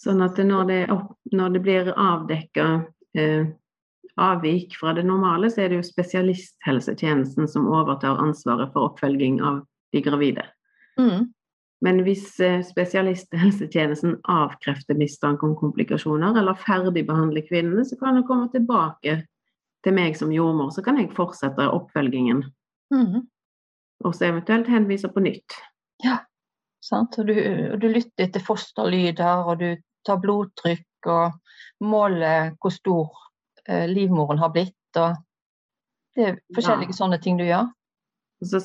Sånn 0.00 0.20
at 0.24 0.36
når 0.44 0.68
det, 0.68 0.78
opp, 0.92 1.14
når 1.32 1.56
det 1.56 1.62
blir 1.64 1.90
avdekka 1.92 2.66
eh, 3.16 3.48
avvik 4.16 4.76
fra 4.80 4.94
det 4.96 5.04
normale, 5.06 5.50
så 5.50 5.64
er 5.64 5.70
det 5.70 5.80
jo 5.80 5.88
spesialisthelsetjenesten 5.88 7.48
som 7.48 7.68
overtar 7.70 8.20
ansvaret 8.22 8.72
for 8.74 8.90
oppfølging 8.90 9.40
av 9.44 9.62
de 9.94 10.02
gravide. 10.04 10.46
Mm. 11.00 11.30
Men 11.80 12.02
hvis 12.04 12.34
eh, 12.44 12.60
spesialisthelsetjenesten 12.66 14.18
avkrefter 14.28 14.98
mistanke 14.98 15.46
om 15.48 15.56
komplikasjoner 15.56 16.36
eller 16.36 16.58
ferdigbehandler 16.60 17.46
kvinnene, 17.48 17.86
så 17.88 17.96
kan 18.00 18.18
hun 18.18 18.26
komme 18.28 18.50
tilbake 18.52 19.22
til 19.84 19.96
meg 19.96 20.18
som 20.18 20.32
jordmor, 20.34 20.74
så 20.76 20.84
kan 20.84 21.00
jeg 21.00 21.12
fortsette 21.16 21.70
oppfølgingen. 21.72 22.44
Mm. 22.92 23.22
Og 24.04 24.16
så 24.16 24.28
eventuelt 24.28 24.68
henvise 24.68 25.08
på 25.12 25.22
nytt. 25.24 25.56
Ja, 26.04 26.18
Sant? 26.84 27.18
Og, 27.20 27.28
du, 27.28 27.34
du 27.80 27.88
lytter 27.92 28.26
etter 28.26 28.44
fosterlyder, 28.44 29.44
og 29.46 29.60
du 29.60 29.68
tar 30.06 30.20
blodtrykk 30.22 31.10
og 31.12 31.84
måler 31.84 32.54
hvor 32.60 32.72
stor 32.74 33.26
livmoren 33.90 34.40
har 34.40 34.50
blitt. 34.54 34.98
Og, 34.98 35.18
Det 36.16 36.26
er 36.26 36.40
forskjellige 36.56 36.94
ja. 36.94 36.98
sånne 36.98 37.18
ting 37.22 37.38
du 37.38 37.44
gjør. 37.46 37.68
Så 38.40 38.58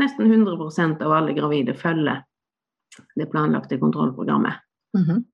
nesten 0.00 0.32
100% 0.32 1.02
av 1.04 1.16
alle 1.18 1.36
gravide 1.36 1.76
følger 1.78 2.24
det 3.16 3.28
planlagte 3.32 3.78
kontrollprogrammet. 3.80 4.58
Mm 4.96 5.04
-hmm. 5.04 5.24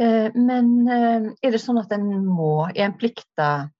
eh, 0.00 0.30
men 0.34 0.88
eh, 0.88 1.32
er 1.42 1.50
det 1.50 1.60
sånn 1.60 1.78
at 1.78 1.92
en 1.92 2.26
må, 2.26 2.68
er 2.74 2.84
en 2.86 2.98
plikta 2.98 3.70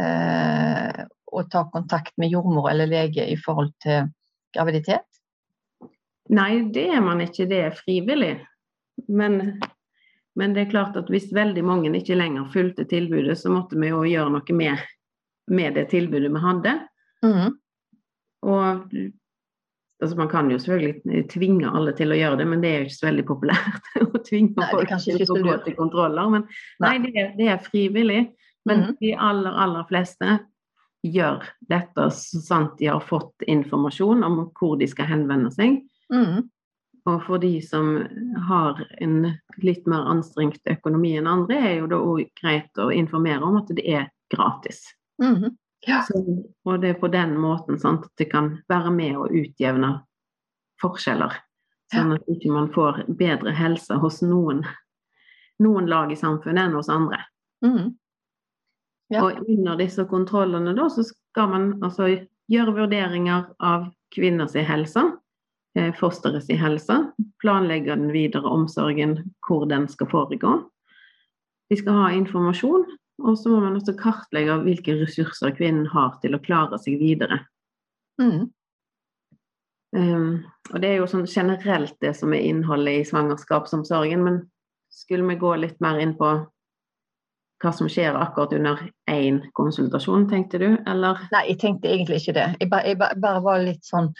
eh, 0.00 1.04
å 1.32 1.42
ta 1.42 1.64
kontakt 1.72 2.16
med 2.16 2.30
jordmor 2.30 2.70
eller 2.70 2.86
lege 2.86 3.26
i 3.28 3.36
forhold 3.36 3.72
til 3.82 4.08
graviditet? 4.54 5.04
Nei, 6.28 6.62
det 6.72 6.88
er 6.88 7.00
man 7.00 7.20
ikke. 7.20 7.46
Det 7.46 7.60
er 7.60 7.70
frivillig. 7.70 8.46
Men, 9.08 9.60
men, 10.34 10.54
det 10.56 10.66
er 10.66 10.72
klart 10.72 10.96
at 10.98 11.10
hvis 11.12 11.28
veldig 11.34 11.64
mange 11.66 11.92
ikke 11.98 12.18
lenger 12.18 12.48
fulgte 12.52 12.86
tilbudet, 12.88 13.38
så 13.38 13.52
måtte 13.52 13.78
vi 13.80 13.92
jo 13.92 14.02
gjøre 14.08 14.32
noe 14.34 14.56
med, 14.56 14.82
med 15.52 15.78
det 15.78 15.88
tilbudet 15.92 16.32
vi 16.32 16.42
hadde. 16.42 16.74
Mm. 17.26 17.54
Og 18.46 18.98
Altså, 20.02 20.16
man 20.16 20.28
kan 20.28 20.50
jo 20.50 20.58
selvfølgelig 20.60 21.22
tvinge 21.32 21.70
alle 21.72 21.94
til 21.96 22.12
å 22.12 22.16
gjøre 22.18 22.36
det, 22.42 22.46
men 22.50 22.60
det 22.60 22.68
er 22.68 22.82
jo 22.82 22.88
ikke 22.88 22.98
så 22.98 23.06
veldig 23.06 23.22
populært 23.30 23.86
å 24.04 24.18
tvinge 24.26 24.52
nei, 24.60 24.66
folk 24.68 24.90
til 25.00 25.22
å 25.24 25.38
gå 25.46 25.54
til 25.64 25.76
kontroller. 25.78 26.32
Men 26.34 26.44
nei, 26.84 26.98
det, 27.00 27.12
er, 27.14 27.30
det, 27.38 27.46
er, 27.48 27.62
frivillig. 27.64 28.18
Men 28.68 28.82
mm. 28.82 28.90
de 29.00 29.14
aller, 29.14 29.56
aller 29.64 29.86
fleste 29.88 30.34
gjør 31.06 31.46
dette 31.70 32.10
så 32.12 32.42
sant 32.44 32.76
de 32.80 32.90
har 32.90 33.00
fått 33.08 33.46
informasjon 33.48 34.26
om 34.26 34.42
hvor 34.58 34.76
de 34.76 34.88
skal 34.90 35.08
henvende 35.14 35.52
seg. 35.54 35.80
Mm. 36.12 36.44
Og 37.06 37.20
for 37.22 37.38
de 37.38 37.60
som 37.62 38.00
har 38.48 38.80
en 38.98 39.18
litt 39.62 39.86
mer 39.86 40.08
anstrengt 40.10 40.66
økonomi 40.66 41.14
enn 41.20 41.28
andre, 41.30 41.58
er 41.58 41.74
jo 41.80 41.90
det 41.90 42.00
òg 42.02 42.22
greit 42.40 42.82
å 42.82 42.90
informere 42.94 43.46
om 43.46 43.60
at 43.60 43.70
det 43.78 43.84
er 43.86 44.08
gratis. 44.34 44.82
Mm. 45.22 45.54
Ja. 45.86 46.00
Så, 46.02 46.18
og 46.66 46.80
det 46.82 46.88
er 46.94 46.98
på 46.98 47.10
den 47.12 47.36
måten 47.38 47.78
sant, 47.78 48.08
at 48.08 48.18
det 48.18 48.26
kan 48.32 48.56
være 48.68 48.90
med 48.90 49.20
å 49.20 49.28
utjevne 49.30 49.92
forskjeller. 50.82 51.36
Sånn 51.94 52.16
at 52.16 52.26
ikke 52.30 52.50
man 52.50 52.72
får 52.74 53.04
bedre 53.18 53.52
helse 53.54 53.94
hos 54.02 54.18
noen, 54.26 54.64
noen 55.62 55.86
lag 55.86 56.10
i 56.10 56.18
samfunnet 56.18 56.66
enn 56.66 56.74
hos 56.74 56.90
andre. 56.90 57.20
Mm. 57.62 57.94
Ja. 59.14 59.22
Og 59.22 59.44
under 59.46 59.78
disse 59.78 60.02
kontrollene 60.10 60.74
da, 60.74 60.88
så 60.90 61.06
skal 61.06 61.52
man 61.52 61.68
altså 61.86 62.10
gjøre 62.50 62.74
vurderinger 62.80 63.46
av 63.62 63.86
kvinners 64.14 64.56
helse, 64.58 65.04
fosterets 65.98 66.48
helse, 66.56 66.94
planlegge 67.42 67.92
den 67.92 68.12
videre 68.14 68.48
omsorgen, 68.48 69.18
hvor 69.46 69.66
den 69.68 69.88
skal 69.92 70.08
foregå. 70.08 70.54
Vi 71.68 71.76
skal 71.80 71.98
ha 72.00 72.06
informasjon 72.16 72.86
og 73.24 73.38
så 73.38 73.50
må 73.50 73.60
man 73.64 73.78
også 73.78 73.96
kartlegge 73.96 74.58
hvilke 74.64 74.96
ressurser 75.00 75.54
kvinnen 75.56 75.88
har 75.92 76.18
til 76.22 76.36
å 76.36 76.42
klare 76.42 76.78
seg 76.82 76.98
videre. 77.00 77.40
Mm. 78.20 78.50
Um, 79.96 80.34
og 80.72 80.82
det 80.82 80.90
er 80.90 81.00
jo 81.00 81.08
sånn 81.08 81.24
generelt 81.30 81.96
det 82.04 82.12
som 82.18 82.34
er 82.36 82.44
innholdet 82.44 83.00
i 83.00 83.06
svangerskapsomsorgen, 83.08 84.24
men 84.26 84.42
skulle 84.92 85.28
vi 85.30 85.40
gå 85.40 85.54
litt 85.62 85.80
mer 85.84 86.00
inn 86.02 86.12
på 86.18 86.34
hva 87.64 87.72
som 87.72 87.88
skjer 87.88 88.18
akkurat 88.20 88.52
under 88.52 88.82
én 89.08 89.40
konsultasjon, 89.56 90.26
tenkte 90.28 90.60
du, 90.60 90.68
eller? 90.84 91.22
Nei, 91.32 91.46
jeg 91.54 91.60
tenkte 91.62 91.88
egentlig 91.88 92.20
ikke 92.20 92.36
det. 92.36 92.50
Jeg 92.60 92.68
bare, 92.68 92.90
jeg 92.92 93.22
bare 93.22 93.40
var 93.46 93.64
litt 93.64 93.86
sånn 93.88 94.10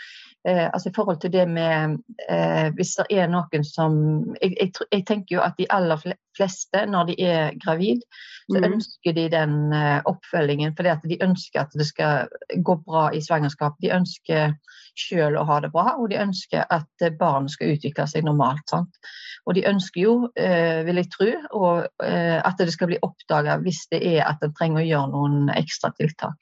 eh, 0.47 0.67
altså 0.73 0.91
i 0.91 0.95
forhold 0.97 1.21
til 1.21 1.33
det 1.33 1.49
med 1.49 1.99
eh, 2.31 2.69
Hvis 2.75 2.95
det 3.01 3.07
er 3.11 3.29
noen 3.31 3.65
som 3.67 3.97
jeg, 4.41 4.55
jeg, 4.61 4.73
jeg, 4.93 5.05
tenker 5.07 5.37
jo 5.37 5.43
at 5.45 5.59
de 5.59 5.67
aller 5.71 6.01
fleste, 6.37 6.87
når 6.87 7.11
de 7.11 7.17
er 7.23 7.59
gravid, 7.65 8.03
så 8.47 8.61
mm. 8.61 8.67
ønsker 8.71 9.17
de 9.17 9.27
den 9.33 9.59
eh, 9.75 10.01
oppfølgingen 10.07 10.77
fordi 10.77 10.93
at 10.95 11.05
de 11.05 11.21
ønsker 11.23 11.65
at 11.65 11.77
det 11.79 11.89
skal 11.89 12.31
gå 12.63 12.79
bra 12.87 13.09
i 13.13 13.23
svangerskap. 13.25 13.79
De 13.83 13.95
ønsker 13.95 14.57
selv 14.97 15.41
å 15.41 15.47
ha 15.49 15.61
det 15.61 15.73
bra, 15.75 15.95
og 16.01 16.11
de 16.11 16.21
ønsker 16.21 16.65
at 16.73 17.07
barnet 17.19 17.53
skal 17.53 17.75
utvikle 17.75 18.07
seg 18.09 18.25
normalt. 18.27 18.65
Sant? 18.71 19.01
Og 19.47 19.57
de 19.59 19.67
ønsker 19.69 20.03
jo, 20.03 20.15
eh, 20.37 20.83
vil 20.87 21.03
jeg 21.03 21.11
tro, 21.13 21.31
og, 21.53 21.87
eh, 22.03 22.41
at 22.41 22.59
det 22.59 22.73
skal 22.73 22.91
bli 22.91 23.03
oppdaga 23.03 23.59
hvis 23.63 23.87
det 23.93 24.03
er 24.03 24.25
at 24.27 24.43
en 24.43 24.55
trenger 24.57 24.83
å 24.83 24.89
gjøre 24.89 25.13
noen 25.13 25.51
ekstra 25.55 25.93
tiltak. 25.95 26.37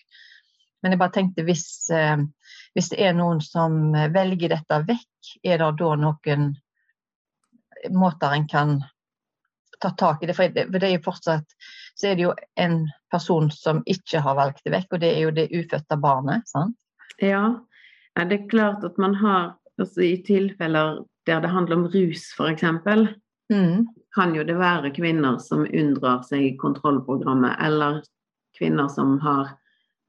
Men 0.83 0.93
jeg 0.93 1.01
bare 1.01 1.17
tenkte 1.17 1.45
hvis, 1.45 1.91
eh, 1.91 2.17
hvis 2.75 2.91
det 2.91 3.01
er 3.07 3.15
noen 3.17 3.41
som 3.45 3.93
velger 3.93 4.51
dette 4.51 4.81
vekk, 4.89 5.33
er 5.47 5.63
det 5.63 5.71
da 5.79 5.95
noen 6.01 6.51
måter 7.95 8.35
en 8.35 8.49
kan 8.51 8.77
ta 9.81 9.91
tak 9.91 10.23
i 10.23 10.27
det? 10.31 10.37
For 10.37 10.51
det, 10.51 10.83
er 10.83 10.97
jo 10.97 11.05
fortsatt 11.05 11.57
så 11.95 12.11
er 12.11 12.17
det 12.19 12.27
jo 12.27 12.33
en 12.61 12.81
person 13.15 13.51
som 13.55 13.83
ikke 13.87 14.23
har 14.25 14.39
valgt 14.39 14.65
det 14.67 14.75
vekk, 14.75 14.89
og 14.93 15.03
det 15.05 15.13
er 15.15 15.21
jo 15.23 15.35
det 15.37 15.51
ufødte 15.55 15.99
barnet. 16.03 16.49
sant? 16.51 16.77
Ja, 17.23 17.61
det 18.19 18.41
er 18.41 18.49
klart 18.51 18.85
at 18.85 18.99
man 18.99 19.15
har 19.15 19.55
altså 19.81 20.03
I 20.03 20.17
tilfeller 20.27 21.05
der 21.27 21.41
det 21.41 21.51
handler 21.51 21.77
om 21.77 21.87
rus, 21.87 22.27
f.eks., 22.37 22.63
mm. 23.53 23.87
kan 24.15 24.35
jo 24.35 24.45
det 24.45 24.59
være 24.59 24.93
kvinner 24.95 25.39
som 25.39 25.65
unndrar 25.65 26.23
seg 26.27 26.59
kontrollprogrammet, 26.61 27.57
eller 27.65 28.03
kvinner 28.59 28.91
som 28.93 29.17
har 29.23 29.55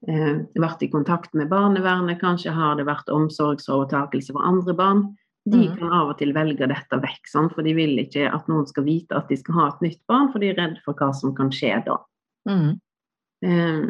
eh, 0.08 0.42
vært 0.60 0.82
i 0.82 0.90
kontakt 0.92 1.34
med 1.34 1.50
barnevernet, 1.52 2.20
kanskje 2.20 2.54
har 2.56 2.78
det 2.78 2.86
vært 2.88 3.12
omsorgsovertakelse 3.12 4.34
for 4.34 4.46
andre 4.46 4.74
barn. 4.76 5.04
De 5.46 5.68
mm. 5.68 5.76
kan 5.78 5.92
av 5.94 6.10
og 6.10 6.18
til 6.18 6.32
velge 6.34 6.66
dette 6.66 6.98
vekk, 7.02 7.28
sant? 7.30 7.54
for 7.54 7.66
de 7.66 7.76
vil 7.76 7.94
ikke 8.02 8.26
at 8.26 8.48
noen 8.50 8.66
skal 8.66 8.86
vite 8.88 9.14
at 9.14 9.30
de 9.30 9.38
skal 9.38 9.60
ha 9.60 9.68
et 9.70 9.84
nytt 9.86 10.02
barn, 10.10 10.32
for 10.32 10.42
de 10.42 10.50
er 10.50 10.58
redd 10.58 10.80
for 10.84 10.98
hva 10.98 11.12
som 11.14 11.36
kan 11.36 11.52
skje 11.54 11.76
da. 11.86 12.00
Mm. 12.50 12.72
Eh, 13.46 13.86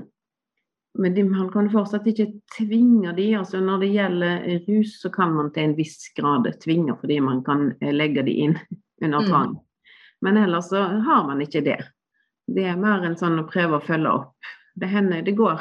men 0.99 1.15
de, 1.15 1.25
man 1.29 1.49
kan 1.53 1.69
fortsatt 1.73 2.07
ikke 2.09 2.29
tvinge 2.57 3.13
de. 3.17 3.31
altså 3.37 3.61
Når 3.61 3.83
det 3.83 3.93
gjelder 3.93 4.47
rus, 4.69 4.97
så 5.03 5.11
kan 5.13 5.35
man 5.37 5.51
til 5.53 5.69
en 5.69 5.77
viss 5.77 6.09
grad 6.17 6.49
tvinge 6.63 6.97
fordi 7.01 7.21
man 7.21 7.43
kan 7.45 7.71
eh, 7.81 7.93
legge 7.93 8.25
de 8.27 8.37
inn 8.47 8.59
under 9.05 9.21
Mm. 9.21 9.29
tvang. 9.29 9.59
Men 10.21 10.37
ellers 10.37 10.69
så 10.69 10.81
har 10.81 11.27
man 11.27 11.41
ikke 11.41 11.61
det. 11.61 11.81
Det 12.47 12.65
er 12.65 12.77
mer 12.81 13.05
en 13.05 13.17
sånn 13.17 13.41
å 13.43 13.49
prøve 13.49 13.77
å 13.77 13.85
følge 13.85 14.13
opp. 14.13 14.53
Det 14.77 14.89
hender 14.89 15.23
det 15.23 15.37
går. 15.37 15.61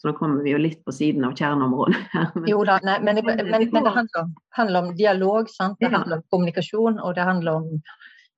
Så 0.00 0.08
nå 0.08 0.14
kommer 0.16 0.40
vi 0.42 0.54
jo 0.54 0.58
litt 0.58 0.80
på 0.84 0.92
siden 0.96 1.24
av 1.28 1.34
kjerneområdet 1.36 1.98
men- 2.34 2.48
Jo 2.48 2.62
da, 2.64 2.78
nei, 2.82 2.98
men, 3.04 3.18
men, 3.20 3.24
Men 3.26 3.36
det 3.36 3.72
men, 3.72 3.84
det 3.84 3.90
handler 3.92 4.22
om, 4.22 4.34
handler 4.56 4.82
om 4.86 4.94
dialog, 4.96 5.50
sant? 5.52 5.76
det 5.80 5.90
Ja. 5.90 5.98
handler 5.98 6.16
om 6.16 6.22
kommunikasjon, 6.32 7.00
og 7.00 7.14
det 7.14 7.24
handler 7.28 7.52
om 7.60 7.82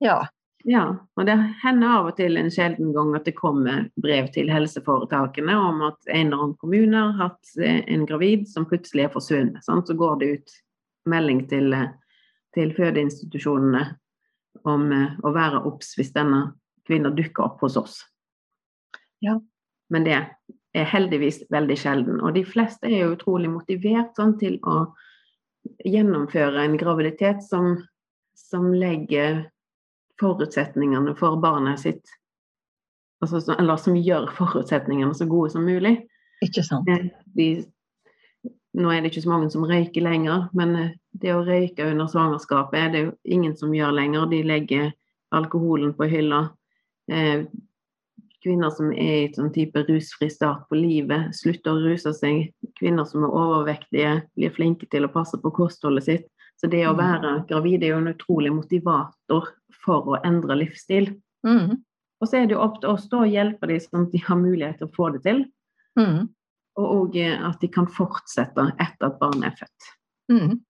Ja. 0.03 0.17
Ja, 0.65 0.95
og 1.17 1.25
det 1.27 1.35
hender 1.61 1.87
av 1.87 2.05
og 2.07 2.15
til 2.17 2.37
en 2.39 2.49
sjelden 2.51 2.93
gang 2.95 3.15
at 3.15 3.25
det 3.25 3.35
kommer 3.35 3.89
brev 3.99 4.29
til 4.31 4.47
helseforetakene 4.47 5.55
om 5.59 5.81
at 5.89 5.97
en 6.07 6.27
eller 6.27 6.37
annen 6.43 6.55
kommune 6.59 6.95
har 6.95 7.17
hatt 7.19 7.49
eh, 7.59 7.81
en 7.87 8.05
gravid 8.07 8.47
som 8.47 8.65
plutselig 8.65 9.03
er 9.03 9.11
forsvunnet. 9.11 9.63
Sant? 9.63 9.87
Så 9.87 9.93
går 9.99 10.19
det 10.19 10.29
ut 10.37 10.53
melding 11.05 11.41
til, 11.49 11.73
eh, 11.73 11.89
til 12.55 12.71
fødeinstitusjonene 12.75 13.83
om 14.63 14.91
eh, 14.91 15.17
å 15.23 15.33
være 15.35 15.65
obs 15.67 15.95
hvis 15.99 16.13
denne 16.15 16.53
kvinnen 16.87 17.15
dukker 17.15 17.43
opp 17.43 17.59
hos 17.63 17.75
oss. 17.77 17.97
Ja. 19.21 19.39
Men 19.89 20.03
det 20.07 20.21
er 20.73 20.89
heldigvis 20.89 21.43
veldig 21.53 21.77
sjelden. 21.77 22.21
Og 22.21 22.33
de 22.37 22.43
fleste 22.47 22.89
er 22.89 23.03
jo 23.05 23.15
utrolig 23.15 23.51
motivert 23.51 24.15
sånn, 24.17 24.35
til 24.41 24.57
å 24.65 24.85
gjennomføre 25.85 26.63
en 26.65 26.77
graviditet 26.79 27.43
som, 27.45 27.77
som 28.35 28.71
legger 28.73 29.45
forutsetningene 30.21 31.15
for 31.19 31.39
barnet 31.41 31.81
sitt 31.81 32.17
altså, 33.23 33.41
Eller 33.55 33.79
som 33.79 33.95
gjør 33.97 34.27
forutsetningene 34.35 35.15
så 35.15 35.27
gode 35.29 35.53
som 35.53 35.65
mulig. 35.65 35.95
Ikke 36.43 36.63
sant? 36.65 36.89
Eh, 36.89 37.07
De, 37.37 37.47
nå 38.73 38.91
er 38.91 39.01
det 39.01 39.13
ikke 39.13 39.23
så 39.23 39.31
mange 39.31 39.51
som 39.53 39.65
røyker 39.69 40.03
lenger, 40.03 40.49
men 40.57 40.75
eh, 40.79 40.91
det 41.21 41.31
å 41.33 41.43
røyke 41.45 41.87
under 41.87 42.09
svangerskapet 42.11 42.79
er 42.79 42.91
det 42.93 43.03
jo 43.05 43.13
ingen 43.23 43.55
som 43.57 43.73
gjør 43.75 43.95
lenger. 43.95 44.27
De 44.31 44.41
legger 44.43 44.91
alkoholen 45.33 45.93
på 45.97 46.09
hylla. 46.11 46.47
Eh, 47.11 47.45
kvinner 48.43 48.69
som 48.75 48.91
er 48.91 49.15
i 49.23 49.31
sånn 49.33 49.51
type 49.55 49.85
rusfri 49.87 50.29
start 50.31 50.67
på 50.69 50.77
livet, 50.77 51.31
slutter 51.35 51.71
å 51.73 51.83
ruse 51.83 52.13
seg. 52.17 52.51
Kvinner 52.79 53.07
som 53.07 53.23
er 53.23 53.33
overvektige, 53.33 54.11
blir 54.35 54.53
flinke 54.53 54.89
til 54.91 55.07
å 55.07 55.11
passe 55.13 55.39
på 55.41 55.51
kostholdet 55.55 56.03
sitt. 56.03 56.27
Så 56.61 56.69
det 56.69 56.83
å 56.87 56.93
Mm. 56.93 56.99
være 56.99 57.47
gravid 57.47 57.83
er 57.83 57.87
jo 57.89 57.97
en 57.97 58.13
utrolig 58.13 58.51
motivator 58.53 59.47
for 59.83 60.05
å 60.05 60.21
endre 60.23 60.55
livsstil. 60.55 61.19
Mm. 61.45 61.81
Og 62.21 62.27
så 62.27 62.37
er 62.37 62.45
det 62.47 62.55
jo 62.55 62.61
opp 62.61 62.79
til 62.81 62.89
oss 62.89 63.07
da 63.09 63.17
å 63.17 63.31
hjelpe 63.31 63.67
dem 63.67 63.79
sånn 63.79 64.05
at 64.05 64.11
de 64.11 64.17
har 64.19 64.37
mulighet 64.37 64.77
til 64.77 64.87
å 64.87 64.95
få 64.95 65.11
det 65.13 65.23
til. 65.23 65.45
Mm. 65.99 66.29
Og 66.77 66.85
òg 67.09 67.17
at 67.49 67.59
de 67.59 67.67
kan 67.67 67.85
fortsette 67.85 68.73
etter 68.79 69.05
at 69.09 69.19
barnet 69.19 69.51
er 69.51 69.57
født. 69.65 69.89
Mm. 70.31 70.61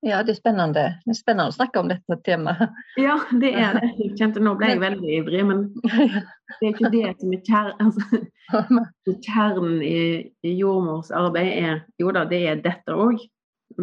Ja, 0.00 0.22
det 0.22 0.32
er 0.32 0.38
spennende. 0.38 0.84
Det 1.04 1.12
er 1.12 1.16
spennende 1.18 1.52
å 1.52 1.54
snakke 1.54 1.80
om 1.82 1.90
dette 1.90 2.16
temaet. 2.24 2.72
Ja, 2.96 3.18
det 3.36 3.50
er 3.52 3.76
det. 3.76 3.90
Jeg 4.00 4.14
kjente 4.16 4.40
Nå 4.40 4.54
ble 4.56 4.72
jeg 4.72 4.80
veldig 4.80 5.10
ivrig, 5.18 5.42
men 5.44 5.66
det 6.60 6.70
er 6.70 6.70
ikke 6.70 6.92
det 6.94 7.10
som 7.20 7.34
er 7.36 7.42
kjernen 7.44 7.90
altså, 7.90 9.14
kjernen 9.26 9.82
i, 9.84 10.00
i 10.46 10.54
jordmors 10.56 11.12
arbeid. 11.12 11.52
Er, 11.52 11.82
jo 12.00 12.14
da, 12.16 12.24
det 12.30 12.40
er 12.48 12.64
dette 12.64 12.96
òg, 12.96 13.20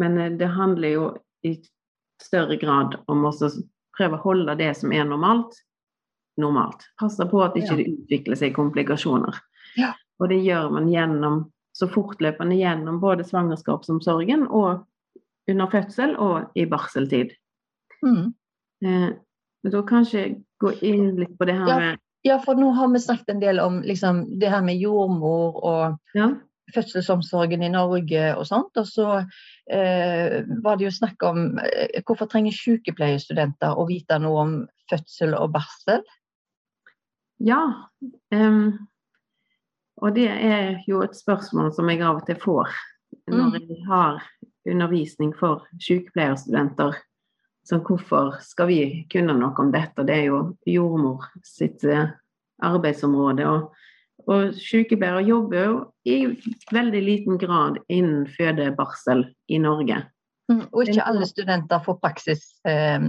men 0.00 0.18
eh, 0.18 0.34
det 0.40 0.50
handler 0.58 0.94
jo 0.96 1.06
i 1.46 1.54
større 2.18 2.58
grad 2.58 2.98
om 3.06 3.22
å 3.28 3.32
prøve 3.94 4.18
å 4.18 4.24
holde 4.24 4.58
det 4.58 4.72
som 4.80 4.90
er 4.92 5.06
normalt, 5.06 5.54
normalt. 6.38 6.82
Passe 6.98 7.30
på 7.30 7.44
at 7.46 7.54
ikke 7.58 7.78
det 7.78 7.86
utvikler 7.92 8.42
seg 8.42 8.58
komplikasjoner. 8.58 9.38
Ja. 9.78 9.94
Og 10.18 10.32
det 10.34 10.42
gjør 10.42 10.72
man 10.74 10.90
gjennom 10.90 11.44
så 11.78 11.86
fortløpende 11.86 12.58
gjennom 12.58 12.98
både 12.98 13.22
svangerskapsomsorgen 13.22 14.48
og 14.50 14.82
under 15.48 15.70
fødsel 15.72 16.16
og 16.20 16.50
i 16.58 16.64
barseltid. 16.68 17.32
Mm. 18.04 18.34
Eh, 18.84 19.08
men 19.64 19.72
da 19.72 19.80
kanskje 19.82 20.26
gå 20.62 20.72
inn 20.86 21.16
litt 21.18 21.36
på 21.38 21.46
det 21.48 21.54
her 21.58 21.68
Ja. 21.68 21.78
med 21.78 21.98
Ja, 22.26 22.36
for 22.42 22.54
nå 22.58 22.72
har 22.74 22.88
vi 22.90 22.98
snakket 22.98 23.28
en 23.30 23.40
del 23.40 23.60
om 23.62 23.80
liksom, 23.82 24.38
det 24.40 24.50
her 24.50 24.60
med 24.60 24.76
jordmor 24.82 25.54
og 25.64 25.98
ja, 26.18 26.32
fødselsomsorgen 26.74 27.62
i 27.62 27.68
Norge 27.70 28.34
og 28.36 28.44
sånt. 28.46 28.76
Og 28.76 28.86
så 28.86 29.06
eh, 29.70 30.42
var 30.64 30.76
det 30.76 30.84
jo 30.88 30.90
snakk 30.90 31.22
om 31.22 31.58
eh, 31.62 32.02
hvorfor 32.04 32.26
trenger 32.28 32.52
sykepleierstudenter 32.52 33.78
å 33.78 33.86
vite 33.88 34.18
noe 34.18 34.40
om 34.42 34.52
fødsel 34.90 35.34
og 35.38 35.52
barsel? 35.54 36.02
Ja. 37.38 37.62
Um, 38.34 38.88
og 40.02 40.14
det 40.14 40.28
er 40.28 40.82
jo 40.88 41.00
et 41.06 41.16
spørsmål 41.16 41.72
som 41.74 41.88
jeg 41.88 42.02
av 42.02 42.16
og 42.20 42.26
til 42.26 42.36
får 42.42 42.68
når 43.30 43.46
Mm. 43.46 43.68
jeg 43.68 43.86
har 43.86 44.22
undervisning 44.70 45.32
for 45.36 45.66
sykepleierstudenter. 45.82 46.96
Så 47.68 47.80
hvorfor 47.84 48.38
skal 48.40 48.70
vi 48.70 48.80
kunne 49.12 49.36
noe 49.36 49.52
om 49.60 49.72
dette? 49.74 50.06
Det 50.08 50.14
er 50.14 50.28
jo 50.30 50.40
jordmor 50.68 51.26
sitt 51.44 51.84
eh, 51.84 52.14
arbeidsområde. 52.64 53.48
Og, 53.48 53.88
og 54.28 54.54
sykepleiere 54.56 55.26
jobber 55.28 55.66
jo 55.66 55.74
i 56.08 56.20
veldig 56.72 57.02
liten 57.04 57.40
grad 57.40 57.80
innen 57.92 58.24
fødebarsel 58.38 59.26
i 59.52 59.60
Norge. 59.60 60.00
Mm. 60.48 60.64
Og 60.72 60.88
ikke 60.88 61.04
alle 61.04 61.28
studenter 61.28 61.82
får 61.84 61.98
praksis 62.00 62.46
eh, 62.68 63.04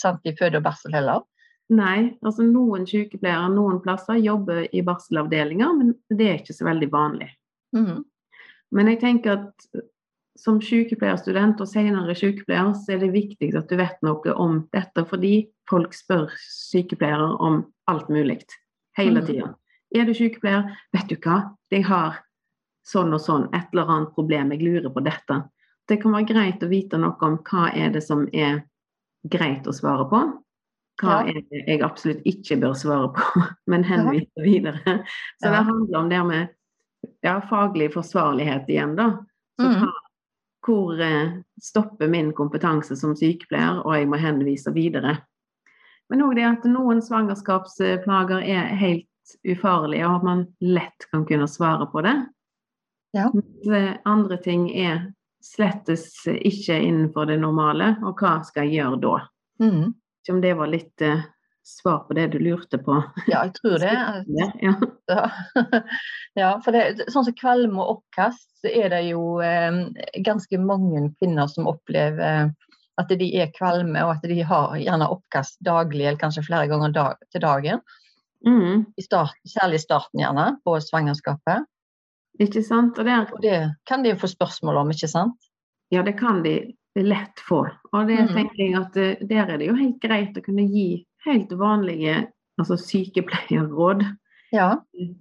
sant, 0.00 0.24
i 0.24 0.36
føde 0.38 0.62
og 0.62 0.64
barsel 0.64 0.96
heller. 0.96 1.26
Nei, 1.70 2.16
altså 2.26 2.42
noen 2.42 2.86
sykepleiere 2.88 3.50
noen 3.52 3.78
plasser 3.84 4.18
jobber 4.18 4.64
i 4.74 4.80
barselavdelinger, 4.82 5.76
men 5.76 5.92
det 6.08 6.26
er 6.26 6.40
ikke 6.40 6.56
så 6.56 6.66
veldig 6.66 6.88
vanlig. 6.90 7.28
Mm. 7.76 8.00
Men 8.74 8.90
jeg 8.90 9.00
tenker 9.04 9.36
at 9.36 9.68
som 10.40 10.60
sykepleierstudent 10.64 11.60
og 11.60 11.68
senere 11.68 12.14
sykepleier, 12.16 12.72
så 12.80 12.94
er 12.94 13.02
det 13.04 13.12
viktig 13.12 13.52
at 13.58 13.68
du 13.68 13.76
vet 13.76 13.98
noe 14.06 14.32
om 14.40 14.62
dette, 14.72 15.04
fordi 15.10 15.34
folk 15.68 15.92
spør 15.94 16.30
sykepleiere 16.40 17.34
om 17.44 17.62
alt 17.92 18.08
mulig 18.08 18.40
hele 18.98 19.20
Mhm. 19.20 19.26
tida. 19.26 19.54
Er 19.94 20.04
du 20.06 20.14
sykepleier? 20.14 20.70
Vet 20.94 21.08
du 21.08 21.16
hva, 21.16 21.56
jeg 21.70 21.84
har 21.84 22.18
sånn 22.86 23.12
og 23.14 23.20
sånn, 23.20 23.48
et 23.54 23.66
eller 23.72 23.86
annet 23.90 24.14
problem, 24.14 24.50
jeg 24.52 24.62
lurer 24.62 24.90
på 24.90 25.02
dette. 25.04 25.42
Det 25.88 26.00
kan 26.02 26.12
være 26.12 26.26
greit 26.26 26.60
å 26.62 26.68
vite 26.70 26.98
noe 26.98 27.16
om 27.20 27.38
hva 27.38 27.70
er 27.76 27.90
det 27.90 28.02
som 28.02 28.26
er 28.32 28.62
greit 29.28 29.64
å 29.66 29.72
svare 29.74 30.08
på. 30.08 30.20
Hva 31.02 31.24
Ja. 31.26 31.28
er 31.28 31.34
det 31.50 31.66
jeg 31.66 31.80
absolutt 31.82 32.22
ikke 32.24 32.60
bør 32.60 32.74
svare 32.74 33.12
på, 33.12 33.20
men 33.66 33.84
henvise 33.84 34.40
videre. 34.42 35.04
Så 35.42 35.50
det 35.50 35.64
handler 35.66 35.98
om 35.98 36.08
det 36.08 36.26
med 36.26 36.48
ja, 37.24 37.40
faglig 37.40 37.92
forsvarlighet 37.92 38.66
igjen, 38.68 38.96
da. 38.96 39.18
Så 39.60 39.66
hva, 39.80 39.92
hvor 40.66 41.00
eh, 41.00 41.38
stopper 41.62 42.08
min 42.08 42.32
kompetanse 42.36 42.96
som 42.96 43.14
sykepleier, 43.16 43.82
og 43.84 43.96
jeg 43.96 44.08
må 44.10 44.20
henvise 44.20 44.72
videre. 44.74 45.16
Men 46.10 46.24
òg 46.26 46.34
det 46.36 46.46
at 46.48 46.66
noen 46.68 47.00
svangerskapsplager 47.04 48.42
er 48.42 48.74
helt 48.80 49.36
ufarlige, 49.46 50.06
og 50.08 50.20
at 50.20 50.26
man 50.26 50.44
lett 50.60 51.06
kan 51.12 51.24
kunne 51.28 51.48
svare 51.48 51.86
på 51.92 52.02
det. 52.06 52.16
Ja. 53.16 53.30
Eh, 53.70 53.94
andre 54.04 54.38
ting 54.42 54.68
er 54.70 55.08
slettes 55.40 56.26
ikke 56.26 56.76
innenfor 56.76 57.30
det 57.30 57.40
normale, 57.40 57.94
og 58.04 58.20
hva 58.20 58.40
skal 58.44 58.68
jeg 58.68 58.82
gjøre 58.82 59.00
da? 59.02 59.14
Mm. 59.62 59.92
Om 60.30 60.40
det 60.42 60.52
var 60.58 60.70
litt 60.70 61.02
eh, 61.02 61.22
svar 61.66 61.98
på 62.08 62.16
det 62.18 62.26
du 62.32 62.38
lurte 62.38 62.78
på. 62.78 62.96
Ja, 63.26 63.44
jeg 63.44 63.54
tror 63.58 63.78
det. 63.82 63.92
Ja. 64.26 64.48
Ja, 65.10 65.30
ja 66.40 66.50
for 66.64 66.76
det, 66.76 67.10
sånn 67.12 67.26
som 67.28 67.36
kvalme 67.38 67.80
og 67.82 67.96
oppkast, 67.96 68.48
så 68.62 68.72
er 68.72 68.90
det 68.92 69.04
jo 69.10 69.38
eh, 69.44 69.84
ganske 70.26 70.60
mange 70.62 71.08
kvinner 71.20 71.50
som 71.50 71.68
opplever 71.70 72.20
eh, 72.26 72.70
at 73.00 73.12
de 73.16 73.28
er 73.40 73.52
kvalme, 73.56 74.02
og 74.04 74.16
at 74.18 74.26
de 74.28 74.42
har 74.44 74.76
gjerne 74.76 75.08
oppkast 75.08 75.60
daglig, 75.64 76.04
eller 76.04 76.20
kanskje 76.20 76.44
flere 76.44 76.68
ganger 76.70 76.92
dag, 76.92 77.22
til 77.32 77.44
dagen. 77.44 77.84
Mm, 78.46 78.86
I 78.96 79.04
start, 79.04 79.36
særlig 79.48 79.80
i 79.80 79.84
starten 79.84 80.20
gjerne, 80.20 80.46
på 80.64 80.76
svangerskapet. 80.84 81.68
ikke 82.40 82.62
sant? 82.64 82.98
Og 82.98 83.04
der 83.04 83.32
Og 83.32 83.40
det 83.42 83.60
kan 83.88 84.02
de 84.02 84.12
jo 84.12 84.20
få 84.20 84.28
spørsmål 84.28 84.82
om, 84.82 84.90
ikke 84.90 85.08
sant? 85.08 85.50
Ja, 85.90 86.02
det 86.02 86.18
kan 86.18 86.42
de 86.42 86.74
lett 86.98 87.40
få. 87.48 87.64
Og 87.92 88.08
det 88.08 88.20
mm. 88.20 88.34
tenker 88.34 88.60
jeg 88.62 88.76
at 88.78 88.96
eh, 88.96 89.26
der 89.28 89.48
er 89.48 89.58
det 89.58 89.70
jo 89.70 89.78
helt 89.78 90.00
greit 90.02 90.36
å 90.36 90.44
kunne 90.44 90.66
gi 90.68 91.04
helt 91.26 91.52
vanlige 91.52 92.26
altså 92.60 92.76
sykepleierråd. 92.80 94.04
Ja. 94.52 94.74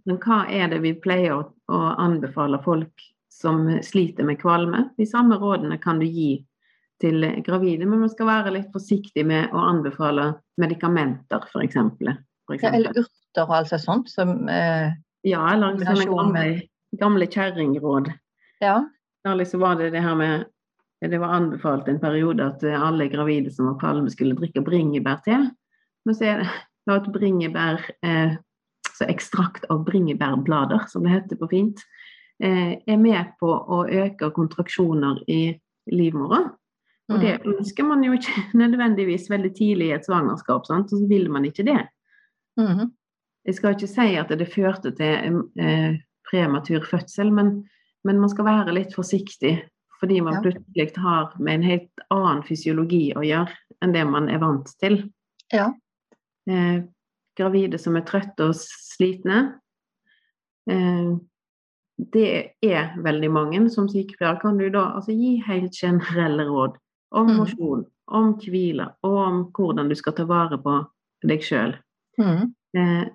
Men 0.05 0.19
hva 0.23 0.43
er 0.49 0.71
det 0.71 0.81
vi 0.83 0.95
pleier 0.97 1.37
å, 1.37 1.79
anbefale 2.01 2.59
folk 2.65 3.03
som 3.31 3.67
sliter 3.85 4.25
med 4.27 4.39
kvalme? 4.41 4.89
De 4.97 5.05
samme 5.07 5.37
rådene 5.39 5.77
kan 5.81 6.01
du 6.01 6.07
gi 6.07 6.31
til 6.99 7.23
gravide, 7.45 7.85
men 7.87 8.01
man 8.03 8.11
skal 8.11 8.27
være 8.27 8.55
litt 8.57 8.73
forsiktig 8.73 9.23
med 9.27 9.53
å 9.55 9.61
anbefale 9.69 10.33
medikamenter, 10.59 11.45
f.eks. 11.47 11.77
Ja 12.09 12.17
eller 12.49 12.97
urter 12.97 13.45
og 13.45 13.55
alt 13.55 13.73
sånt 13.81 14.09
som 14.09 14.49
eh, 14.49 14.89
Ja, 15.27 15.43
eller 15.53 15.77
sånne 15.77 16.07
gamle, 16.09 16.45
gamle 16.97 17.27
kjerringråd. 17.29 18.09
Ja. 18.63 18.81
Så 19.45 19.59
var 19.59 19.75
det 19.77 19.91
det 19.93 20.01
her 20.01 20.15
med 20.15 20.47
Det 20.99 21.17
var 21.19 21.35
anbefalt 21.35 21.87
en 21.87 21.99
periode 21.99 22.43
at 22.43 22.63
alle 22.63 23.07
gravide 23.07 23.51
som 23.51 23.69
var 23.69 23.77
kvalme, 23.79 24.09
skulle 24.11 24.35
drikke 24.35 24.63
bringebærte. 24.65 25.37
Men 26.09 26.15
så 26.17 26.25
er 26.25 26.39
det 26.41 26.49
la 26.89 26.95
et 26.97 27.07
bringebær 27.13 27.83
eh, 28.01 28.31
så 28.97 29.05
ekstrakt 29.05 29.67
av 29.69 29.83
bringebærblader, 29.85 30.87
som 30.89 31.03
det 31.05 31.11
heter 31.13 31.37
på 31.37 31.49
fint, 31.51 31.83
eh, 32.41 32.79
er 32.89 32.97
med 32.97 33.35
på 33.39 33.51
å 33.53 33.83
øke 33.85 34.31
kontraksjoner 34.33 35.21
i 35.29 35.53
livmora. 35.93 36.47
Og 37.09 37.19
det 37.21 37.35
Mm. 37.43 37.53
ønsker 37.59 37.85
man 37.85 38.01
jo 38.03 38.13
ikke 38.17 38.33
nødvendigvis 38.61 39.29
veldig 39.29 39.51
tidlig 39.57 39.87
i 39.89 39.95
et 39.99 40.05
svangerskap, 40.05 40.65
sant? 40.65 40.89
så 40.89 40.97
vil 41.09 41.29
man 41.29 41.45
ikke 41.45 41.65
det. 41.65 41.87
Mhm. 42.57 42.89
Jeg 43.45 43.55
skal 43.55 43.73
ikke 43.75 43.87
si 43.87 44.15
at 44.19 44.29
det 44.29 44.49
førte 44.51 44.91
til 44.97 45.43
eh, 45.57 45.97
prematur 46.29 46.85
fødsel, 46.85 47.31
men, 47.31 47.67
men 48.03 48.19
man 48.19 48.29
skal 48.29 48.45
være 48.45 48.73
litt 48.73 48.93
forsiktig. 48.97 49.61
Fordi 49.99 50.21
man 50.21 50.33
Ja. 50.33 50.41
plutselig 50.41 50.97
har 50.97 51.33
med 51.39 51.53
en 51.53 51.63
helt 51.63 52.03
annen 52.11 52.41
fysiologi 52.43 53.13
å 53.15 53.21
gjøre 53.21 53.53
enn 53.83 53.93
det 53.93 54.05
man 54.07 54.29
er 54.29 54.39
vant 54.39 54.69
til. 54.81 55.11
Ja. 55.53 55.71
Eh, 56.49 56.83
gravide 57.37 57.77
som 57.79 57.95
er 57.95 58.05
trøtte 58.07 58.49
og 58.49 58.55
slitne. 58.57 59.59
Eh, 60.69 61.11
det 62.11 62.29
er 62.65 62.93
veldig 63.03 63.31
mange. 63.31 63.61
Som 63.69 63.89
sykepleier 63.91 64.39
kan 64.41 64.57
du 64.57 64.69
da 64.69 64.89
altså, 64.95 65.13
gi 65.15 65.37
helt 65.45 65.75
generelle 65.75 66.47
råd 66.49 66.77
om 67.11 67.27
Mhm. 67.27 67.37
mosjon, 67.37 67.85
om 68.07 68.33
hvile 68.33 68.93
og 69.03 69.17
om 69.17 69.51
hvordan 69.51 69.89
du 69.89 69.95
skal 69.95 70.13
ta 70.13 70.25
vare 70.25 70.57
på 70.57 70.87
deg 71.27 71.39
sjøl. 71.41 71.75
Mhm. 72.17 72.53
Eh, 72.75 73.05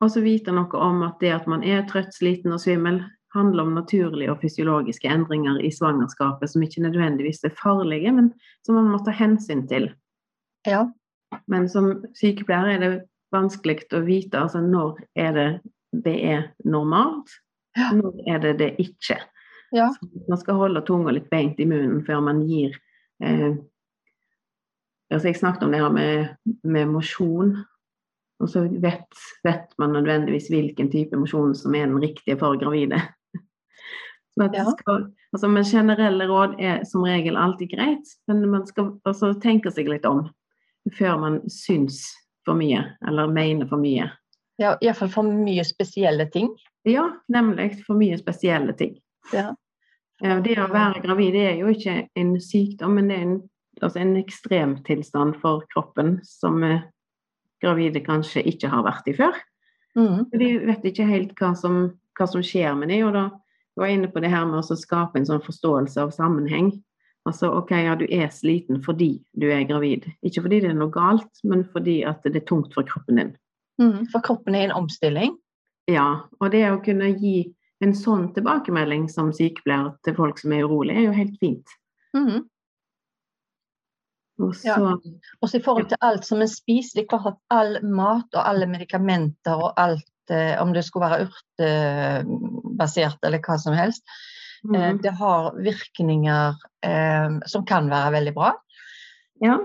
og 0.00 0.10
så 0.10 0.22
vite 0.22 0.52
noe 0.52 0.74
om 0.74 1.02
at 1.02 1.18
det 1.20 1.32
at 1.32 1.46
man 1.46 1.62
er 1.64 1.82
trøtt, 1.82 2.12
sliten 2.14 2.52
og 2.52 2.60
svimmel, 2.60 3.04
handler 3.34 3.62
om 3.62 3.74
naturlige 3.74 4.30
og 4.30 4.40
fysiologiske 4.40 5.04
endringer 5.04 5.58
i 5.60 5.68
svangerskapet 5.70 6.48
som 6.48 6.62
ikke 6.62 6.80
nødvendigvis 6.80 7.44
er 7.44 7.50
farlige, 7.50 8.12
men 8.14 8.32
som 8.64 8.74
man 8.74 8.88
må 8.88 9.04
ta 9.04 9.10
hensyn 9.10 9.66
til. 9.68 9.92
Ja. 10.66 10.86
Men 11.46 11.68
som 11.68 11.90
sykepleier 12.16 12.74
er 12.74 12.84
det 12.84 12.92
vanskelig 13.34 13.84
å 13.92 14.00
vite 14.06 14.40
altså 14.40 14.62
når 14.64 15.02
er 15.18 15.34
det 15.36 15.48
det 15.92 16.16
er 16.24 16.42
normalt, 16.64 17.30
Ja. 17.76 17.92
når 17.96 18.22
er 18.28 18.38
det 18.38 18.58
det 18.58 18.76
ikke. 18.78 19.16
Ja. 19.72 19.88
Man 20.28 20.38
skal 20.38 20.54
holde 20.54 20.82
tunga 20.84 21.12
litt 21.12 21.30
beint 21.30 21.60
i 21.60 21.66
munnen 21.68 22.04
før 22.04 22.20
man 22.24 22.42
gir 22.48 22.76
eh, 23.22 23.56
altså 25.12 25.28
Jeg 25.28 25.36
snakket 25.36 25.62
om 25.62 25.72
det 25.72 25.80
her 25.80 25.92
med, 25.92 26.36
med 26.64 26.88
mosjon. 26.88 27.56
Og 28.40 28.48
så 28.48 28.68
vet, 28.68 29.22
vet 29.44 29.72
man 29.78 29.92
nødvendigvis 29.96 30.48
hvilken 30.52 30.90
type 30.92 31.16
mosjon 31.16 31.54
som 31.54 31.74
er 31.74 31.86
den 31.86 32.00
riktige 32.00 32.38
for 32.38 32.58
gravide. 32.60 33.00
Ja. 34.38 34.62
skal, 34.70 35.08
altså 35.34 35.48
men 35.50 35.64
generelle 35.66 36.28
råd 36.30 36.52
er 36.62 36.84
som 36.86 37.02
regel 37.02 37.34
alltid 37.34 37.72
greit, 37.72 38.12
men 38.30 38.44
man 38.46 38.66
skal 38.68 38.92
altså 39.02 39.32
tenke 39.42 39.72
seg 39.74 39.88
litt 39.90 40.06
om 40.06 40.28
før 40.94 41.18
man 41.20 41.40
syns 41.50 42.02
for 42.46 42.58
mye, 42.58 42.82
eller 43.06 43.30
mener 43.32 43.68
for 43.68 43.80
mye. 43.80 44.08
ja 44.58 44.76
Iallfall 44.82 45.10
for 45.12 45.28
mye 45.28 45.64
spesielle 45.64 46.26
ting. 46.32 46.50
Ja, 46.88 47.08
nemlig 47.28 47.82
for 47.86 47.98
mye 47.98 48.18
spesielle 48.18 48.72
ting. 48.72 48.96
Ja. 49.32 49.52
Det 50.18 50.56
å 50.58 50.70
være 50.72 51.02
gravid 51.04 51.36
det 51.36 51.44
er 51.46 51.58
jo 51.60 51.70
ikke 51.70 52.08
en 52.18 52.32
sykdom, 52.42 52.96
men 52.98 53.10
det 53.10 53.18
er 53.18 53.26
en, 53.26 53.36
altså 53.82 54.00
en 54.02 54.16
ekstremtilstand 54.18 55.36
for 55.42 55.62
kroppen 55.74 56.16
som 56.26 56.58
eh, 56.66 56.80
gravide 57.62 58.02
kanskje 58.02 58.42
ikke 58.50 58.70
har 58.72 58.82
vært 58.86 59.10
i 59.10 59.14
før. 59.18 59.36
Mm. 59.98 60.24
De 60.32 60.50
vet 60.66 60.88
ikke 60.90 61.06
helt 61.06 61.38
hva 61.38 61.52
som, 61.58 61.84
hva 62.18 62.26
som 62.30 62.42
skjer 62.42 62.74
med 62.78 62.90
dem, 62.90 63.06
og 63.06 63.14
da 63.14 63.28
var 63.78 63.90
jeg 63.90 64.00
inne 64.00 64.10
på 64.10 64.22
det 64.22 64.32
her 64.32 64.46
med 64.48 64.58
å 64.58 64.78
skape 64.78 65.20
en 65.20 65.28
sånn 65.28 65.44
forståelse 65.44 66.02
av 66.02 66.14
sammenheng. 66.14 66.72
Altså, 67.28 67.50
ok, 67.52 67.74
ja, 67.84 67.94
du 67.98 68.06
er 68.08 68.30
sliten 68.32 68.80
fordi 68.84 69.18
du 69.36 69.48
er 69.52 69.66
gravid. 69.68 70.06
Ikke 70.24 70.44
fordi 70.46 70.62
det 70.64 70.72
er 70.72 70.78
noe 70.78 70.92
galt, 70.94 71.42
men 71.44 71.66
fordi 71.74 72.00
at 72.08 72.24
det 72.24 72.42
er 72.42 72.48
tungt 72.48 72.72
for 72.76 72.88
kroppen 72.88 73.20
din. 73.20 73.36
Mm, 73.78 74.08
For 74.10 74.24
kroppen 74.24 74.56
er 74.56 74.64
i 74.64 74.68
en 74.70 74.78
omstilling. 74.78 75.36
Ja, 75.88 76.24
og 76.40 76.52
det 76.52 76.64
å 76.68 76.80
kunne 76.84 77.12
gi 77.16 77.50
en 77.84 77.94
sånn 77.94 78.30
tilbakemelding 78.34 79.06
som 79.12 79.30
sykepleier 79.34 79.92
til 80.04 80.16
folk 80.16 80.40
som 80.40 80.52
er 80.52 80.66
urolig, 80.66 80.96
er 80.96 81.06
jo 81.06 81.16
helt 81.16 81.36
fint. 81.40 81.76
Mm. 82.16 82.48
Og 84.38 84.54
så, 84.54 84.74
Ja. 84.74 84.96
Også 85.42 85.58
i 85.58 85.62
forhold 85.62 85.88
til 85.90 85.98
alt 86.00 86.26
som 86.26 86.42
er 86.42 86.50
spiselig, 86.50 87.08
klart 87.08 87.26
at 87.26 87.38
all 87.50 87.78
mat 87.82 88.34
og 88.34 88.42
alle 88.42 88.66
medikamenter 88.70 89.54
og 89.54 89.72
alt, 89.76 90.10
eh, 90.30 90.60
om 90.60 90.72
det 90.72 90.84
skulle 90.84 91.08
være 91.10 91.28
urtebasert 91.28 93.18
eller 93.24 93.38
hva 93.38 93.58
som 93.58 93.74
helst, 93.74 94.02
eh, 94.64 94.92
Mhm. 94.92 95.02
det 95.02 95.12
har 95.12 95.52
virkninger 95.56 96.54
eh, 96.82 97.30
som 97.46 97.64
kan 97.66 97.90
være 97.90 98.12
veldig 98.12 98.34
bra. 98.34 98.52
ja, 99.42 99.58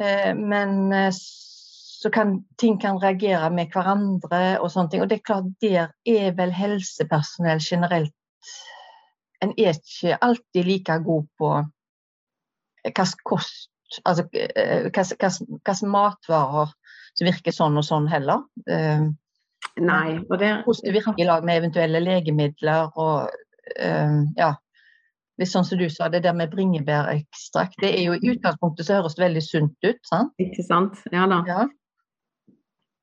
Eh, 0.00 0.34
men 0.34 1.12
så 1.12 2.10
kan 2.10 2.44
ting 2.58 2.78
kan 2.80 2.96
reagere 3.02 3.50
med 3.50 3.68
hverandre 3.74 4.60
og 4.60 4.70
sånne 4.72 4.90
ting. 4.90 5.02
Og 5.02 5.08
det 5.10 5.18
er 5.18 5.26
klart, 5.28 5.50
der 5.60 5.90
er 6.06 6.32
vel 6.32 6.50
helsepersonell 6.50 7.60
generelt 7.60 8.14
En 9.42 9.54
er 9.58 9.72
ikke 9.72 10.18
alltid 10.20 10.64
like 10.64 10.98
god 11.04 11.26
på 11.38 11.50
hvilken 12.84 13.22
kost 13.24 13.68
Altså 14.06 14.24
hvilke 14.32 15.86
matvarer 15.88 16.72
som 17.14 17.26
virker 17.26 17.52
sånn 17.52 17.76
og 17.76 17.84
sånn 17.84 18.08
heller. 18.08 18.44
Eh, 18.68 19.08
nei, 19.80 20.18
og 20.30 20.38
det 20.38 20.50
hvordan 20.64 20.84
det 20.84 20.92
virker 20.94 21.18
i 21.18 21.24
lag 21.24 21.44
med 21.44 21.58
eventuelle 21.58 22.00
legemidler 22.00 22.92
og 22.96 23.30
ja. 23.78 24.54
Hvis 25.40 25.54
sånn 25.54 25.64
som 25.64 25.78
du 25.80 25.86
sa, 25.88 26.10
det 26.12 26.20
der 26.26 26.34
med 26.36 26.50
bringebærekstrakt, 26.52 27.78
det 27.80 27.94
er 27.96 28.02
jo 28.10 28.16
i 28.18 28.32
utgangspunktet 28.34 28.84
så 28.84 28.98
høres 28.98 29.14
det 29.16 29.24
veldig 29.24 29.42
sunt 29.46 29.86
ut, 29.86 30.00
sant? 30.04 30.34
Ikke 30.42 30.64
sant? 30.66 30.98
Ja 31.14 31.24
da. 31.30 31.38
Ja. 31.48 31.62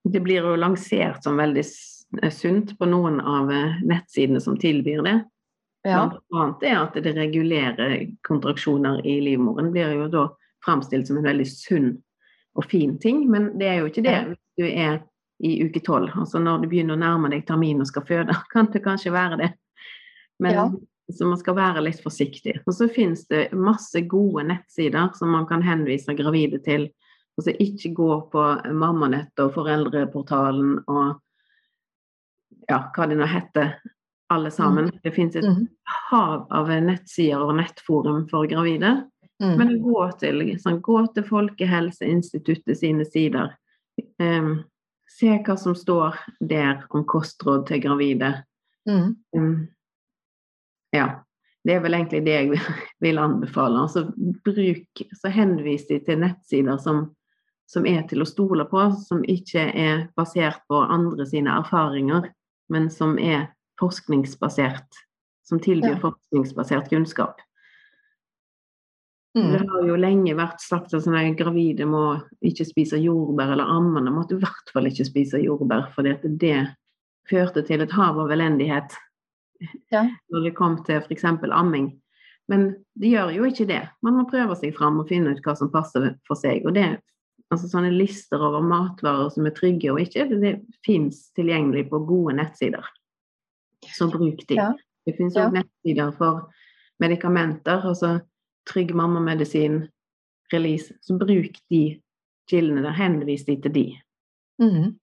Det 0.08 0.22
blir 0.24 0.46
jo 0.46 0.54
lansert 0.60 1.26
som 1.26 1.40
veldig 1.42 1.64
eh, 1.66 2.32
sunt 2.32 2.76
på 2.78 2.90
noen 2.90 3.18
av 3.20 3.50
eh, 3.52 3.82
nettsidene 3.90 4.42
som 4.44 4.58
tilbyr 4.62 5.02
det. 5.08 5.16
ja. 5.88 6.04
Blant 6.06 6.38
annet 6.38 6.68
er 6.70 6.78
at 6.84 7.02
det 7.04 7.16
regulerer 7.18 7.98
kontraksjoner 8.28 9.02
i 9.02 9.18
livmoren. 9.26 9.72
blir 9.74 9.98
jo 9.98 10.08
da 10.14 10.28
framstilt 10.66 11.10
som 11.10 11.18
en 11.18 11.28
veldig 11.28 11.48
sunn 11.50 11.96
og 12.58 12.66
fin 12.70 13.00
ting, 13.02 13.26
men 13.32 13.56
det 13.58 13.68
er 13.72 13.80
jo 13.82 13.90
ikke 13.90 14.06
det 14.06 14.18
hvis 14.30 14.44
du 14.62 14.66
er 14.68 15.02
i 15.46 15.58
uke 15.66 15.82
tolv. 15.86 16.14
Altså 16.18 16.40
når 16.42 16.64
du 16.64 16.70
begynner 16.70 16.98
å 16.98 17.02
nærme 17.02 17.30
deg 17.34 17.46
termin 17.50 17.82
og 17.82 17.90
skal 17.90 18.06
føde, 18.06 18.38
kan 18.54 18.70
det 18.74 18.86
kanskje 18.86 19.14
være 19.14 19.42
det. 19.42 19.56
Men 20.40 20.54
Ja. 20.54 20.72
så 21.14 21.26
man 21.28 21.38
skal 21.38 21.56
være 21.56 21.82
litt 21.84 22.02
forsiktig. 22.04 22.60
Og 22.68 22.74
så 22.74 22.88
finnes 22.90 23.26
det 23.28 23.52
masse 23.54 24.02
gode 24.08 24.44
nettsider 24.44 25.14
som 25.16 25.30
man 25.32 25.46
kan 25.48 25.62
henvise 25.62 26.14
gravide 26.18 26.60
til. 26.64 26.90
Altså 27.40 27.54
ikke 27.60 27.94
gå 27.96 28.30
på 28.32 28.44
Mammanett 28.74 29.40
og 29.40 29.54
Foreldreportalen 29.54 30.80
og 30.88 31.20
ja, 32.70 32.82
hva 32.96 33.08
det 33.08 33.18
nå 33.18 33.26
heter, 33.30 33.76
alle 34.30 34.50
sammen. 34.52 34.90
Det 35.04 35.14
finnes 35.16 35.36
et 35.36 35.44
Mhm. 35.46 35.68
hav 36.12 36.48
av 36.52 36.68
nettsider 36.68 37.40
og 37.40 37.56
nettforum 37.56 38.28
for 38.30 38.46
gravide. 38.48 39.08
Mm. 39.42 39.58
Men 39.58 39.82
gå 39.84 40.20
til, 40.20 40.42
sånn, 40.58 40.82
gå 40.82 41.14
til 41.14 41.24
Folkehelseinstituttet 41.24 42.78
sine 42.78 43.06
sider. 43.06 43.56
Um, 44.20 44.64
se 45.08 45.28
hva 45.46 45.58
som 45.58 45.74
står 45.76 46.18
der 46.42 46.84
om 46.92 47.06
kostråd 47.06 47.68
til 47.68 47.82
gravide. 47.82 48.44
Mm. 48.88 49.16
Em, 49.36 49.68
ja. 50.96 51.24
Det 51.68 51.74
er 51.76 51.82
vel 51.84 51.94
egentlig 51.98 52.22
det 52.24 52.34
jeg 52.36 52.60
vil, 53.04 53.18
anbefale. 53.20 53.82
Altså, 53.82 54.06
bruk, 54.46 55.02
så 55.20 55.32
henvis 55.34 55.88
de 55.90 55.98
til 56.06 56.20
nettsider 56.22 56.78
som, 56.80 57.10
som 57.68 57.86
er 57.90 58.06
til 58.08 58.24
å 58.24 58.28
stole 58.30 58.64
på, 58.70 58.86
som 59.04 59.24
ikke 59.28 59.66
er 59.76 60.06
basert 60.16 60.62
på 60.70 60.80
andre 60.86 61.26
sine 61.28 61.52
erfaringer, 61.60 62.30
men 62.72 62.88
som 62.94 63.18
er 63.20 63.50
forskningsbasert. 63.82 65.04
Som 65.48 65.60
tilbyr 65.64 65.96
Ja. 65.96 66.00
forskningsbasert 66.00 66.90
kunnskap. 66.92 67.38
Det 69.36 69.44
Mm. 69.44 69.68
har 69.70 69.84
jo 69.88 69.96
lenge 69.96 70.34
vært 70.36 70.60
sagt 70.60 70.94
at 70.94 71.04
sånne 71.04 71.36
gravide 71.38 71.86
må 71.86 72.22
ikke 72.42 72.66
spise 72.66 72.98
jordbær, 72.98 73.52
eller 73.54 73.70
ammende 73.70 74.10
måtte 74.12 74.34
i 74.34 74.40
hvert 74.42 74.72
fall 74.74 74.88
ikke 74.90 75.06
spise 75.06 75.38
jordbær, 75.44 75.92
fordi 75.94 76.16
det 76.40 76.76
førte 77.30 77.62
til 77.68 77.82
et 77.82 77.92
hav 77.92 78.18
av 78.20 78.32
elendighet 78.32 78.96
Ja. 79.94 80.04
når 80.32 80.44
det 80.48 80.56
kom 80.58 80.78
til 80.88 81.02
f.eks. 81.02 81.24
amming. 81.26 81.92
Men 82.48 82.70
det 82.96 83.10
gjør 83.12 83.34
jo 83.36 83.48
ikke 83.50 83.68
det. 83.68 83.82
Man 84.06 84.16
må 84.20 84.28
prøve 84.30 84.56
seg 84.56 84.76
fram 84.78 85.00
og 85.02 85.10
finne 85.10 85.34
ut 85.36 85.42
hva 85.44 85.56
som 85.60 85.72
passer 85.72 86.14
for 86.28 86.40
seg. 86.40 86.64
Og 86.66 86.76
det, 86.78 86.86
altså 87.52 87.68
sånne 87.72 87.92
lister 87.92 88.40
over 88.44 88.64
matvarer 88.64 89.30
som 89.34 89.48
er 89.50 89.56
trygge 89.58 89.92
og 89.92 90.00
ikke, 90.04 90.28
det, 90.32 90.40
det 90.44 90.54
fins 90.88 91.26
tilgjengelig 91.36 91.90
på 91.92 92.00
gode 92.08 92.38
nettsider. 92.40 92.88
Så 93.94 94.08
bruk 94.12 94.46
de. 94.48 94.56
Ja. 94.60 94.72
Det 95.08 95.16
finnes 95.18 95.36
Ja. 95.36 95.50
nettsider 95.52 96.12
for 96.18 96.48
medikamenter, 97.00 97.84
altså 97.88 98.20
Trygg 98.68 98.90
mammamedisin, 98.96 99.86
release. 100.52 100.92
Så 101.02 101.16
bruk 101.18 101.56
de 101.72 102.02
kildene 102.52 102.82
der. 102.84 102.92
Henvis 102.98 103.46
de 103.48 103.56
til 103.64 103.72
de. 103.72 103.86
Mm. 104.60 104.98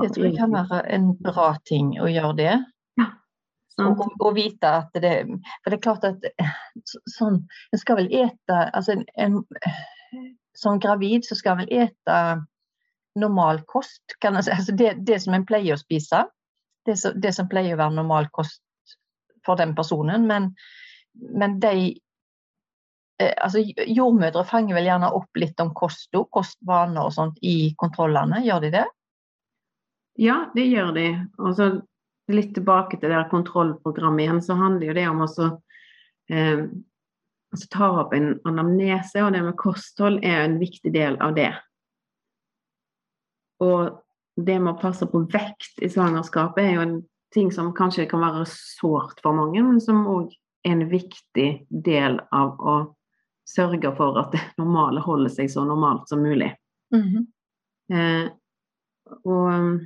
Det 0.00 0.14
tror 0.14 0.24
jeg 0.24 0.38
kan 0.38 0.54
være 0.54 0.78
en 0.94 1.10
bra 1.20 1.50
ting 1.68 1.96
å 2.00 2.08
gjøre 2.08 2.36
det. 2.38 2.54
Og, 3.80 4.02
og 4.20 4.34
vite 4.36 4.68
at 4.68 4.92
det 5.00 5.12
For 5.64 5.72
det 5.72 5.78
er 5.78 5.80
klart 5.80 6.02
at 6.04 6.24
så- 6.84 7.00
sånn 7.08 7.38
En 7.72 7.80
skal 7.80 7.96
vel 7.96 8.10
ete 8.12 8.58
Altså 8.76 8.92
en, 8.92 9.06
en 9.16 9.38
Som 10.54 10.76
gravid 10.78 11.24
så 11.24 11.34
skal 11.38 11.56
en 11.56 11.62
vel 11.64 11.86
ete 11.86 12.18
normal 13.16 13.62
kost. 13.68 14.02
Kan. 14.20 14.36
Altså 14.36 14.72
det, 14.76 15.06
det 15.06 15.18
som 15.22 15.34
en 15.34 15.46
pleier 15.48 15.74
å 15.74 15.80
spise. 15.80 16.22
Det 16.86 16.98
som, 16.98 17.16
det 17.20 17.34
som 17.36 17.48
pleier 17.48 17.74
å 17.74 17.80
være 17.80 17.96
normal 17.96 18.28
kost 18.32 18.62
for 19.44 19.56
den 19.56 19.74
personen. 19.74 20.26
Men, 20.28 20.54
men 21.14 21.58
de 21.60 21.74
eh, 23.20 23.34
altså 23.36 23.60
Jordmødre 23.64 24.44
fanger 24.48 24.78
vel 24.78 24.88
gjerne 24.88 25.12
opp 25.12 25.40
litt 25.40 25.60
om 25.60 25.74
kosto, 25.76 26.24
kostvaner 26.32 27.04
og 27.04 27.12
sånt 27.12 27.36
i 27.42 27.74
kontrollene, 27.76 28.40
gjør 28.46 28.64
de 28.64 28.72
det? 28.78 28.86
Ja, 30.20 30.50
det 30.54 30.66
gjør 30.68 30.92
de. 30.96 31.06
Og 31.38 31.56
så 31.56 31.68
litt 32.32 32.54
tilbake 32.56 32.98
til 33.00 33.12
det 33.12 33.26
kontrollprogrammet 33.32 34.26
igjen, 34.26 34.42
så 34.44 34.56
handler 34.58 34.90
jo 34.90 34.96
det 34.96 35.06
om 35.10 35.22
å 35.24 35.28
eh, 36.30 36.64
altså 37.52 37.68
ta 37.72 37.90
opp 38.02 38.14
en 38.16 38.34
anamnese, 38.48 39.22
og 39.22 39.32
det 39.34 39.42
med 39.44 39.58
kosthold 39.60 40.22
er 40.24 40.44
en 40.46 40.58
viktig 40.60 40.92
del 40.94 41.18
av 41.24 41.34
det. 41.36 41.50
Og 43.62 43.98
det 44.36 44.58
med 44.58 44.74
å 44.74 44.80
passe 44.80 45.06
på 45.06 45.24
vekt 45.32 45.82
i 45.84 45.90
svangerskapet 45.92 46.64
er 46.64 46.76
jo 46.76 46.86
en 46.86 46.96
ting 47.32 47.52
som 47.52 47.72
kanskje 47.76 48.08
kan 48.10 48.22
være 48.24 48.46
sårt 48.48 49.20
for 49.24 49.36
mange, 49.36 49.60
men 49.64 49.80
som 49.80 50.04
òg 50.08 50.32
er 50.64 50.76
en 50.76 50.88
viktig 50.88 51.48
del 51.68 52.18
av 52.32 52.60
å 52.60 52.76
sørge 53.48 53.90
for 53.96 54.18
at 54.20 54.32
det 54.34 54.42
normale 54.60 55.02
holder 55.04 55.32
seg 55.32 55.50
så 55.52 55.64
normalt 55.66 56.08
som 56.08 56.22
mulig. 56.22 56.52
Mm 56.94 57.02
-hmm. 57.02 57.24
eh, 57.96 58.30
og 59.24 59.80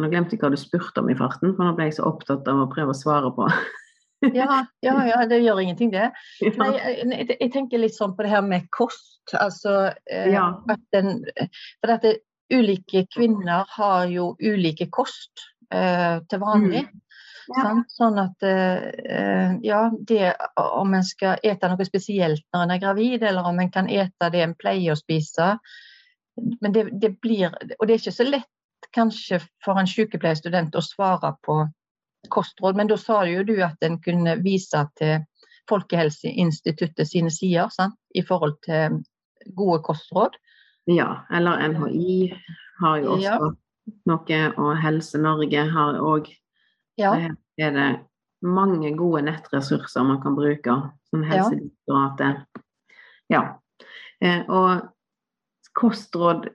nå 0.00 0.10
glemte 0.12 0.36
jeg 0.36 0.42
hva 0.42 0.52
du 0.52 0.58
spurte 0.60 1.02
om 1.02 1.10
i 1.12 1.18
farten, 1.18 1.54
for 1.56 1.66
nå 1.66 1.74
ble 1.76 1.88
jeg 1.88 1.98
så 1.98 2.08
opptatt 2.08 2.48
av 2.50 2.64
å 2.64 2.70
prøve 2.72 2.94
å 2.94 2.98
svare 2.98 3.32
på. 3.36 3.48
ja, 4.40 4.64
ja, 4.84 4.96
ja, 5.06 5.24
det 5.30 5.40
gjør 5.44 5.62
ingenting, 5.62 5.92
det. 5.94 6.10
Nei, 6.60 6.70
jeg, 6.76 7.28
jeg, 7.34 7.50
tenker 7.54 7.82
litt 7.82 7.96
sånn 7.96 8.16
på 8.16 8.26
det 8.26 8.32
her 8.32 8.44
med 8.46 8.68
kost. 8.74 9.34
Altså 9.36 9.92
eh, 10.10 10.30
ja. 10.32 10.50
at 10.70 10.82
den, 10.94 11.20
For 11.82 11.94
at 11.98 12.06
det, 12.06 12.18
ulike 12.48 13.04
kvinner 13.12 13.68
har 13.76 14.06
jo 14.08 14.32
ulike 14.40 14.88
kost 14.92 15.44
eh, 15.74 16.18
til 16.28 16.40
vanlig. 16.40 16.86
Mm. 16.88 17.04
Ja. 17.48 17.70
Sånn 17.88 18.18
at 18.20 18.44
eh, 18.44 19.54
ja, 19.64 19.82
det 20.08 20.34
om 20.60 20.92
en 20.96 21.04
skal 21.06 21.40
ete 21.44 21.70
noe 21.70 21.86
spesielt 21.88 22.44
når 22.52 22.64
en 22.64 22.74
er 22.74 22.82
gravid, 22.82 23.24
eller 23.24 23.48
om 23.48 23.60
en 23.60 23.72
kan 23.72 23.88
ete 23.88 24.32
det 24.32 24.42
en 24.44 24.56
pleier 24.58 24.92
å 24.92 25.00
spise. 25.00 25.54
Men 26.38 26.74
det, 26.74 26.88
det 27.00 27.16
blir 27.18 27.50
Og 27.50 27.86
det 27.88 27.94
er 27.94 28.02
ikke 28.02 28.14
så 28.14 28.26
lett 28.28 28.50
kanskje 28.94 29.40
for 29.64 29.80
en 29.80 29.88
sykepleierstudent 29.88 30.76
å 30.76 30.84
svare 30.84 31.34
på 31.46 31.60
kostråd, 32.32 32.76
men 32.76 32.90
da 32.90 32.96
sa 32.98 33.22
jo 33.28 33.44
du 33.46 33.56
at 33.62 33.82
en 33.86 34.00
kunne 34.02 34.38
vise 34.42 34.82
til 34.98 35.24
Folkehelseinstituttet 35.68 37.08
sine 37.08 37.30
sider 37.30 37.68
sant? 37.72 37.96
i 38.16 38.22
forhold 38.24 38.56
til 38.64 39.02
gode 39.56 39.82
kostråd. 39.84 40.36
Ja, 40.88 41.24
eller 41.30 41.60
NHI 41.68 42.32
har 42.80 43.00
jo 43.02 43.16
også 43.18 43.24
ja 43.28 43.38
noe, 44.08 44.40
og 44.56 44.76
Helse 44.82 45.20
Norge 45.20 45.64
har 45.72 45.98
òg 46.02 46.28
ja. 46.98 47.14
er 47.58 47.74
det 47.74 47.88
mange 48.44 48.92
gode 48.96 49.24
nettressurser 49.26 50.06
man 50.06 50.20
kan 50.22 50.36
bruke, 50.38 50.76
som 51.10 51.24
Helsedirektoratet. 51.26 52.44
Ja. 53.32 53.42
ja. 54.22 54.36
og 54.48 54.88
kostråd 55.78 56.48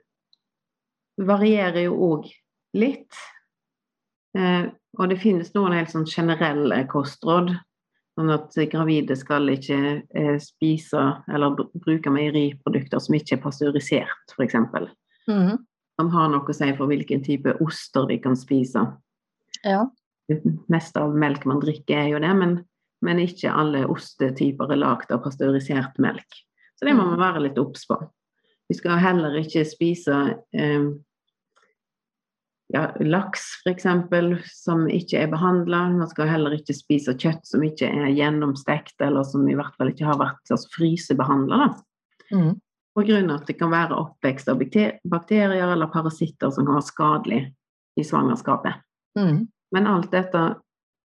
varierer 1.20 1.86
jo 1.86 1.98
òg 2.12 2.30
litt. 2.78 3.20
Eh, 4.38 4.66
og 4.98 5.10
det 5.10 5.20
finnes 5.22 5.52
noen 5.54 5.76
helt 5.76 5.92
sånn 5.92 6.08
generelle 6.08 6.84
kostråd. 6.90 7.52
Sånn 8.14 8.30
at 8.30 8.54
gravide 8.70 9.16
skal 9.18 9.50
ikke 9.50 9.78
eh, 10.14 10.36
spise 10.42 11.02
eller 11.26 11.56
bruke 11.82 12.12
meieriprodukter 12.14 13.02
som 13.02 13.16
ikke 13.18 13.38
er 13.38 13.42
pasteurisert, 13.42 14.34
f.eks. 14.36 14.54
Mm 14.54 14.90
-hmm 15.28 15.62
som 15.96 16.10
har 16.10 16.30
noe 16.30 16.50
å 16.50 16.56
si 16.56 16.70
for 16.76 16.90
hvilken 16.90 17.22
type 17.24 17.56
oster 17.64 18.08
vi 18.10 18.18
kan 18.22 18.36
spise. 18.38 18.82
Ja. 19.62 19.86
Det 20.28 20.40
meste 20.72 21.02
av 21.04 21.14
melk 21.16 21.44
man 21.48 21.62
drikker, 21.62 21.98
er 21.98 22.10
jo 22.14 22.22
det, 22.22 22.32
men, 22.38 22.58
men 23.04 23.22
ikke 23.22 23.52
alle 23.52 23.84
ostetyper 23.90 24.72
er 24.72 24.80
lagd 24.80 25.12
av 25.14 25.22
pasteurisert 25.26 25.98
melk. 26.02 26.40
Så 26.74 26.88
det 26.88 26.96
må 26.96 27.04
man 27.04 27.18
mm. 27.18 27.22
være 27.22 27.44
litt 27.46 27.60
obs 27.62 27.86
på. 27.86 27.98
Vi 28.74 28.78
skal 28.80 28.98
heller 28.98 29.36
ikke 29.38 29.62
spise 29.70 30.14
eh, 30.50 30.86
ja, 32.74 32.88
laks 33.06 33.44
f.eks. 33.62 33.86
som 34.50 34.88
ikke 34.90 35.20
er 35.22 35.30
behandla. 35.30 35.84
Man 35.94 36.10
skal 36.10 36.26
heller 36.26 36.56
ikke 36.56 36.74
spise 36.74 37.14
kjøtt 37.14 37.46
som 37.46 37.62
ikke 37.62 37.86
er 37.86 38.10
gjennomstekt, 38.10 38.96
eller 39.04 39.22
som 39.28 39.46
i 39.46 39.54
hvert 39.54 39.76
fall 39.78 39.92
ikke 39.92 40.08
har 40.08 40.18
vært 40.18 40.50
altså, 40.50 40.66
frysebehandla. 40.74 41.68
Mm. 42.32 42.56
Pga. 42.98 43.20
at 43.34 43.46
det 43.46 43.56
kan 43.58 43.70
være 43.70 43.94
oppvekst 43.94 44.50
av 44.50 44.58
bakterier 44.58 45.70
eller 45.70 45.90
parasitter 45.90 46.50
som 46.50 46.66
kan 46.66 46.80
være 46.80 46.90
skadelig 46.90 47.40
i 47.98 48.04
svangerskapet. 48.06 48.82
Mm. 49.18 49.46
Men 49.74 49.88
alt 49.90 50.10
dette 50.10 50.42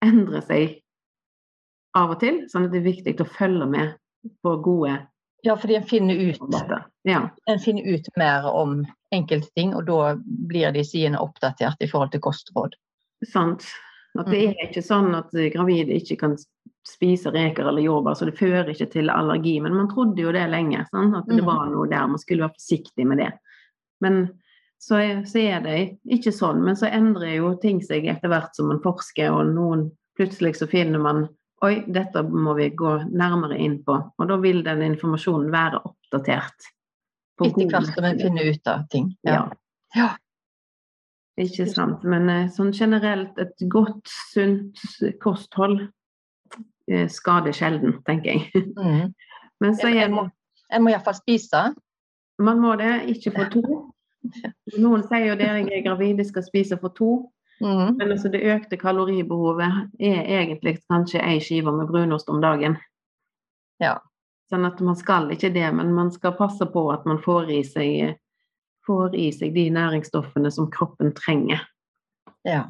endrer 0.04 0.48
seg 0.48 0.80
av 1.98 2.16
og 2.16 2.20
til, 2.24 2.46
sånn 2.48 2.68
at 2.68 2.74
det 2.76 2.80
er 2.80 2.90
viktig 2.94 3.16
å 3.24 3.28
følge 3.28 3.68
med 3.76 3.96
på 4.44 4.56
gode 4.64 5.00
Ja, 5.46 5.56
fordi 5.56 5.78
en 5.78 5.88
finner 5.88 6.16
ut, 6.16 6.42
ja. 7.08 7.24
en 7.48 7.60
finner 7.64 7.88
ut 7.88 8.08
mer 8.20 8.46
om 8.52 8.82
enkelte 9.16 9.50
ting, 9.56 9.74
og 9.76 9.88
da 9.88 10.16
blir 10.50 10.74
de 10.76 10.84
sidene 10.86 11.22
oppdatert 11.24 11.82
i 11.84 11.90
forhold 11.90 12.14
til 12.14 12.24
kostråd. 12.26 12.76
Sant. 13.32 13.66
At 14.18 14.30
det 14.32 14.40
mm. 14.40 14.54
er 14.54 14.70
ikke 14.70 14.84
sånn 14.86 15.14
at 15.16 15.34
gravide 15.54 15.98
ikke 16.00 16.18
kan 16.24 16.36
spise 16.88 17.32
reker 17.34 17.68
eller 17.68 17.84
jordbær, 17.84 18.16
så 18.18 18.28
det 18.28 18.38
fører 18.40 18.72
ikke 18.72 18.90
til 18.94 19.12
allergi. 19.14 19.58
Men 19.64 19.76
man 19.78 19.90
trodde 19.92 20.24
jo 20.24 20.34
det 20.36 20.46
lenge, 20.52 20.86
sant? 20.92 21.16
at 21.16 21.30
det 21.30 21.42
mm. 21.42 21.48
var 21.48 21.66
noe 21.72 21.88
der. 21.92 22.08
Man 22.10 22.22
skulle 22.22 22.48
være 22.48 22.58
forsiktig 22.58 23.08
med 23.08 23.22
det. 23.24 23.32
Men 24.04 24.28
så 24.82 25.02
er, 25.02 25.24
så 25.26 25.42
er, 25.42 25.60
det 25.66 25.78
ikke 26.18 26.34
sånn. 26.34 26.62
Men 26.66 26.78
så 26.80 26.90
endrer 26.92 27.38
jo 27.38 27.56
ting 27.62 27.82
seg 27.86 28.08
etter 28.10 28.32
hvert 28.32 28.56
som 28.58 28.72
man 28.72 28.82
forsker, 28.84 29.34
og 29.34 29.54
noen 29.54 29.90
plutselig 30.18 30.58
så 30.62 30.70
finner 30.70 31.04
man 31.04 31.28
Oi, 31.66 31.80
dette 31.90 32.22
må 32.22 32.54
vi 32.54 32.68
gå 32.78 32.92
nærmere 33.18 33.56
inn 33.58 33.80
på. 33.82 33.96
Og 33.98 34.28
da 34.30 34.36
vil 34.38 34.60
den 34.62 34.84
informasjonen 34.86 35.48
være 35.50 35.80
oppdatert. 35.90 36.68
Etter 37.44 37.70
hvert 37.70 37.92
som 37.94 38.08
en 38.08 38.22
finner 38.22 38.50
ut 38.50 38.72
av 38.72 38.88
ting. 38.90 39.12
Ja. 39.28 39.44
ja. 39.96 40.08
Ikke 41.38 41.68
sant. 41.70 42.02
Men 42.08 42.32
eh, 42.34 42.48
sånn 42.50 42.74
generelt 42.74 43.38
et 43.42 43.62
godt, 43.70 44.10
sunt 44.34 44.82
kosthold 45.22 45.86
Eh, 46.92 47.08
skader 47.10 47.52
sjelden, 47.52 48.02
tenker 48.08 48.32
jeg. 48.32 48.52
Mm. 48.78 49.14
Men 49.60 49.76
så 49.76 49.88
er 49.88 50.08
det 50.08 50.30
En 50.70 50.84
må 50.84 50.92
iallfall 50.92 51.16
spise? 51.16 51.60
Man 52.40 52.60
må 52.62 52.76
det, 52.78 53.08
ikke 53.10 53.32
for 53.34 53.50
to. 53.52 53.78
Noen 54.78 55.04
sier 55.08 55.26
jo 55.26 55.36
at 55.38 55.42
jeg 55.42 55.64
er 55.64 55.84
gravid, 55.86 56.20
jeg 56.20 56.30
skal 56.30 56.44
spise 56.46 56.78
for 56.78 56.94
to. 56.94 57.12
Mm. 57.64 57.96
Men 57.98 58.12
altså 58.14 58.30
det 58.30 58.44
økte 58.46 58.78
kaloribehovet 58.78 59.88
er 60.00 60.20
egentlig 60.42 60.78
kanskje 60.92 61.24
ei 61.24 61.40
skive 61.42 61.74
med 61.74 61.88
brunost 61.90 62.30
om 62.30 62.42
dagen. 62.44 62.78
Ja. 63.82 63.96
Sånn 64.48 64.66
at 64.68 64.80
man 64.80 64.96
skal 64.96 65.28
ikke 65.34 65.52
det, 65.52 65.68
men 65.76 65.92
man 65.96 66.12
skal 66.14 66.38
passe 66.38 66.66
på 66.72 66.86
at 66.94 67.06
man 67.10 67.20
får 67.24 67.52
i 67.52 67.62
seg, 67.68 68.18
får 68.88 69.16
i 69.20 69.30
seg 69.36 69.56
de 69.58 69.68
næringsstoffene 69.76 70.52
som 70.54 70.70
kroppen 70.72 71.12
trenger. 71.18 71.66
Ja. 72.48 72.64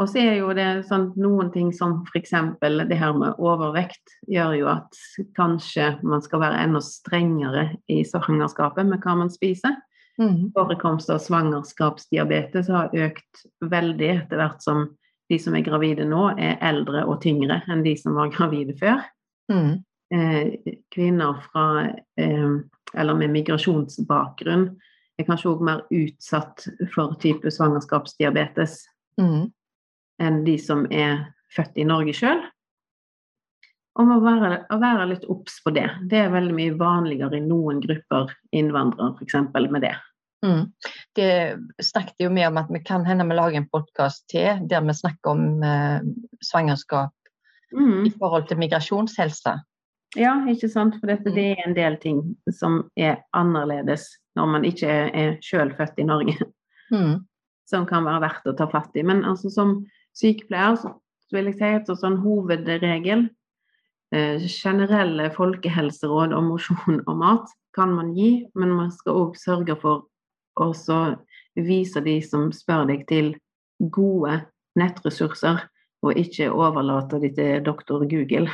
Og 0.00 0.08
så 0.08 0.20
er 0.22 0.38
jo 0.38 0.52
det 0.56 0.86
sånn 0.88 1.10
noen 1.20 1.50
ting 1.52 1.74
som 1.76 1.98
f.eks. 2.08 2.32
det 2.60 2.96
her 2.96 3.16
med 3.16 3.40
overvekt 3.40 4.14
gjør 4.32 4.54
jo 4.56 4.70
at 4.72 5.00
kanskje 5.36 5.92
man 6.00 6.24
skal 6.24 6.40
være 6.44 6.62
enda 6.64 6.80
strengere 6.84 7.66
i 7.92 8.00
svangerskapet 8.08 8.88
med 8.88 9.04
hva 9.04 9.18
man 9.20 9.32
spiser. 9.32 9.76
Mm. 10.20 10.50
Forekomst 10.56 11.12
av 11.12 11.20
svangerskapsdiabetes 11.24 12.68
har 12.72 12.96
økt 12.96 13.44
veldig 13.64 14.10
etter 14.14 14.40
hvert 14.40 14.64
som 14.64 14.88
de 15.30 15.38
som 15.38 15.54
er 15.54 15.64
gravide 15.64 16.04
nå, 16.08 16.30
er 16.36 16.58
eldre 16.64 17.04
og 17.06 17.20
tyngre 17.22 17.60
enn 17.70 17.84
de 17.84 17.94
som 18.00 18.16
var 18.18 18.32
gravide 18.34 18.74
før. 18.80 19.04
Mm. 19.52 19.82
Eh, 20.10 20.74
kvinner 20.90 21.38
fra, 21.52 21.86
eh, 22.18 22.54
eller 22.98 23.14
med 23.14 23.30
migrasjonsbakgrunn 23.30 24.66
er 25.18 25.26
kanskje 25.28 25.52
òg 25.52 25.62
mer 25.62 25.84
utsatt 25.94 26.66
for 26.94 27.14
type 27.22 27.52
svangerskapsdiabetes. 27.54 28.82
Mm 29.20 29.50
enn 30.20 30.42
de 30.44 30.56
som 30.60 30.86
er 30.92 31.24
født 31.54 31.78
i 31.80 31.86
Norge 31.88 32.14
sjøl. 32.16 32.42
Og 34.00 34.12
å 34.14 34.20
være, 34.22 34.62
å 34.70 34.78
være 34.80 35.08
litt 35.10 35.26
obs 35.32 35.58
på 35.64 35.72
det. 35.74 35.88
Det 36.08 36.20
er 36.22 36.32
veldig 36.32 36.54
mye 36.56 36.76
vanligere 36.78 37.40
i 37.40 37.44
noen 37.44 37.80
grupper 37.82 38.30
innvandrere 38.56 39.16
f.eks. 39.18 39.40
med 39.66 39.82
det. 39.84 39.96
Mm. 40.46 40.62
Det 41.18 41.32
snakket 41.84 42.24
jo 42.24 42.30
mye 42.32 42.48
om 42.48 42.60
at 42.62 42.70
vi 42.72 42.80
kan 42.86 43.04
hende 43.04 43.26
vi 43.28 43.36
lager 43.36 43.60
en 43.60 43.68
podkast 43.68 44.24
til 44.32 44.62
der 44.70 44.86
vi 44.86 44.94
snakker 44.96 45.34
om 45.34 45.66
eh, 45.66 46.06
svangerskap 46.46 47.12
mm. 47.76 48.06
i 48.08 48.12
forhold 48.14 48.46
til 48.48 48.62
migrasjonshelse. 48.62 49.58
Ja, 50.18 50.32
ikke 50.50 50.68
sant. 50.70 50.96
For 50.98 51.10
dette, 51.10 51.30
det 51.34 51.44
er 51.52 51.66
en 51.66 51.76
del 51.76 51.96
ting 52.02 52.22
som 52.50 52.82
er 52.98 53.20
annerledes 53.36 54.08
når 54.38 54.48
man 54.54 54.66
ikke 54.66 54.88
er, 54.90 55.10
er 55.14 55.36
sjøl 55.44 55.72
født 55.78 56.00
i 56.02 56.06
Norge. 56.08 56.36
Mm. 56.90 57.20
Som 57.70 57.86
kan 57.86 58.06
være 58.06 58.24
verdt 58.24 58.48
å 58.50 58.56
ta 58.58 58.66
fatt 58.70 58.96
i. 58.98 59.04
Men 59.06 59.22
altså 59.28 59.52
som 59.54 59.76
sykepleier, 60.18 60.78
så 60.80 60.96
vil 61.30 61.50
jeg 61.52 61.60
si 61.60 61.70
at 61.78 61.92
sånn 62.00 62.18
hovedregel 62.24 63.28
eh, 64.14 64.42
Generelle 64.50 65.28
folkehelseråd 65.36 66.34
om 66.34 66.50
mosjon 66.50 67.02
og 67.04 67.20
mat 67.20 67.52
kan 67.76 67.92
man 67.94 68.14
gi, 68.16 68.48
men 68.58 68.74
man 68.74 68.90
skal 68.90 69.20
òg 69.20 69.36
sørge 69.38 69.76
for 69.78 70.08
å 70.58 70.72
vise 71.54 72.02
de 72.02 72.16
som 72.22 72.50
spør 72.54 72.88
deg, 72.90 73.06
til 73.06 73.36
gode 73.94 74.40
nettressurser, 74.78 75.62
og 76.02 76.18
ikke 76.18 76.50
overlate 76.50 77.20
de 77.22 77.30
til 77.36 77.62
doktor 77.64 78.02
Google. 78.10 78.50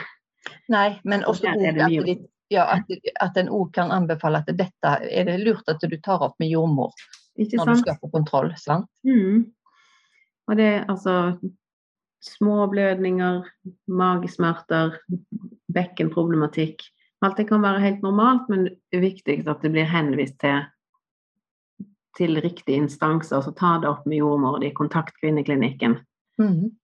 Nei, 0.72 0.88
men 1.04 1.24
også 1.24 1.52
at, 1.52 1.78
de, 1.90 2.16
ja, 2.52 2.64
at, 2.76 2.90
at 3.22 3.38
en 3.40 3.50
òg 3.52 3.72
kan 3.74 3.92
anbefale 3.94 4.42
at 4.42 4.50
dette 4.58 4.96
er 5.10 5.28
det 5.28 5.40
lurt 5.42 5.68
at 5.70 5.82
du 5.82 5.96
tar 6.02 6.22
opp 6.26 6.36
med 6.42 6.52
jordmor 6.52 6.94
når 7.36 7.68
du 7.68 7.76
skal 7.82 7.98
på 8.00 8.10
kontroll. 8.14 8.52
sant? 8.56 8.88
Mm. 9.04 9.44
Og 10.46 10.56
det 10.56 10.66
er 10.66 10.84
altså 10.88 11.36
småblødninger, 12.26 13.42
magesmerter, 13.86 14.96
bekkenproblematikk. 15.74 16.86
Alt 17.24 17.36
det 17.36 17.48
kan 17.48 17.62
være 17.62 17.82
helt 17.82 18.02
normalt, 18.02 18.48
men 18.48 18.64
det 18.64 18.98
er 18.98 19.04
viktig 19.04 19.36
at 19.48 19.62
det 19.62 19.72
blir 19.74 19.88
henvist 19.88 20.38
til, 20.40 20.64
til 22.16 22.40
riktige 22.40 22.80
instanser. 22.80 23.42
Så 23.44 23.52
ta 23.56 23.76
det 23.82 23.90
opp 23.90 24.06
med 24.06 24.20
jordmor 24.22 24.64
i 24.64 24.72
kontakt 24.74 25.16
kvinneklinikken. 25.20 26.00
Mhm. 26.40 26.74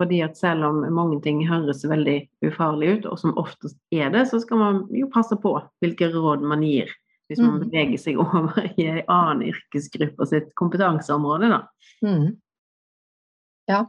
Fordi 0.00 0.22
at 0.24 0.38
selv 0.40 0.64
om 0.64 0.80
mange 0.96 1.18
ting 1.22 1.42
høres 1.44 1.82
veldig 1.84 2.16
ufarlig 2.48 2.88
ut, 2.98 3.06
og 3.12 3.18
som 3.20 3.34
oftest 3.40 3.76
er 3.92 4.08
det, 4.14 4.22
så 4.30 4.40
skal 4.40 4.56
man 4.62 4.78
jo 4.96 5.10
passe 5.12 5.36
på 5.42 5.52
hvilke 5.84 6.08
råd 6.14 6.40
man 6.48 6.64
gir 6.64 6.88
hvis 7.30 7.38
man 7.38 7.60
Mhm. 7.60 7.68
beveger 7.68 7.98
seg 8.02 8.16
over 8.24 8.56
i 8.80 8.86
en 8.90 9.02
annen 9.06 9.44
yrkesgruppe 9.52 10.26
sitt 10.26 10.48
kompetanseområde. 10.58 11.50
Da. 11.52 11.60
Mm. 12.02 12.32
Ja. 13.70 13.84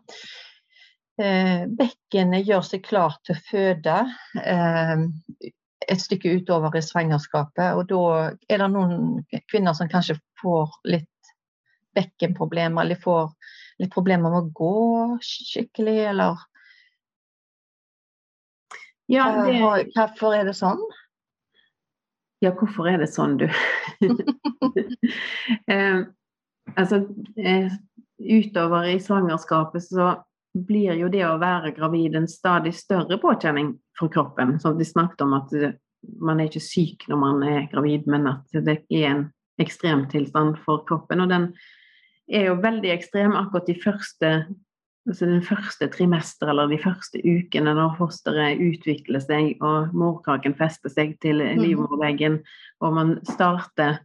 Eh, 1.21 1.63
bekkenet 1.79 2.45
gjør 2.47 2.61
seg 2.65 2.83
klar 2.85 3.15
til 3.25 3.35
å 3.35 3.41
føde 3.47 3.95
eh, 4.43 5.03
et 5.89 6.01
stykke 6.03 6.35
utover 6.37 6.77
i 6.77 6.83
svangerskapet. 6.85 7.73
Og 7.79 7.87
da 7.89 8.03
er 8.49 8.61
det 8.61 8.69
noen 8.75 9.23
kvinner 9.51 9.73
som 9.73 9.89
kanskje 9.89 10.19
får 10.41 10.69
litt 10.85 11.07
bekkenproblemer, 11.97 12.83
eller 12.83 12.95
de 12.95 13.03
får 13.03 13.29
litt 13.81 13.93
problemer 13.93 14.31
med 14.31 14.39
å 14.39 14.55
gå 14.55 15.19
skikkelig, 15.25 15.99
eller 16.13 16.47
Ja, 19.11 19.25
det, 19.43 19.57
hvorfor 19.91 20.37
er 20.37 20.45
det 20.47 20.55
sånn? 20.55 20.79
ja, 22.41 22.51
hvorfor 22.57 22.89
er 22.89 22.97
det 23.01 23.09
sånn, 23.11 23.37
du? 23.37 23.45
eh, 25.71 25.99
altså, 26.73 27.01
eh, 27.37 27.73
utover 28.17 28.89
i 28.89 28.97
svangerskapet 29.01 29.85
så 29.85 30.15
blir 30.57 30.97
jo 30.99 31.09
det 31.13 31.21
å 31.27 31.37
være 31.41 31.73
gravid 31.75 32.17
en 32.17 32.27
stadig 32.29 32.73
større 32.75 33.19
påkjenning 33.21 33.75
for 33.99 34.11
kroppen. 34.11 34.57
Som 34.59 34.79
de 34.79 34.87
snakket 34.89 35.21
om 35.25 35.37
at 35.37 35.53
eh, 35.53 35.77
man 36.21 36.41
er 36.41 36.49
ikke 36.49 36.63
syk 36.65 37.05
når 37.11 37.21
man 37.21 37.45
er 37.45 37.69
gravid, 37.71 38.09
men 38.09 38.25
at 38.33 38.57
det 38.65 38.81
er 38.89 39.07
en 39.11 39.23
ekstremtilstand 39.61 40.57
for 40.65 40.81
kroppen. 40.89 41.21
Og 41.21 41.29
den 41.29 41.51
er 42.31 42.49
jo 42.49 42.59
veldig 42.63 42.91
ekstrem 42.93 43.35
akkurat 43.35 43.67
de 43.67 43.75
første 43.83 44.33
altså 45.09 45.25
den 45.25 45.41
første 45.41 45.87
trimester 45.89 46.51
eller 46.51 46.69
de 46.69 46.77
første 46.77 47.17
ukene 47.25 47.73
når 47.73 47.95
fosteret 47.97 48.59
utvikler 48.61 49.23
seg 49.23 49.61
og 49.65 49.93
morkaken 49.97 50.53
fester 50.59 50.93
seg 50.93 51.15
til 51.21 51.41
Mhm. 51.41 51.61
livmorveggen, 51.63 52.43
og 52.81 52.93
man 52.93 53.25
starter 53.25 53.99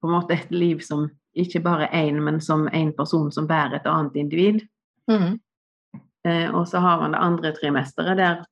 på 0.00 0.06
en 0.06 0.14
måte 0.14 0.34
et 0.34 0.50
liv 0.50 0.80
som 0.80 1.10
ikke 1.34 1.60
bare 1.60 1.88
én, 1.92 2.20
men 2.22 2.40
som 2.40 2.68
en 2.72 2.92
person 2.92 3.32
som 3.32 3.48
bærer 3.48 3.74
et 3.76 3.86
annet 3.86 4.16
individ. 4.16 4.60
Mm. 5.10 5.40
Eh, 6.24 6.54
og 6.54 6.68
så 6.68 6.78
har 6.78 7.00
man 7.00 7.12
det 7.12 7.20
andre 7.20 7.52
trimesteret, 7.52 8.16
der 8.16 8.44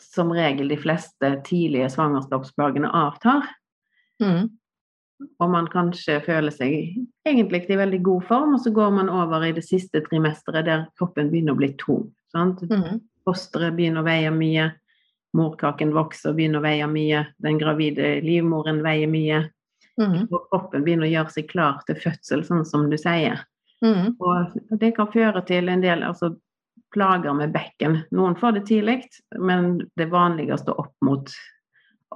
som 0.00 0.30
regel 0.30 0.68
de 0.68 0.76
fleste 0.76 1.42
tidlige 1.44 1.90
svangerskapsplagene 1.90 2.88
avtar. 2.88 3.46
Mhm. 4.20 4.48
Og 5.40 5.50
man 5.52 5.66
kanskje 5.68 6.20
føler 6.24 6.50
seg 6.54 6.72
egentlig 7.28 7.66
i 7.68 7.76
veldig 7.76 8.02
god 8.02 8.22
form, 8.28 8.54
og 8.54 8.60
så 8.64 8.72
går 8.72 8.90
man 8.90 9.08
over 9.12 9.44
i 9.44 9.52
det 9.52 9.64
siste 9.66 10.00
trimesteret 10.06 10.64
der 10.64 10.86
kroppen 10.98 11.30
begynner 11.30 11.52
å 11.52 11.60
bli 11.60 11.74
tung. 11.80 12.10
Sant? 12.32 12.62
Mhm. 12.62 13.00
Fosteret 13.28 13.76
begynner 13.76 14.00
å 14.00 14.08
veie 14.08 14.30
mye, 14.32 14.70
morkaken 15.36 15.92
vokser 15.92 16.30
og 16.30 16.36
begynner 16.36 16.58
å 16.60 16.64
veie 16.64 16.86
mye, 16.88 17.26
den 17.38 17.58
gravide 17.60 18.20
livmoren 18.24 18.82
veier 18.82 19.08
mye, 19.08 19.50
Mm. 20.00 20.28
og 20.32 20.46
kroppen 20.50 20.84
begynner 20.84 21.04
å 21.06 21.10
gjøre 21.12 21.30
seg 21.30 21.48
klar 21.50 21.82
til 21.86 21.96
fødsel, 21.96 22.42
sånn 22.46 22.64
som 22.64 22.88
du 22.88 22.96
sier. 22.96 23.44
Mhm. 23.82 24.16
Og 24.20 24.78
det 24.78 24.94
kan 24.96 25.06
føre 25.12 25.44
til 25.44 25.68
en 25.68 25.80
del 25.82 26.02
altså, 26.02 26.36
plager 26.94 27.34
med 27.36 27.52
bekken. 27.52 28.04
Noen 28.12 28.34
får 28.34 28.54
det 28.54 28.66
tidlig, 28.66 29.04
men 29.38 29.90
det 29.96 30.08
vanligste 30.10 30.72
opp 30.78 30.94
mot, 31.02 31.30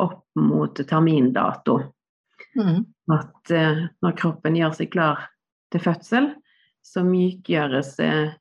opp 0.00 0.24
mot 0.36 0.74
termindato. 0.74 1.92
Mhm. 2.57 2.86
At 3.12 3.50
eh, 3.52 3.84
når 4.05 4.16
kroppen 4.16 4.57
gjør 4.57 4.72
seg 4.78 4.92
klar 4.94 5.26
til 5.74 5.82
fødsel, 5.84 6.30
så 6.84 7.02
mykgjøres 7.05 7.98
eh, 8.05 8.32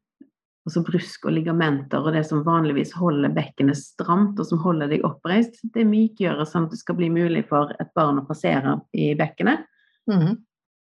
altså 0.64 0.84
brusk 0.88 1.28
og 1.28 1.36
ligamenter 1.36 2.04
og 2.04 2.16
det 2.16 2.24
som 2.28 2.44
vanligvis 2.46 2.94
holder 2.96 3.34
bekkenet 3.36 3.80
stramt 3.80 4.40
og 4.40 4.48
som 4.48 4.62
holder 4.64 4.92
deg 4.94 5.04
oppreist, 5.08 5.60
det 5.76 5.84
mykgjøres 5.90 6.54
sånn 6.54 6.70
at 6.70 6.76
det 6.76 6.80
skal 6.80 6.98
bli 7.00 7.10
mulig 7.12 7.44
for 7.50 7.74
et 7.84 7.92
barn 7.98 8.22
å 8.22 8.28
passere 8.28 8.78
i 8.96 9.12
bekkenet. 9.20 9.66
Mm. 10.12 10.38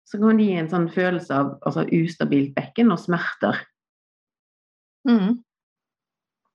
Så 0.08 0.22
kan 0.22 0.40
det 0.40 0.48
gi 0.48 0.56
en 0.62 0.72
sånn 0.72 0.88
følelse 0.92 1.36
av 1.36 1.58
altså, 1.68 1.84
ustabilt 1.92 2.54
bekken 2.56 2.94
og 2.96 3.02
smerter. 3.04 3.60
Mm. 5.08 5.42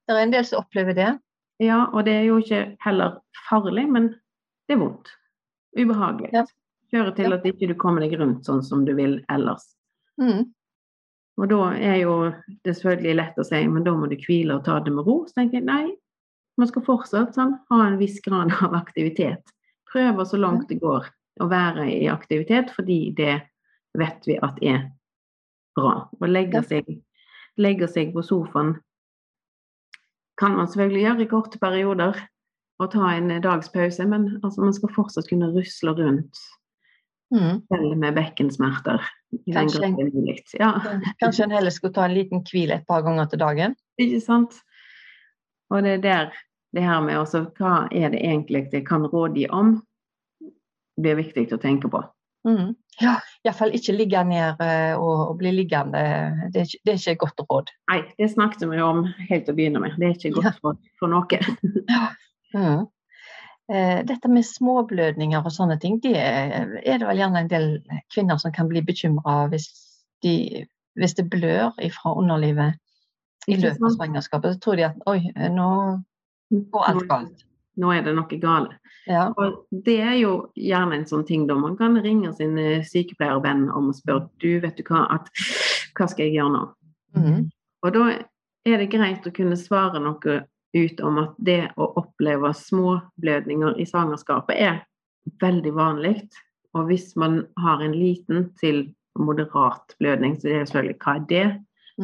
Det 0.09 0.17
er 0.17 0.25
en 0.25 0.33
del 0.33 0.49
som 0.49 0.65
opplever 0.65 0.97
det. 0.97 1.11
Ja, 1.63 1.85
og 1.93 2.07
det 2.09 2.17
er 2.17 2.25
jo 2.27 2.41
ikke 2.41 2.65
heller 2.83 3.21
farlig, 3.45 3.85
men 3.93 4.15
det 4.67 4.77
er 4.77 4.81
vondt. 4.81 5.13
Ubehagelig. 5.77 6.33
Ja. 6.33 6.47
Fører 6.93 7.15
til 7.17 7.33
at 7.33 7.47
ikke 7.49 7.71
du 7.71 7.77
kommer 7.81 8.05
deg 8.05 8.19
rundt 8.21 8.45
sånn 8.49 8.61
som 8.65 8.85
du 8.85 8.93
vil 8.99 9.21
ellers. 9.33 9.65
Mm. 10.21 10.51
Og 11.41 11.49
da 11.49 11.61
er 11.81 11.97
jo 12.03 12.17
det 12.67 12.75
selvfølgelig 12.77 13.17
lett 13.17 13.41
å 13.41 13.47
si, 13.49 13.63
men 13.69 13.87
da 13.87 13.95
må 13.97 14.11
du 14.11 14.19
hvile 14.21 14.59
og 14.59 14.67
ta 14.67 14.77
det 14.85 14.93
med 14.93 15.09
ro. 15.09 15.23
Så 15.29 15.39
tenker 15.39 15.61
jeg 15.61 15.69
nei, 15.69 15.95
man 16.61 16.69
skal 16.69 16.85
fortsatt 16.85 17.39
sånn, 17.39 17.57
ha 17.73 17.81
en 17.87 17.99
viss 18.01 18.21
grad 18.25 18.53
av 18.67 18.77
aktivitet. 18.77 19.55
Prøve 19.93 20.27
så 20.29 20.41
langt 20.41 20.69
det 20.69 20.83
går 20.83 21.09
å 21.41 21.49
være 21.49 21.89
i 21.89 22.07
aktivitet, 22.13 22.73
fordi 22.77 23.01
det 23.17 23.39
vet 23.97 24.29
vi 24.29 24.37
at 24.45 24.61
er 24.61 24.87
bra. 25.77 25.97
Å 26.13 26.29
legge 26.29 26.61
seg, 26.69 26.89
legge 27.61 27.89
seg 27.89 28.13
på 28.13 28.25
sofaen 28.25 28.77
kan 30.41 30.57
man 30.57 30.69
selvfølgelig 30.69 31.03
gjøre 31.05 31.23
i 31.23 31.31
korte 31.31 31.59
perioder, 31.63 32.17
og 32.81 32.89
ta 32.91 33.13
en 33.15 33.31
dags 33.45 33.69
pause, 33.71 34.05
men 34.09 34.41
altså, 34.43 34.65
man 34.65 34.75
skal 34.75 34.91
fortsatt 34.95 35.29
kunne 35.31 35.53
rusle 35.55 35.93
rundt 35.95 36.41
Selv 37.33 37.97
med 37.97 38.17
bekkensmerter. 38.17 39.05
Kanskje 39.53 39.85
en- 39.87 39.97
det. 39.97 40.37
Ja. 40.59 40.73
Kanskje 41.23 41.45
en 41.47 41.55
heller 41.57 41.71
skulle 41.73 41.95
ta 41.97 42.05
en 42.05 42.15
liten 42.15 42.45
hvil 42.51 42.71
et 42.75 42.87
par 42.87 43.03
ganger 43.07 43.31
til 43.31 43.41
dagen. 43.41 43.77
Ikke 43.99 44.21
sant? 44.21 44.59
Og 45.73 45.83
det 45.83 45.99
er 45.99 46.03
der 46.05 46.33
det 46.73 46.83
her 46.85 47.01
med 47.05 47.19
også 47.21 47.47
hva 47.59 47.87
er 47.93 48.13
det 48.13 48.21
egentlig 48.25 48.67
jeg 48.73 48.87
kan 48.89 49.05
rådgi 49.07 49.47
om, 49.53 49.83
blir 51.01 51.17
viktig 51.17 51.49
å 51.53 51.61
tenke 51.61 51.89
på. 51.93 52.01
Mm. 52.49 52.73
Ja, 53.01 53.15
iallfall 53.47 53.73
ikke 53.77 53.95
ligge 53.95 54.21
ned 54.27 54.61
eh, 54.61 54.95
og, 54.99 55.29
og 55.31 55.37
bli 55.41 55.53
liggende. 55.55 56.01
Det 56.53 56.61
er, 56.61 56.67
ikke, 56.69 56.81
det 56.85 56.93
er 56.95 56.99
ikke 57.15 57.27
godt 57.27 57.45
råd. 57.49 57.71
Nei, 57.93 58.01
det 58.19 58.31
snakket 58.33 58.65
vi 58.69 58.81
om 58.85 59.05
helt 59.29 59.47
til 59.47 59.55
å 59.55 59.59
begynne 59.59 59.83
med. 59.85 59.95
Det 60.01 60.09
er 60.09 60.17
ikke 60.19 60.35
godt 60.41 60.59
for, 60.65 60.81
for 61.01 61.13
noe. 61.13 61.41
Mm. 62.53 62.83
Eh, 63.73 64.03
dette 64.05 64.29
med 64.29 64.45
småblødninger 64.45 65.41
og 65.41 65.53
sånne 65.55 65.79
ting, 65.81 65.97
det 66.05 66.13
er 66.19 66.99
det 67.01 67.07
vel 67.09 67.21
gjerne 67.23 67.41
en 67.41 67.49
del 67.49 67.69
kvinner 68.13 68.37
som 68.43 68.53
kan 68.53 68.69
bli 68.69 68.83
bekymra 68.85 69.47
hvis, 69.49 69.71
de, 70.27 70.67
hvis 71.01 71.17
det 71.17 71.31
blør 71.33 71.71
fra 71.95 72.13
underlivet 72.13 72.77
i 73.49 73.57
løpet 73.57 73.81
av 73.81 73.95
svangerskapet. 73.97 74.59
Så 74.59 74.61
tror 74.61 74.77
de 74.77 74.87
at 74.91 75.01
oi, 75.09 75.23
nå 75.55 75.71
går 76.53 76.91
alt 76.91 77.09
galt. 77.09 77.47
Nå 77.81 77.95
er 77.97 78.05
det 78.05 78.13
noe 78.19 78.41
galt. 78.43 78.77
Ja. 79.09 79.31
Og 79.41 79.65
det 79.87 79.97
er 80.05 80.19
jo 80.21 80.35
gjerne 80.55 81.01
en 81.01 81.09
sånn 81.09 81.25
ting 81.27 81.49
da 81.49 81.57
man 81.59 81.79
kan 81.81 81.97
ringe 82.05 82.35
sin 82.37 82.59
eh, 82.61 82.85
sykepleiervenn 82.87 83.65
om 83.73 83.89
og 83.91 83.97
spørre 83.97 84.29
du, 84.45 84.61
vet 84.63 84.77
du 84.77 84.85
hva, 84.87 85.07
at, 85.17 85.33
hva 85.97 86.07
skal 86.13 86.29
jeg 86.29 86.37
gjøre 86.37 86.53
nå? 86.59 86.63
Mhm. 87.17 87.41
Og 87.83 87.97
da 87.97 88.05
er 88.69 88.79
det 88.79 88.93
greit 88.93 89.25
å 89.27 89.33
kunne 89.35 89.57
svare 89.59 89.99
noe 89.99 90.43
ut 90.73 91.01
om 91.01 91.19
at 91.23 91.35
det 91.37 91.61
å 91.77 91.89
oppleve 92.01 92.53
småblødninger 92.57 93.77
i 93.81 93.87
svangerskapet 93.89 94.57
er 94.57 94.81
veldig 95.43 95.75
vanlig. 95.77 96.17
Og 96.73 96.89
hvis 96.89 97.13
man 97.21 97.43
har 97.61 97.83
en 97.85 97.95
liten 97.97 98.49
til 98.61 98.87
moderat 99.19 99.95
blødning, 100.01 100.39
så 100.39 100.49
det 100.49 100.57
er 100.57 100.65
selvfølgelig 100.65 100.99
hva 101.05 101.17
er 101.19 101.29
det? 101.29 101.47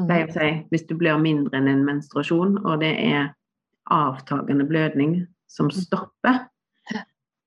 Det 0.09 0.17
er 0.21 0.31
si, 0.35 0.51
hvis 0.69 0.85
du 0.87 0.95
blir 1.01 1.17
mindre 1.21 1.57
enn 1.57 1.71
en 1.71 1.87
menstruasjon, 1.87 2.59
og 2.61 2.83
det 2.83 2.93
er 3.09 3.31
avtagende 3.91 4.67
blødning 4.69 5.23
som 5.49 5.71
stopper, 5.73 6.45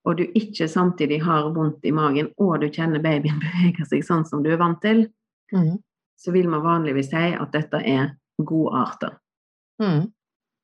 og 0.01 0.17
du 0.17 0.23
ikke 0.33 0.65
samtidig 0.67 1.21
har 1.21 1.51
vondt 1.53 1.85
i 1.85 1.93
magen, 1.93 2.31
og 2.41 2.63
du 2.63 2.69
kjenner 2.73 3.03
babyen 3.03 3.37
beveger 3.43 3.85
seg 3.89 4.05
sånn 4.07 4.25
som 4.25 4.41
du 4.41 4.49
er 4.49 4.61
vant 4.61 4.81
til, 4.81 5.05
mm. 5.53 5.75
så 6.17 6.33
vil 6.33 6.49
man 6.49 6.65
vanligvis 6.65 7.11
si 7.13 7.27
at 7.37 7.53
dette 7.53 7.83
er 7.85 8.15
godarter. 8.41 9.19
Mhm. 9.81 10.09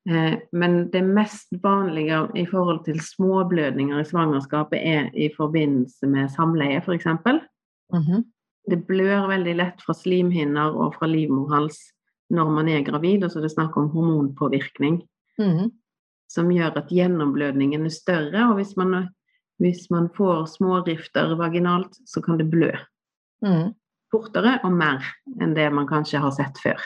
Eh, 0.08 0.38
Men 0.52 0.90
det 0.90 1.02
mest 1.02 1.48
vanlige 1.62 2.28
i 2.34 2.46
forhold 2.46 2.84
til 2.84 3.00
småblødninger 3.00 4.00
i 4.00 4.04
svangerskapet 4.04 4.80
er 4.80 5.10
i 5.14 5.28
forbindelse 5.36 6.06
med 6.06 6.28
samleie, 6.28 6.80
f.eks. 6.80 7.06
Mm 7.06 8.02
-hmm. 8.02 8.24
Det 8.70 8.86
blør 8.86 9.28
veldig 9.28 9.54
lett 9.56 9.82
fra 9.82 9.94
slimhinner 9.94 10.76
og 10.76 10.94
fra 10.94 11.06
livmorhals 11.06 11.78
når 12.30 12.50
man 12.50 12.68
er 12.68 12.84
gravid, 12.84 13.24
og 13.24 13.30
så 13.30 13.38
er 13.38 13.42
det 13.42 13.50
snakk 13.50 13.76
om 13.76 13.88
hormonpåvirkning. 13.88 15.02
Mm 15.38 15.58
-hmm. 15.58 15.70
Som 16.28 16.50
gjør 16.50 16.76
at 16.76 16.88
gjennomblødningen 16.90 17.84
er 17.84 17.88
større, 17.88 18.48
og 18.48 18.54
hvis 18.54 18.76
man, 18.76 19.08
hvis 19.58 19.90
man 19.90 20.08
får 20.16 20.44
smårifter 20.46 21.36
vaginalt, 21.36 21.96
så 22.06 22.20
kan 22.20 22.38
det 22.38 22.50
blø. 22.50 22.70
Mm. 23.42 23.74
Fortere 24.10 24.60
og 24.64 24.72
mer 24.72 25.04
enn 25.40 25.54
det 25.54 25.72
man 25.72 25.86
kanskje 25.86 26.18
har 26.18 26.30
sett 26.30 26.58
før. 26.62 26.80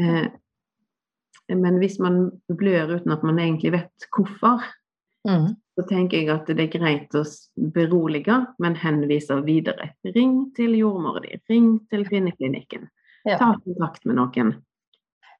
Eh, 0.00 0.26
men 1.58 1.78
hvis 1.82 1.98
man 2.02 2.28
blør 2.48 2.96
uten 2.96 3.14
at 3.14 3.24
man 3.26 3.38
egentlig 3.42 3.72
vet 3.74 4.08
hvorfor, 4.14 4.62
mm. 5.28 5.48
så 5.76 5.84
tenker 5.88 6.20
jeg 6.20 6.30
at 6.34 6.50
det 6.50 6.66
er 6.66 6.72
greit 6.74 7.16
å 7.18 7.24
berolige, 7.74 8.38
men 8.62 8.78
henvise 8.78 9.40
videre. 9.46 9.92
Ring 10.14 10.50
til 10.56 10.76
jordmoren, 10.78 11.26
di, 11.26 11.40
ring 11.50 11.72
til 11.90 12.06
kvinneklinikken. 12.08 12.88
Ja. 13.28 13.38
Ta 13.40 13.54
kontakt 13.64 14.06
med 14.08 14.20
noen. 14.20 14.54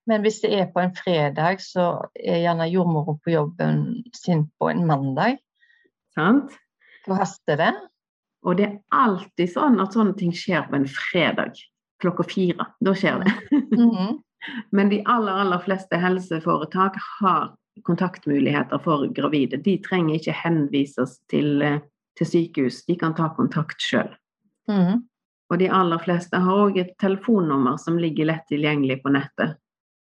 Men 0.08 0.24
hvis 0.24 0.40
det 0.42 0.50
er 0.56 0.70
på 0.72 0.82
en 0.82 0.94
fredag, 0.96 1.60
så 1.62 1.86
er 2.16 2.42
gjerne 2.42 2.68
jordmora 2.70 3.14
på 3.22 3.34
jobben 3.34 3.84
sin 4.16 4.48
på 4.58 4.70
en 4.72 4.86
mandag. 4.88 5.38
Sant? 6.16 6.56
Da 7.06 7.20
haster 7.20 7.60
det? 7.60 7.72
Og 8.44 8.56
det 8.56 8.66
er 8.66 8.78
alltid 8.96 9.52
sånn 9.52 9.78
at 9.82 9.94
sånne 9.94 10.16
ting 10.18 10.32
skjer 10.36 10.64
på 10.68 10.78
en 10.80 10.88
fredag 10.88 11.60
klokka 12.00 12.24
fire. 12.28 12.66
Da 12.80 12.94
skjer 12.96 13.22
det. 13.24 13.34
Mm 13.52 13.90
-hmm. 13.90 14.18
Men 14.70 14.88
de 14.88 15.02
aller, 15.04 15.32
aller 15.32 15.58
fleste 15.58 15.96
helseforetak 15.96 16.96
har 17.20 17.54
kontaktmuligheter 17.82 18.78
for 18.78 19.06
gravide. 19.06 19.56
De 19.56 19.78
trenger 19.84 20.18
ikke 20.18 20.34
henvises 20.36 21.18
til, 21.30 21.62
eh, 21.62 21.80
til 22.18 22.26
sykehus, 22.26 22.84
de 22.86 22.96
kan 22.96 23.14
ta 23.14 23.30
kontakt 23.36 23.80
sjøl. 23.80 24.10
Mm. 24.68 25.06
Og 25.50 25.58
de 25.58 25.70
aller 25.70 25.98
fleste 25.98 26.38
har 26.38 26.62
òg 26.66 26.78
et 26.78 26.92
telefonnummer 26.98 27.78
som 27.78 27.98
ligger 27.98 28.28
lett 28.30 28.46
tilgjengelig 28.48 29.02
på 29.02 29.12
nettet. 29.12 29.56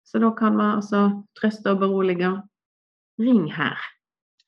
Så 0.05 0.19
da 0.19 0.31
kan 0.31 0.55
man 0.55 0.77
altså 0.79 1.23
trøste 1.39 1.73
og 1.73 1.81
berolige. 1.81 2.31
Ring 3.19 3.45
her. 3.51 3.77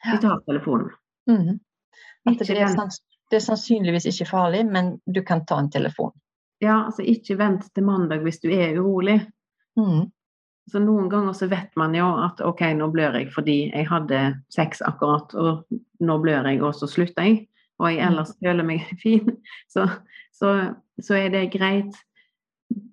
Vi 0.05 0.17
tar 0.21 0.39
telefonen. 0.45 0.91
Mm. 1.29 1.59
Det, 2.27 2.49
er 2.49 2.67
sanns 2.67 3.01
det 3.29 3.39
er 3.39 3.43
sannsynligvis 3.43 4.07
ikke 4.11 4.29
farlig, 4.29 4.65
men 4.67 4.97
du 5.05 5.21
kan 5.25 5.45
ta 5.45 5.59
en 5.59 5.71
telefon. 5.71 6.13
Ja, 6.63 6.85
altså 6.85 7.03
ikke 7.03 7.37
vent 7.39 7.67
til 7.75 7.85
mandag 7.87 8.23
hvis 8.25 8.39
du 8.43 8.49
er 8.51 8.77
urolig. 8.79 9.19
Mm. 9.77 10.07
Så 10.71 10.81
noen 10.83 11.07
ganger 11.09 11.35
så 11.37 11.47
vet 11.47 11.71
man 11.79 11.93
jo 11.95 12.07
at 12.25 12.41
ok, 12.43 12.65
nå 12.75 12.89
blør 12.91 13.15
jeg 13.21 13.29
fordi 13.31 13.59
jeg 13.69 13.87
hadde 13.87 14.23
sex 14.51 14.81
akkurat, 14.83 15.31
og 15.39 15.63
nå 16.03 16.17
blør 16.23 16.49
jeg, 16.49 16.59
og 16.65 16.75
så 16.75 16.89
slutter 16.91 17.29
jeg. 17.29 17.45
Og 17.77 17.93
jeg 17.93 18.03
ellers 18.07 18.33
føler 18.41 18.65
meg 18.67 18.83
fin. 19.03 19.31
Så, 19.71 19.85
så, 20.35 20.53
så 20.99 21.17
er 21.19 21.31
det 21.33 21.51
greit. 21.53 21.95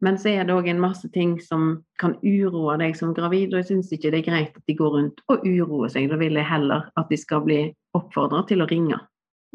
Men 0.05 0.21
så 0.21 0.31
er 0.31 0.47
det 0.47 0.55
òg 0.55 0.69
en 0.71 0.83
masse 0.83 1.09
ting 1.11 1.35
som 1.43 1.81
kan 1.99 2.15
uroe 2.23 2.77
deg 2.79 2.95
som 2.95 3.15
gravid, 3.17 3.51
og 3.51 3.63
jeg 3.63 3.73
syns 3.73 3.91
ikke 3.97 4.13
det 4.15 4.21
er 4.21 4.29
greit 4.29 4.61
at 4.61 4.71
de 4.71 4.77
går 4.79 4.93
rundt 4.95 5.25
og 5.33 5.43
uroer 5.43 5.91
seg. 5.91 6.07
Da 6.13 6.21
vil 6.21 6.39
jeg 6.39 6.47
heller 6.47 6.87
at 7.01 7.11
de 7.11 7.19
skal 7.19 7.43
bli 7.43 7.59
oppfordra 7.97 8.45
til 8.47 8.63
å 8.63 8.69
ringe. 8.71 9.01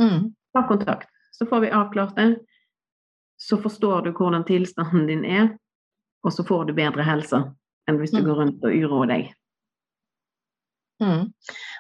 Mm. 0.01 0.33
Ta 0.55 0.65
kontakt, 0.67 1.07
så 1.35 1.47
får 1.47 1.63
vi 1.63 1.71
avklart 1.77 2.19
det. 2.19 2.29
Så 3.39 3.61
forstår 3.63 4.09
du 4.09 4.11
hvordan 4.17 4.43
tilstanden 4.43 5.07
din 5.07 5.23
er, 5.23 5.53
og 6.23 6.33
så 6.35 6.43
får 6.47 6.65
du 6.69 6.73
bedre 6.77 7.03
helse 7.07 7.39
enn 7.89 7.97
hvis 7.99 8.11
du 8.11 8.19
Mm. 8.21 8.25
går 8.25 8.35
rundt 8.35 8.63
og 8.65 8.73
uroer 8.75 9.07
deg. 9.07 9.29
Mm. 11.01 11.29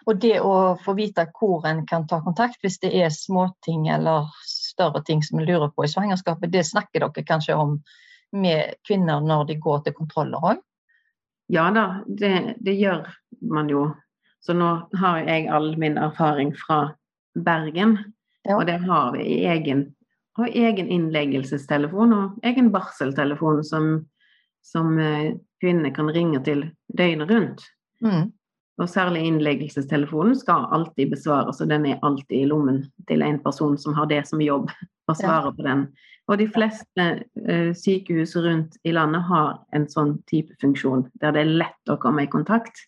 Og 0.07 0.19
det 0.21 0.37
å 0.39 0.77
få 0.79 0.93
vite 0.95 1.25
hvor 1.35 1.65
en 1.67 1.81
kan 1.87 2.05
ta 2.07 2.21
kontakt 2.23 2.61
hvis 2.63 2.79
det 2.79 2.93
er 2.95 3.09
småting 3.11 3.89
eller 3.91 4.29
større 4.47 5.01
ting 5.03 5.21
som 5.23 5.39
en 5.39 5.45
lurer 5.45 5.71
på 5.75 5.83
i 5.83 5.91
svangerskapet, 5.91 6.51
det 6.53 6.63
snakker 6.65 7.03
dere 7.03 7.25
kanskje 7.27 7.57
om 7.59 7.81
med 8.31 8.75
kvinner 8.87 9.19
når 9.25 9.47
de 9.49 9.55
går 9.59 9.83
til 9.83 9.93
kontroller 9.97 10.39
òg? 10.53 10.61
Ja 11.49 11.67
da, 11.73 12.03
det, 12.07 12.55
det 12.61 12.77
gjør 12.79 13.07
man 13.41 13.69
jo. 13.69 13.89
Så 14.39 14.53
nå 14.55 14.69
har 15.01 15.17
jeg 15.25 15.49
all 15.51 15.73
min 15.81 15.97
erfaring 15.97 16.53
fra 16.55 16.93
Bergen, 17.35 17.97
Ja. 18.47 18.55
og 18.55 18.65
det 18.67 18.79
har 18.85 19.11
vi 19.11 19.23
i 19.25 19.45
egen, 19.51 19.95
og 20.37 20.47
egen 20.47 20.87
innleggelsestelefon 20.87 22.13
og 22.13 22.39
egen 22.47 22.69
barseltelefon 22.71 23.63
som, 23.67 24.05
som 24.65 24.99
eh, 24.99 25.35
kvinner 25.61 25.93
kan 25.95 26.11
ringe 26.13 26.41
til 26.45 26.67
døgnet 26.97 27.31
rundt. 27.31 27.65
Mm. 28.05 28.29
Og 28.79 28.87
særlig 28.89 29.25
innleggelsestelefonen 29.27 30.37
skal 30.39 30.69
alltid 30.71 31.11
besvares, 31.11 31.59
og 31.61 31.69
den 31.71 31.85
er 31.85 31.99
alltid 32.05 32.37
i 32.37 32.47
lommen 32.47 32.85
til 33.09 33.23
en 33.25 33.41
person 33.43 33.75
som 33.77 33.97
har 33.97 34.07
det 34.07 34.21
som 34.27 34.41
jobb, 34.41 34.71
å 35.09 35.15
svare 35.17 35.51
på 35.57 35.65
den. 35.65 35.87
Og 36.29 36.37
de 36.39 36.45
fleste 36.53 37.07
uh, 37.49 37.71
sykehus 37.75 38.35
rundt 38.37 38.77
i 38.87 38.93
landet 38.95 39.25
har 39.27 39.57
en 39.75 39.87
sånn 39.89 40.13
type 40.29 40.53
funksjon, 40.61 41.07
der 41.19 41.33
det 41.35 41.43
er 41.43 41.55
lett 41.63 41.91
å 41.91 41.97
komme 41.99 42.23
i 42.23 42.31
kontakt 42.31 42.85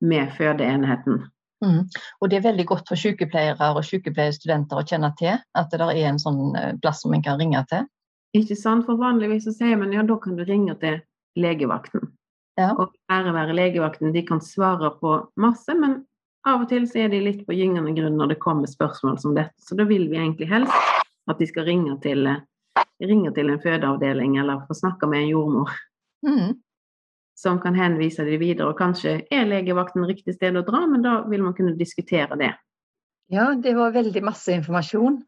med 0.00 0.30
fødeenheten. 0.38 1.24
Mm. 1.64 1.82
Og 2.20 2.30
det 2.30 2.38
er 2.38 2.46
veldig 2.46 2.66
godt 2.68 2.90
for 2.90 3.00
sykepleiere 3.00 3.70
og 3.74 3.84
sykepleierstudenter 3.88 4.80
å 4.80 4.86
kjenne 4.86 5.10
til 5.18 5.36
at 5.36 5.72
det 5.72 5.84
er 5.84 6.08
en 6.10 6.20
sånn 6.20 6.56
eh, 6.60 6.72
plass 6.82 7.02
som 7.04 7.14
en 7.16 7.24
kan 7.24 7.40
ringe 7.40 7.62
til. 7.70 7.86
Ikke 8.34 8.56
sant? 8.58 8.86
For 8.86 8.98
vanligvis 8.98 9.46
så 9.46 9.54
sier 9.54 9.78
man 9.78 9.92
ja, 9.94 10.02
da 10.02 10.16
kan 10.18 10.36
du 10.36 10.44
ringe 10.44 10.74
til 10.80 10.98
legevakten. 11.38 12.08
Ja. 12.58 12.72
Og 12.78 12.92
ære 13.10 13.32
være 13.34 13.54
legevakten, 13.56 14.12
de 14.14 14.22
kan 14.26 14.42
svare 14.42 14.92
på 15.00 15.16
masse, 15.40 15.74
men 15.74 16.02
av 16.46 16.62
og 16.62 16.68
til 16.70 16.84
så 16.86 17.04
er 17.04 17.12
de 17.14 17.22
litt 17.24 17.46
på 17.46 17.56
gyngende 17.56 17.94
grunn 17.96 18.18
når 18.20 18.34
det 18.34 18.42
kommer 18.42 18.70
spørsmål 18.70 19.18
som 19.22 19.34
dette. 19.34 19.54
Så 19.58 19.78
da 19.78 19.86
vil 19.88 20.06
vi 20.10 20.20
egentlig 20.20 20.50
helst 20.50 21.00
at 21.30 21.40
de 21.40 21.48
skal 21.48 21.64
ringe 21.64 21.96
til, 22.04 22.26
eh, 22.26 22.84
ringe 23.02 23.32
til 23.34 23.50
en 23.50 23.62
fødeavdeling 23.62 24.36
eller 24.38 24.66
få 24.68 24.76
snakke 24.76 25.08
med 25.08 25.24
en 25.24 25.28
jordmor 25.28 25.70
Mm. 26.24 26.54
som 27.36 27.60
kan 27.60 27.74
henvise 27.74 28.24
de 28.24 28.38
videre. 28.38 28.68
Og 28.68 28.78
kanskje 28.78 29.26
er 29.30 29.44
legevakten 29.44 30.06
riktig 30.06 30.34
sted 30.34 30.56
å 30.56 30.64
dra, 30.64 30.86
men 30.86 31.02
da 31.02 31.22
vil 31.28 31.42
man 31.42 31.52
kunne 31.52 31.76
diskutere 31.76 32.38
det. 32.38 32.54
Ja, 33.28 33.54
det 33.54 33.74
var 33.76 33.92
veldig 33.92 34.22
masse 34.22 34.52
informasjon. 34.52 35.22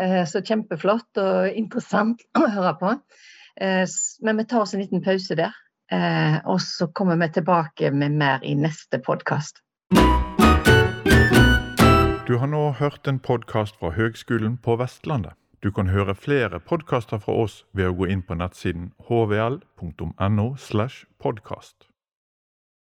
Eh, 0.00 0.24
Så 0.26 0.40
kjempeflott 0.42 1.18
og 1.20 1.48
interessant 1.56 2.22
å 2.38 2.46
høre 2.48 2.74
på. 2.80 2.94
Eh, 3.60 3.84
Men 4.22 4.36
vi 4.36 4.44
tar 4.44 4.60
oss 4.64 4.74
en 4.74 4.80
liten 4.80 5.02
pause 5.04 5.36
der. 5.36 5.52
eh, 5.90 6.38
Og 6.44 6.60
så 6.60 6.86
kommer 6.92 7.16
vi 7.16 7.28
tilbake 7.28 7.90
med 7.92 8.12
mer 8.12 8.40
i 8.42 8.54
neste 8.54 8.98
podkast. 8.98 9.60
Du 12.26 12.38
har 12.38 12.46
nå 12.48 12.72
hørt 12.78 13.06
en 13.08 13.18
podkast 13.18 13.76
fra 13.76 13.90
Høgskolen 13.90 14.56
på 14.56 14.76
Vestlandet. 14.78 15.34
Du 15.62 15.70
kan 15.70 15.86
høre 15.86 16.14
flere 16.14 16.58
podkaster 16.60 17.18
fra 17.22 17.32
oss 17.44 17.64
ved 17.74 17.86
å 17.86 17.94
gå 17.94 18.08
inn 18.10 18.22
på 18.22 18.34
nettsiden 18.34 18.92
hvl.no. 19.06 20.56
slash 20.56 21.04
podkast. 21.22 21.91